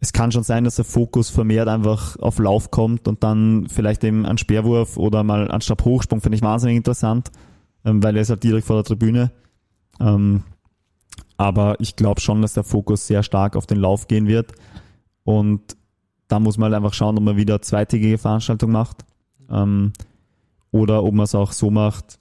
es 0.00 0.12
kann 0.12 0.30
schon 0.30 0.44
sein, 0.44 0.64
dass 0.64 0.76
der 0.76 0.84
Fokus 0.84 1.28
vermehrt 1.30 1.68
einfach 1.68 2.16
auf 2.18 2.38
Lauf 2.38 2.70
kommt 2.70 3.08
und 3.08 3.24
dann 3.24 3.66
vielleicht 3.68 4.04
eben 4.04 4.26
ein 4.26 4.38
Speerwurf 4.38 4.96
oder 4.96 5.24
mal 5.24 5.50
ein 5.50 5.60
Stabhochsprung 5.60 6.20
finde 6.20 6.36
ich 6.36 6.42
wahnsinnig 6.42 6.76
interessant, 6.76 7.30
ähm, 7.84 8.02
weil 8.02 8.16
er 8.16 8.22
ist 8.22 8.30
halt 8.30 8.44
direkt 8.44 8.66
vor 8.66 8.76
der 8.76 8.84
Tribüne. 8.84 9.30
Ähm, 10.00 10.42
aber 11.36 11.80
ich 11.80 11.96
glaube 11.96 12.20
schon, 12.20 12.42
dass 12.42 12.54
der 12.54 12.64
Fokus 12.64 13.06
sehr 13.06 13.22
stark 13.22 13.56
auf 13.56 13.66
den 13.66 13.78
Lauf 13.78 14.08
gehen 14.08 14.26
wird. 14.26 14.52
Und 15.24 15.76
da 16.26 16.40
muss 16.40 16.58
man 16.58 16.72
halt 16.72 16.82
einfach 16.82 16.94
schauen, 16.94 17.16
ob 17.16 17.24
man 17.24 17.36
wieder 17.36 17.62
zweitägige 17.62 18.18
Veranstaltung 18.18 18.72
macht. 18.72 19.04
Ähm, 19.50 19.92
oder 20.70 21.02
ob 21.04 21.14
man 21.14 21.24
es 21.24 21.34
auch 21.34 21.52
so 21.52 21.70
macht, 21.70 22.18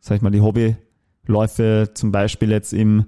sag 0.00 0.16
ich 0.16 0.22
mal, 0.22 0.30
die 0.30 0.42
Hobbyläufe 0.42 1.90
zum 1.94 2.12
Beispiel 2.12 2.50
jetzt 2.50 2.72
im 2.72 3.06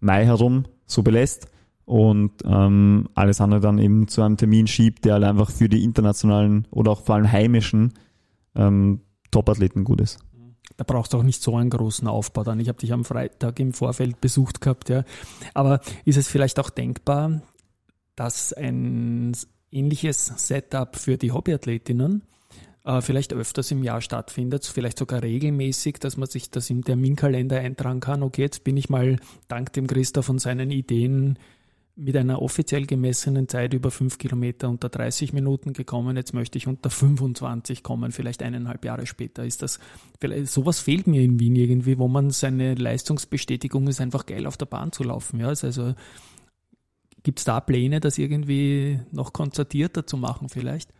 Mai 0.00 0.26
herum 0.26 0.64
so 0.84 1.02
belässt 1.02 1.48
und 1.86 2.32
ähm, 2.44 3.08
alles 3.14 3.40
andere 3.40 3.60
dann 3.60 3.78
eben 3.78 4.08
zu 4.08 4.22
einem 4.22 4.36
Termin 4.36 4.66
schiebt, 4.66 5.04
der 5.04 5.14
halt 5.14 5.24
einfach 5.24 5.50
für 5.50 5.68
die 5.68 5.82
internationalen 5.82 6.66
oder 6.70 6.90
auch 6.90 7.02
vor 7.02 7.14
allem 7.14 7.30
heimischen 7.30 7.94
ähm, 8.54 9.00
Topathleten 9.30 9.84
gut 9.84 10.00
ist 10.00 10.25
da 10.76 10.84
brauchst 10.84 11.12
du 11.12 11.18
auch 11.18 11.22
nicht 11.22 11.42
so 11.42 11.56
einen 11.56 11.70
großen 11.70 12.06
Aufbau 12.06 12.44
dann. 12.44 12.60
Ich 12.60 12.68
habe 12.68 12.78
dich 12.78 12.92
am 12.92 13.04
Freitag 13.04 13.58
im 13.60 13.72
Vorfeld 13.72 14.20
besucht 14.20 14.60
gehabt, 14.60 14.88
ja. 14.88 15.04
Aber 15.54 15.80
ist 16.04 16.16
es 16.16 16.28
vielleicht 16.28 16.58
auch 16.58 16.70
denkbar, 16.70 17.42
dass 18.14 18.52
ein 18.52 19.32
ähnliches 19.70 20.26
Setup 20.36 20.96
für 20.96 21.16
die 21.16 21.32
Hobbyathletinnen 21.32 22.22
äh, 22.84 23.00
vielleicht 23.00 23.32
öfters 23.32 23.70
im 23.70 23.82
Jahr 23.82 24.00
stattfindet, 24.00 24.64
vielleicht 24.64 24.98
sogar 24.98 25.22
regelmäßig, 25.22 25.98
dass 25.98 26.16
man 26.16 26.28
sich 26.28 26.50
das 26.50 26.70
im 26.70 26.84
Terminkalender 26.84 27.58
eintragen 27.58 28.00
kann. 28.00 28.22
Okay, 28.22 28.42
jetzt 28.42 28.64
bin 28.64 28.76
ich 28.76 28.88
mal 28.88 29.18
dank 29.48 29.72
dem 29.72 29.86
Christoph 29.86 30.28
und 30.28 30.38
seinen 30.38 30.70
Ideen 30.70 31.38
mit 31.98 32.14
einer 32.14 32.42
offiziell 32.42 32.84
gemessenen 32.84 33.48
Zeit 33.48 33.72
über 33.72 33.90
fünf 33.90 34.18
Kilometer 34.18 34.68
unter 34.68 34.90
30 34.90 35.32
Minuten 35.32 35.72
gekommen. 35.72 36.16
Jetzt 36.16 36.34
möchte 36.34 36.58
ich 36.58 36.66
unter 36.66 36.90
25 36.90 37.82
kommen, 37.82 38.12
vielleicht 38.12 38.42
eineinhalb 38.42 38.84
Jahre 38.84 39.06
später. 39.06 39.46
Ist 39.46 39.62
das, 39.62 39.80
sowas 40.44 40.78
fehlt 40.78 41.06
mir 41.06 41.22
in 41.22 41.40
Wien 41.40 41.56
irgendwie, 41.56 41.98
wo 41.98 42.06
man 42.06 42.30
seine 42.30 42.74
Leistungsbestätigung 42.74 43.88
ist, 43.88 44.02
einfach 44.02 44.26
geil 44.26 44.46
auf 44.46 44.58
der 44.58 44.66
Bahn 44.66 44.92
zu 44.92 45.04
laufen. 45.04 45.40
Ja, 45.40 45.48
also 45.48 45.94
gibt 47.22 47.38
es 47.38 47.46
da 47.46 47.60
Pläne, 47.60 48.00
das 48.00 48.18
irgendwie 48.18 49.00
noch 49.10 49.32
konzertierter 49.32 50.06
zu 50.06 50.18
machen 50.18 50.50
vielleicht? 50.50 50.90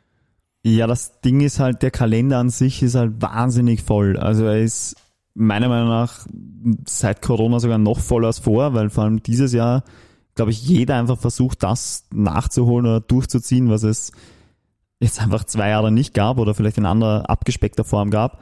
Ja, 0.64 0.86
das 0.86 1.20
Ding 1.20 1.42
ist 1.42 1.60
halt, 1.60 1.82
der 1.82 1.90
Kalender 1.90 2.38
an 2.38 2.48
sich 2.48 2.82
ist 2.82 2.94
halt 2.94 3.20
wahnsinnig 3.20 3.82
voll. 3.82 4.16
Also 4.16 4.46
er 4.46 4.62
ist 4.62 4.96
meiner 5.34 5.68
Meinung 5.68 5.90
nach 5.90 6.26
seit 6.86 7.20
Corona 7.20 7.60
sogar 7.60 7.76
noch 7.76 8.00
voller 8.00 8.28
als 8.28 8.38
vor, 8.38 8.72
weil 8.72 8.88
vor 8.88 9.04
allem 9.04 9.22
dieses 9.22 9.52
Jahr 9.52 9.84
glaube 10.36 10.52
ich, 10.52 10.62
jeder 10.62 10.96
einfach 10.96 11.18
versucht, 11.18 11.62
das 11.62 12.04
nachzuholen 12.12 12.86
oder 12.86 13.00
durchzuziehen, 13.00 13.68
was 13.68 13.82
es 13.82 14.12
jetzt 15.00 15.20
einfach 15.20 15.44
zwei 15.44 15.70
Jahre 15.70 15.90
nicht 15.90 16.14
gab 16.14 16.38
oder 16.38 16.54
vielleicht 16.54 16.78
in 16.78 16.86
anderer 16.86 17.28
abgespeckter 17.28 17.84
Form 17.84 18.10
gab. 18.10 18.40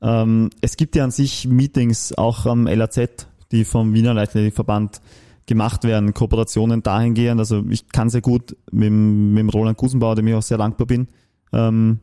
Ähm, 0.00 0.50
es 0.60 0.76
gibt 0.76 0.96
ja 0.96 1.04
an 1.04 1.10
sich 1.10 1.46
Meetings 1.48 2.12
auch 2.18 2.46
am 2.46 2.66
LAZ, 2.66 3.26
die 3.52 3.64
vom 3.64 3.94
Wiener 3.94 4.14
Leichtathletikverband 4.14 5.00
gemacht 5.46 5.84
werden, 5.84 6.14
Kooperationen 6.14 6.82
dahingehend. 6.82 7.40
Also 7.40 7.64
ich 7.68 7.88
kann 7.88 8.10
sehr 8.10 8.20
gut 8.20 8.56
mit, 8.70 8.92
mit 8.92 9.54
Roland 9.54 9.78
Gusenbauer, 9.78 10.16
dem 10.16 10.28
ich 10.28 10.34
auch 10.34 10.42
sehr 10.42 10.58
dankbar 10.58 10.86
bin, 10.86 11.08
ähm, 11.52 12.00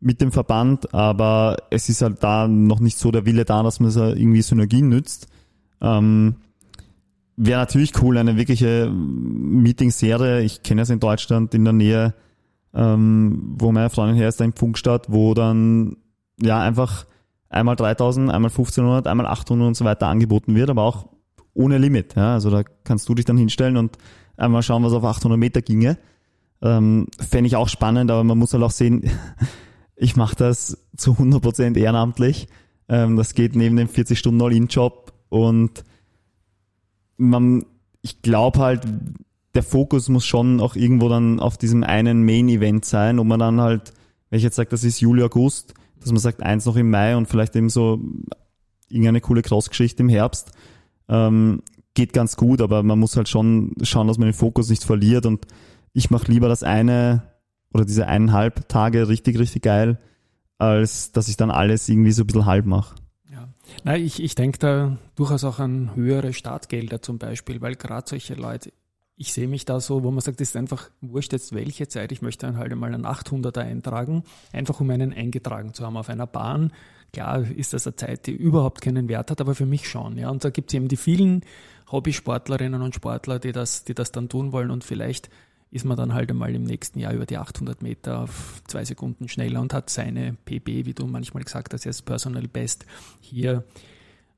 mit 0.00 0.20
dem 0.20 0.32
Verband, 0.32 0.94
aber 0.94 1.56
es 1.70 1.88
ist 1.90 2.00
halt 2.02 2.22
da 2.22 2.48
noch 2.48 2.80
nicht 2.80 2.98
so 2.98 3.10
der 3.10 3.26
Wille 3.26 3.44
da, 3.44 3.62
dass 3.62 3.80
man 3.80 3.90
so 3.90 4.04
irgendwie 4.06 4.40
Synergien 4.42 4.88
nützt. 4.88 5.28
Ähm, 5.82 6.36
Wäre 7.42 7.60
natürlich 7.60 7.92
cool, 8.02 8.18
eine 8.18 8.36
wirkliche 8.36 8.90
Meeting-Serie. 8.90 10.42
Ich 10.42 10.62
kenne 10.62 10.82
es 10.82 10.90
in 10.90 11.00
Deutschland 11.00 11.54
in 11.54 11.64
der 11.64 11.72
Nähe, 11.72 12.14
ähm, 12.74 13.54
wo 13.58 13.72
meine 13.72 13.88
Freundin 13.88 14.16
her 14.16 14.28
ist, 14.28 14.40
da 14.40 14.44
in 14.44 14.52
Funkstadt, 14.52 15.06
wo 15.08 15.32
dann 15.32 15.96
ja 16.38 16.60
einfach 16.60 17.06
einmal 17.48 17.76
3000, 17.76 18.30
einmal 18.30 18.50
1500, 18.50 19.06
einmal 19.06 19.26
800 19.26 19.68
und 19.68 19.74
so 19.74 19.86
weiter 19.86 20.08
angeboten 20.08 20.54
wird, 20.54 20.68
aber 20.68 20.82
auch 20.82 21.08
ohne 21.54 21.78
Limit. 21.78 22.14
Ja? 22.14 22.34
Also 22.34 22.50
da 22.50 22.62
kannst 22.84 23.08
du 23.08 23.14
dich 23.14 23.24
dann 23.24 23.38
hinstellen 23.38 23.78
und 23.78 23.96
einmal 24.36 24.62
schauen, 24.62 24.84
was 24.84 24.92
auf 24.92 25.04
800 25.04 25.38
Meter 25.38 25.62
ginge. 25.62 25.96
Ähm, 26.60 27.06
Fände 27.26 27.46
ich 27.46 27.56
auch 27.56 27.70
spannend, 27.70 28.10
aber 28.10 28.22
man 28.22 28.36
muss 28.36 28.52
halt 28.52 28.62
auch 28.62 28.70
sehen, 28.70 29.10
ich 29.96 30.14
mache 30.14 30.36
das 30.36 30.76
zu 30.94 31.12
100% 31.12 31.78
ehrenamtlich. 31.78 32.48
Ähm, 32.86 33.16
das 33.16 33.32
geht 33.32 33.56
neben 33.56 33.76
dem 33.76 33.88
40-Stunden-All-In-Job 33.88 35.14
und 35.30 35.84
man, 37.20 37.64
ich 38.02 38.22
glaube 38.22 38.58
halt, 38.58 38.82
der 39.54 39.62
Fokus 39.62 40.08
muss 40.08 40.24
schon 40.24 40.60
auch 40.60 40.76
irgendwo 40.76 41.08
dann 41.08 41.40
auf 41.40 41.58
diesem 41.58 41.82
einen 41.82 42.24
Main-Event 42.24 42.84
sein, 42.84 43.18
ob 43.18 43.26
man 43.26 43.40
dann 43.40 43.60
halt, 43.60 43.92
wenn 44.30 44.38
ich 44.38 44.44
jetzt 44.44 44.56
sage, 44.56 44.70
das 44.70 44.84
ist 44.84 45.00
Juli, 45.00 45.22
August, 45.22 45.74
dass 46.00 46.12
man 46.12 46.20
sagt, 46.20 46.42
eins 46.42 46.66
noch 46.66 46.76
im 46.76 46.90
Mai 46.90 47.16
und 47.16 47.26
vielleicht 47.26 47.54
eben 47.56 47.68
so 47.68 48.00
irgendeine 48.88 49.20
coole 49.20 49.42
Cross-Geschichte 49.42 50.02
im 50.02 50.08
Herbst, 50.08 50.52
ähm, 51.08 51.62
geht 51.94 52.12
ganz 52.12 52.36
gut, 52.36 52.60
aber 52.60 52.82
man 52.82 52.98
muss 52.98 53.16
halt 53.16 53.28
schon 53.28 53.74
schauen, 53.82 54.06
dass 54.06 54.18
man 54.18 54.28
den 54.28 54.34
Fokus 54.34 54.70
nicht 54.70 54.84
verliert 54.84 55.26
und 55.26 55.46
ich 55.92 56.10
mache 56.10 56.30
lieber 56.30 56.48
das 56.48 56.62
eine 56.62 57.22
oder 57.74 57.84
diese 57.84 58.06
eineinhalb 58.06 58.68
Tage 58.68 59.08
richtig, 59.08 59.38
richtig 59.38 59.62
geil, 59.62 59.98
als 60.58 61.12
dass 61.12 61.28
ich 61.28 61.36
dann 61.36 61.50
alles 61.50 61.88
irgendwie 61.88 62.12
so 62.12 62.22
ein 62.22 62.26
bisschen 62.26 62.46
halb 62.46 62.66
mache. 62.66 62.94
Na, 63.84 63.96
ich, 63.96 64.22
ich 64.22 64.34
denke 64.34 64.58
da 64.58 64.98
durchaus 65.16 65.44
auch 65.44 65.58
an 65.58 65.94
höhere 65.94 66.32
Startgelder 66.32 67.02
zum 67.02 67.18
Beispiel, 67.18 67.60
weil 67.60 67.76
gerade 67.76 68.08
solche 68.08 68.34
Leute, 68.34 68.72
ich 69.16 69.32
sehe 69.32 69.48
mich 69.48 69.64
da 69.64 69.80
so, 69.80 70.02
wo 70.02 70.10
man 70.10 70.20
sagt, 70.20 70.40
es 70.40 70.50
ist 70.50 70.56
einfach 70.56 70.90
wurscht 71.00 71.32
jetzt 71.32 71.54
welche 71.54 71.88
Zeit, 71.88 72.12
ich 72.12 72.22
möchte 72.22 72.46
dann 72.46 72.56
halt 72.56 72.72
einmal 72.72 72.94
einen 72.94 73.04
800er 73.04 73.60
eintragen, 73.60 74.24
einfach 74.52 74.80
um 74.80 74.90
einen 74.90 75.12
eingetragen 75.12 75.74
zu 75.74 75.84
haben 75.84 75.96
auf 75.96 76.08
einer 76.08 76.26
Bahn. 76.26 76.72
Klar 77.12 77.42
ist 77.50 77.72
das 77.72 77.86
eine 77.86 77.96
Zeit, 77.96 78.26
die 78.26 78.32
überhaupt 78.32 78.80
keinen 78.80 79.08
Wert 79.08 79.30
hat, 79.30 79.40
aber 79.40 79.54
für 79.54 79.66
mich 79.66 79.88
schon. 79.88 80.16
Ja. 80.16 80.30
Und 80.30 80.44
da 80.44 80.50
gibt 80.50 80.70
es 80.70 80.74
eben 80.74 80.88
die 80.88 80.96
vielen 80.96 81.44
Hobbysportlerinnen 81.90 82.82
und 82.82 82.94
Sportler, 82.94 83.38
die 83.38 83.52
das, 83.52 83.84
die 83.84 83.94
das 83.94 84.12
dann 84.12 84.28
tun 84.28 84.52
wollen 84.52 84.70
und 84.70 84.84
vielleicht 84.84 85.28
ist 85.70 85.84
man 85.84 85.96
dann 85.96 86.14
halt 86.14 86.30
einmal 86.30 86.54
im 86.54 86.64
nächsten 86.64 86.98
Jahr 86.98 87.12
über 87.12 87.26
die 87.26 87.38
800 87.38 87.82
Meter 87.82 88.20
auf 88.20 88.62
zwei 88.66 88.84
Sekunden 88.84 89.28
schneller 89.28 89.60
und 89.60 89.72
hat 89.72 89.88
seine 89.88 90.36
PB, 90.44 90.86
wie 90.86 90.94
du 90.94 91.06
manchmal 91.06 91.44
gesagt 91.44 91.72
hast, 91.72 91.86
als 91.86 92.02
Personal 92.02 92.48
Best 92.48 92.86
hier 93.20 93.64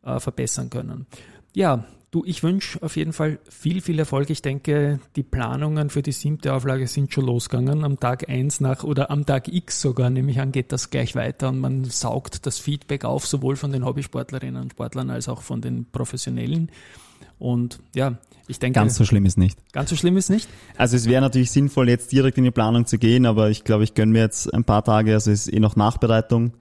äh, 0.02 0.20
verbessern 0.20 0.68
können. 0.68 1.06
Ja, 1.54 1.84
du, 2.10 2.22
ich 2.26 2.42
wünsche 2.42 2.82
auf 2.82 2.96
jeden 2.96 3.14
Fall 3.14 3.38
viel, 3.48 3.80
viel 3.80 3.98
Erfolg. 3.98 4.28
Ich 4.28 4.42
denke, 4.42 5.00
die 5.16 5.22
Planungen 5.22 5.88
für 5.88 6.02
die 6.02 6.12
siebte 6.12 6.52
Auflage 6.52 6.86
sind 6.86 7.12
schon 7.12 7.24
losgegangen. 7.24 7.84
Am 7.84 7.98
Tag 7.98 8.28
eins 8.28 8.60
nach 8.60 8.84
oder 8.84 9.10
am 9.10 9.24
Tag 9.24 9.48
X 9.48 9.80
sogar, 9.80 10.10
nehme 10.10 10.30
ich 10.30 10.40
an, 10.40 10.52
geht 10.52 10.70
das 10.70 10.90
gleich 10.90 11.14
weiter 11.14 11.48
und 11.48 11.60
man 11.60 11.84
saugt 11.84 12.44
das 12.46 12.58
Feedback 12.58 13.06
auf, 13.06 13.26
sowohl 13.26 13.56
von 13.56 13.72
den 13.72 13.84
Hobbysportlerinnen 13.86 14.60
und 14.60 14.72
Sportlern 14.72 15.08
als 15.08 15.28
auch 15.28 15.40
von 15.40 15.62
den 15.62 15.86
Professionellen. 15.90 16.70
Und 17.42 17.80
ja, 17.92 18.18
ich 18.46 18.60
denke. 18.60 18.78
Ganz 18.78 18.94
so 18.94 19.04
schlimm 19.04 19.26
ist 19.26 19.36
nicht. 19.36 19.58
Ganz 19.72 19.90
so 19.90 19.96
schlimm 19.96 20.16
ist 20.16 20.30
nicht. 20.30 20.48
Also 20.76 20.94
es 20.96 21.08
wäre 21.08 21.20
natürlich 21.20 21.50
sinnvoll, 21.50 21.88
jetzt 21.88 22.12
direkt 22.12 22.38
in 22.38 22.44
die 22.44 22.52
Planung 22.52 22.86
zu 22.86 22.98
gehen, 22.98 23.26
aber 23.26 23.50
ich 23.50 23.64
glaube, 23.64 23.82
ich 23.82 23.94
gönne 23.94 24.12
mir 24.12 24.20
jetzt 24.20 24.54
ein 24.54 24.62
paar 24.62 24.84
Tage, 24.84 25.12
also 25.12 25.32
es 25.32 25.48
ist 25.48 25.52
eh 25.52 25.58
noch 25.58 25.74
Nachbereitung. 25.74 26.52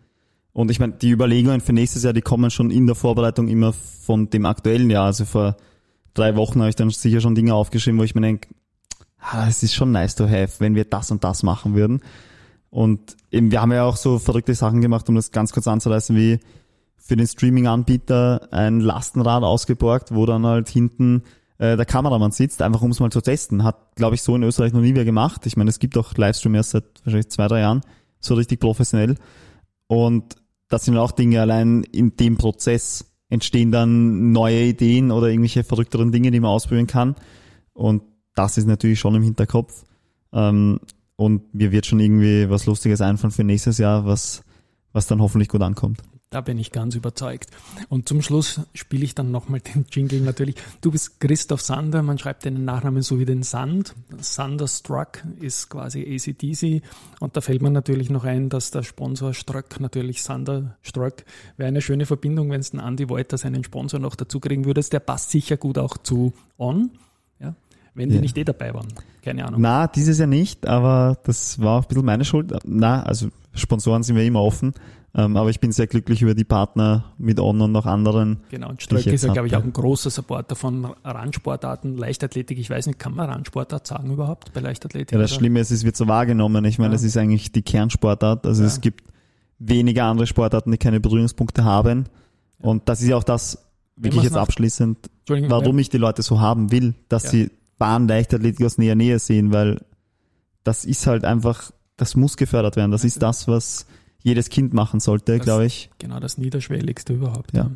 Und 0.53 0.71
ich 0.71 0.79
meine, 0.79 0.93
die 0.93 1.11
Überlegungen 1.11 1.61
für 1.61 1.71
nächstes 1.71 2.01
Jahr, 2.01 2.13
die 2.13 2.23
kommen 2.23 2.49
schon 2.49 2.71
in 2.71 2.87
der 2.87 2.95
Vorbereitung 2.95 3.47
immer 3.47 3.73
von 3.73 4.31
dem 4.31 4.47
aktuellen 4.47 4.89
Jahr. 4.89 5.05
Also 5.05 5.25
vor 5.25 5.55
drei 6.15 6.35
Wochen 6.35 6.61
habe 6.61 6.69
ich 6.69 6.75
dann 6.75 6.89
sicher 6.89 7.21
schon 7.21 7.35
Dinge 7.35 7.53
aufgeschrieben, 7.53 7.99
wo 7.99 8.03
ich 8.03 8.15
mir 8.15 8.21
denke, 8.21 8.49
ah, 9.19 9.47
es 9.47 9.61
ist 9.61 9.75
schon 9.75 9.91
nice 9.91 10.15
to 10.15 10.27
have, 10.27 10.53
wenn 10.59 10.73
wir 10.73 10.85
das 10.85 11.11
und 11.11 11.23
das 11.23 11.43
machen 11.43 11.75
würden. 11.75 12.01
Und 12.71 13.17
eben, 13.29 13.51
wir 13.51 13.61
haben 13.61 13.71
ja 13.71 13.83
auch 13.83 13.97
so 13.97 14.17
verrückte 14.17 14.55
Sachen 14.55 14.81
gemacht, 14.81 15.07
um 15.09 15.13
das 15.15 15.31
ganz 15.31 15.51
kurz 15.51 15.67
anzureißen, 15.67 16.15
wie 16.15 16.39
für 17.11 17.17
den 17.17 17.27
Streaming-Anbieter 17.27 18.47
ein 18.51 18.79
Lastenrad 18.79 19.43
ausgeborgt, 19.43 20.15
wo 20.15 20.25
dann 20.25 20.45
halt 20.45 20.69
hinten 20.69 21.23
äh, 21.57 21.75
der 21.75 21.85
Kameramann 21.85 22.31
sitzt, 22.31 22.61
einfach 22.61 22.81
um 22.81 22.91
es 22.91 23.01
mal 23.01 23.11
zu 23.11 23.19
testen. 23.19 23.65
Hat, 23.65 23.97
glaube 23.97 24.15
ich, 24.15 24.21
so 24.21 24.33
in 24.33 24.43
Österreich 24.43 24.71
noch 24.71 24.79
nie 24.79 24.93
mehr 24.93 25.03
gemacht. 25.03 25.45
Ich 25.45 25.57
meine, 25.57 25.69
es 25.69 25.79
gibt 25.79 25.97
auch 25.97 26.15
Livestream 26.15 26.55
erst 26.55 26.69
seit 26.69 26.85
wahrscheinlich 27.03 27.29
zwei, 27.29 27.49
drei 27.49 27.59
Jahren, 27.59 27.81
so 28.21 28.35
richtig 28.35 28.61
professionell. 28.61 29.15
Und 29.87 30.37
das 30.69 30.85
sind 30.85 30.95
auch 30.95 31.11
Dinge, 31.11 31.41
allein 31.41 31.83
in 31.83 32.15
dem 32.15 32.37
Prozess 32.37 33.11
entstehen 33.27 33.73
dann 33.73 34.31
neue 34.31 34.63
Ideen 34.63 35.11
oder 35.11 35.27
irgendwelche 35.27 35.65
verrückteren 35.65 36.13
Dinge, 36.13 36.31
die 36.31 36.39
man 36.39 36.51
ausprobieren 36.51 36.87
kann. 36.87 37.15
Und 37.73 38.03
das 38.35 38.57
ist 38.57 38.67
natürlich 38.67 39.01
schon 39.01 39.15
im 39.15 39.23
Hinterkopf. 39.23 39.83
Ähm, 40.31 40.79
und 41.17 41.53
mir 41.53 41.73
wird 41.73 41.85
schon 41.85 41.99
irgendwie 41.99 42.49
was 42.49 42.67
Lustiges 42.67 43.01
einfallen 43.01 43.31
für 43.31 43.43
nächstes 43.43 43.79
Jahr, 43.79 44.05
was, 44.05 44.43
was 44.93 45.07
dann 45.07 45.21
hoffentlich 45.21 45.49
gut 45.49 45.61
ankommt. 45.61 46.01
Da 46.33 46.39
bin 46.39 46.57
ich 46.57 46.71
ganz 46.71 46.95
überzeugt. 46.95 47.49
Und 47.89 48.07
zum 48.07 48.21
Schluss 48.21 48.61
spiele 48.73 49.03
ich 49.03 49.13
dann 49.13 49.31
nochmal 49.31 49.59
den 49.59 49.85
Jingle 49.91 50.21
natürlich. 50.21 50.55
Du 50.79 50.89
bist 50.89 51.19
Christoph 51.19 51.59
Sander, 51.59 52.03
man 52.03 52.17
schreibt 52.17 52.45
deinen 52.45 52.63
Nachnamen 52.63 53.01
so 53.01 53.19
wie 53.19 53.25
den 53.25 53.43
Sand. 53.43 53.93
Thunderstruck 54.33 55.25
ist 55.41 55.69
quasi 55.69 56.03
ACDC. 56.03 56.83
Und 57.19 57.35
da 57.35 57.41
fällt 57.41 57.61
mir 57.61 57.69
natürlich 57.69 58.09
noch 58.09 58.23
ein, 58.23 58.47
dass 58.47 58.71
der 58.71 58.83
Sponsor 58.83 59.33
Struck 59.33 59.81
natürlich 59.81 60.23
Thunderstruck 60.23 61.25
wäre 61.57 61.67
eine 61.67 61.81
schöne 61.81 62.05
Verbindung, 62.05 62.49
wenn 62.49 62.61
es 62.61 62.71
den 62.71 62.79
Andy 62.79 63.09
Wolter 63.09 63.37
seinen 63.37 63.65
Sponsor 63.65 63.99
noch 63.99 64.15
dazu 64.15 64.39
kriegen 64.39 64.63
würdest. 64.63 64.93
Der 64.93 65.01
passt 65.01 65.31
sicher 65.31 65.57
gut 65.57 65.77
auch 65.77 65.97
zu 65.97 66.31
On. 66.57 66.91
Ja, 67.41 67.55
wenn 67.93 68.07
die 68.07 68.15
ja. 68.15 68.21
nicht 68.21 68.37
eh 68.37 68.45
dabei 68.45 68.73
waren. 68.73 68.87
Keine 69.21 69.45
Ahnung. 69.45 69.59
Na, 69.59 69.87
dieses 69.87 70.17
Jahr 70.17 70.29
nicht, 70.29 70.65
aber 70.65 71.17
das 71.25 71.59
war 71.59 71.79
auch 71.79 71.83
ein 71.83 71.87
bisschen 71.89 72.05
meine 72.05 72.23
Schuld. 72.23 72.53
Na, 72.63 73.03
also 73.03 73.27
Sponsoren 73.53 74.03
sind 74.03 74.15
wir 74.15 74.23
immer 74.23 74.41
offen. 74.41 74.73
Ähm, 75.13 75.35
aber 75.35 75.49
ich 75.49 75.59
bin 75.59 75.73
sehr 75.73 75.87
glücklich 75.87 76.21
über 76.21 76.33
die 76.33 76.45
Partner 76.45 77.13
mit 77.17 77.39
On 77.39 77.59
und 77.59 77.73
noch 77.73 77.85
anderen. 77.85 78.37
Genau, 78.49 78.69
und 78.69 78.81
Ströck 78.81 79.05
ist 79.07 79.25
ja, 79.25 79.33
glaube 79.33 79.47
ich, 79.47 79.55
auch 79.57 79.63
ein 79.63 79.73
großer 79.73 80.09
Supporter 80.09 80.55
von 80.55 80.85
Randsportarten, 81.03 81.97
Leichtathletik. 81.97 82.57
Ich 82.57 82.69
weiß 82.69 82.87
nicht, 82.87 82.97
kann 82.97 83.15
man 83.15 83.29
Randsportart 83.29 83.85
sagen 83.85 84.11
überhaupt 84.11 84.53
bei 84.53 84.61
Leichtathletik? 84.61 85.11
Ja, 85.11 85.19
das 85.19 85.31
oder? 85.31 85.39
Schlimme 85.39 85.59
ist, 85.59 85.71
es 85.71 85.83
wird 85.83 85.97
so 85.97 86.07
wahrgenommen. 86.07 86.63
Ich 86.63 86.77
meine, 86.77 86.91
ja. 86.91 86.93
das 86.93 87.03
ist 87.03 87.17
eigentlich 87.17 87.51
die 87.51 87.61
Kernsportart. 87.61 88.45
Also 88.45 88.61
ja. 88.61 88.67
es 88.67 88.79
gibt 88.79 89.03
weniger 89.59 90.05
andere 90.05 90.27
Sportarten, 90.27 90.71
die 90.71 90.77
keine 90.77 91.01
Berührungspunkte 91.01 91.65
haben. 91.65 92.05
Und 92.59 92.87
das 92.87 93.01
ist 93.01 93.09
ja 93.09 93.17
auch 93.17 93.23
das, 93.25 93.57
wirklich 93.97 94.23
jetzt 94.23 94.37
abschließend, 94.37 95.09
warum 95.27 95.77
ich 95.79 95.89
die 95.89 95.97
Leute 95.97 96.21
so 96.21 96.39
haben 96.39 96.71
will, 96.71 96.95
dass 97.09 97.29
sie 97.29 97.51
Bahn 97.77 98.07
Leichtathletik 98.07 98.65
aus 98.65 98.77
näher 98.77 98.95
Nähe 98.95 99.19
sehen, 99.19 99.51
weil 99.51 99.83
das 100.63 100.85
ist 100.85 101.07
halt 101.07 101.25
einfach, 101.25 101.71
das 101.97 102.15
muss 102.15 102.37
gefördert 102.37 102.75
werden. 102.75 102.91
Das 102.91 103.03
ist 103.03 103.21
das, 103.21 103.47
was 103.47 103.85
jedes 104.23 104.49
Kind 104.49 104.73
machen 104.73 104.99
sollte, 104.99 105.39
glaube 105.39 105.65
ich. 105.65 105.89
Genau, 105.99 106.19
das 106.19 106.37
Niederschwelligste 106.37 107.13
überhaupt. 107.13 107.53
Ja. 107.53 107.71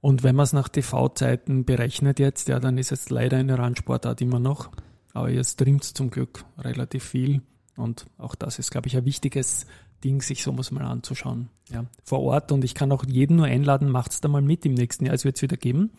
Und 0.00 0.22
wenn 0.22 0.36
man 0.36 0.44
es 0.44 0.52
nach 0.52 0.68
TV-Zeiten 0.68 1.64
berechnet 1.64 2.18
jetzt, 2.18 2.48
ja, 2.48 2.60
dann 2.60 2.78
ist 2.78 2.92
es 2.92 3.10
leider 3.10 3.38
eine 3.38 3.58
Randsportart 3.58 4.20
immer 4.20 4.38
noch. 4.38 4.70
Aber 5.12 5.30
ihr 5.30 5.42
streamt 5.42 5.84
zum 5.84 6.10
Glück 6.10 6.44
relativ 6.58 7.04
viel. 7.04 7.42
Und 7.76 8.06
auch 8.18 8.34
das 8.34 8.58
ist, 8.58 8.70
glaube 8.70 8.88
ich, 8.88 8.96
ein 8.96 9.04
wichtiges 9.04 9.66
Ding, 10.04 10.22
sich 10.22 10.42
so 10.42 10.52
mal 10.52 10.84
anzuschauen. 10.84 11.48
Ja, 11.70 11.86
vor 12.04 12.20
Ort. 12.20 12.52
Und 12.52 12.64
ich 12.64 12.74
kann 12.74 12.92
auch 12.92 13.04
jeden 13.06 13.36
nur 13.36 13.46
einladen, 13.46 13.90
macht's 13.90 14.20
da 14.20 14.28
mal 14.28 14.42
mit 14.42 14.64
im 14.66 14.74
nächsten 14.74 15.06
Jahr. 15.06 15.14
Es 15.14 15.24
wird 15.24 15.36
es 15.36 15.42
wieder 15.42 15.56
geben. 15.56 15.90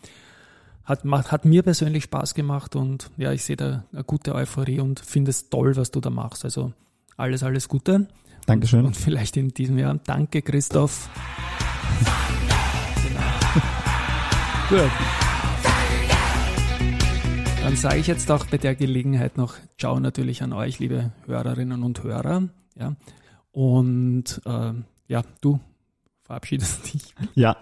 Hat, 0.84 1.04
hat 1.04 1.44
mir 1.44 1.62
persönlich 1.62 2.04
Spaß 2.04 2.34
gemacht 2.34 2.74
und 2.74 3.10
ja, 3.18 3.32
ich 3.32 3.44
sehe 3.44 3.56
da 3.56 3.84
eine 3.92 4.04
gute 4.04 4.34
Euphorie 4.34 4.80
und 4.80 5.00
finde 5.00 5.30
es 5.30 5.50
toll, 5.50 5.76
was 5.76 5.90
du 5.90 6.00
da 6.00 6.08
machst. 6.08 6.46
Also 6.46 6.72
alles, 7.18 7.42
alles 7.42 7.68
Gute. 7.68 8.08
Dankeschön. 8.48 8.86
Und 8.86 8.96
vielleicht 8.96 9.36
in 9.36 9.48
diesem 9.48 9.76
Jahr. 9.76 10.00
Danke, 10.06 10.40
Christoph. 10.40 11.10
Gut. 14.70 14.90
Dann 17.62 17.76
sage 17.76 17.98
ich 17.98 18.06
jetzt 18.06 18.30
auch 18.30 18.46
bei 18.46 18.56
der 18.56 18.74
Gelegenheit 18.74 19.36
noch 19.36 19.56
Ciao 19.76 20.00
natürlich 20.00 20.42
an 20.42 20.54
euch, 20.54 20.78
liebe 20.78 21.12
Hörerinnen 21.26 21.82
und 21.82 22.02
Hörer. 22.02 22.48
Ja. 22.74 22.96
Und 23.50 24.40
äh, 24.46 24.72
ja, 25.08 25.22
du 25.42 25.60
verabschiedest 26.22 26.86
dich. 26.94 27.14
Ja, 27.34 27.54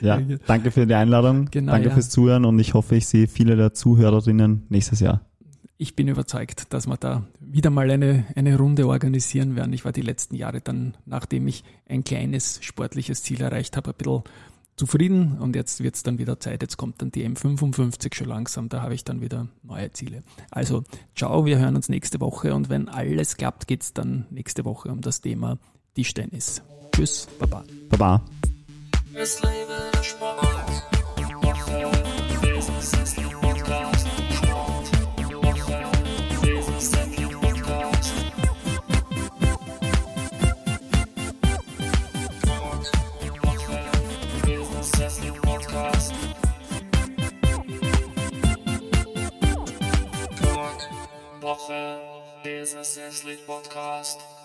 ja. 0.00 0.20
Danke 0.48 0.72
für 0.72 0.88
die 0.88 0.94
Einladung. 0.94 1.52
Genau, 1.52 1.70
Danke 1.70 1.90
ja. 1.90 1.94
fürs 1.94 2.10
Zuhören 2.10 2.46
und 2.46 2.58
ich 2.58 2.74
hoffe, 2.74 2.96
ich 2.96 3.06
sehe 3.06 3.28
viele 3.28 3.54
der 3.54 3.74
Zuhörerinnen 3.74 4.66
nächstes 4.70 4.98
Jahr 4.98 5.20
ich 5.78 5.96
bin 5.96 6.08
überzeugt, 6.08 6.72
dass 6.72 6.86
wir 6.86 6.96
da 6.96 7.26
wieder 7.40 7.70
mal 7.70 7.90
eine, 7.90 8.26
eine 8.36 8.56
Runde 8.56 8.86
organisieren 8.86 9.56
werden. 9.56 9.72
Ich 9.72 9.84
war 9.84 9.92
die 9.92 10.02
letzten 10.02 10.36
Jahre 10.36 10.60
dann, 10.60 10.96
nachdem 11.06 11.48
ich 11.48 11.64
ein 11.88 12.04
kleines 12.04 12.58
sportliches 12.62 13.22
Ziel 13.22 13.40
erreicht 13.40 13.76
habe, 13.76 13.90
ein 13.90 13.96
bisschen 13.96 14.22
zufrieden 14.76 15.38
und 15.38 15.54
jetzt 15.54 15.82
wird 15.82 15.96
es 15.96 16.02
dann 16.02 16.18
wieder 16.18 16.40
Zeit. 16.40 16.62
Jetzt 16.62 16.76
kommt 16.76 17.02
dann 17.02 17.10
die 17.10 17.28
M55 17.28 18.14
schon 18.14 18.28
langsam, 18.28 18.68
da 18.68 18.82
habe 18.82 18.94
ich 18.94 19.04
dann 19.04 19.20
wieder 19.20 19.48
neue 19.62 19.90
Ziele. 19.92 20.22
Also, 20.50 20.84
ciao, 21.14 21.44
wir 21.46 21.58
hören 21.58 21.76
uns 21.76 21.88
nächste 21.88 22.20
Woche 22.20 22.54
und 22.54 22.68
wenn 22.68 22.88
alles 22.88 23.36
klappt, 23.36 23.66
geht 23.66 23.82
es 23.82 23.92
dann 23.92 24.26
nächste 24.30 24.64
Woche 24.64 24.90
um 24.90 25.00
das 25.00 25.20
Thema 25.20 25.58
Tischtennis. 25.94 26.62
Tschüss, 26.92 27.28
Baba. 27.38 27.64
Baba. 27.88 28.22
Woche, 51.52 52.00
Business 52.42 53.24
League 53.24 53.44
Podcast. 53.46 54.41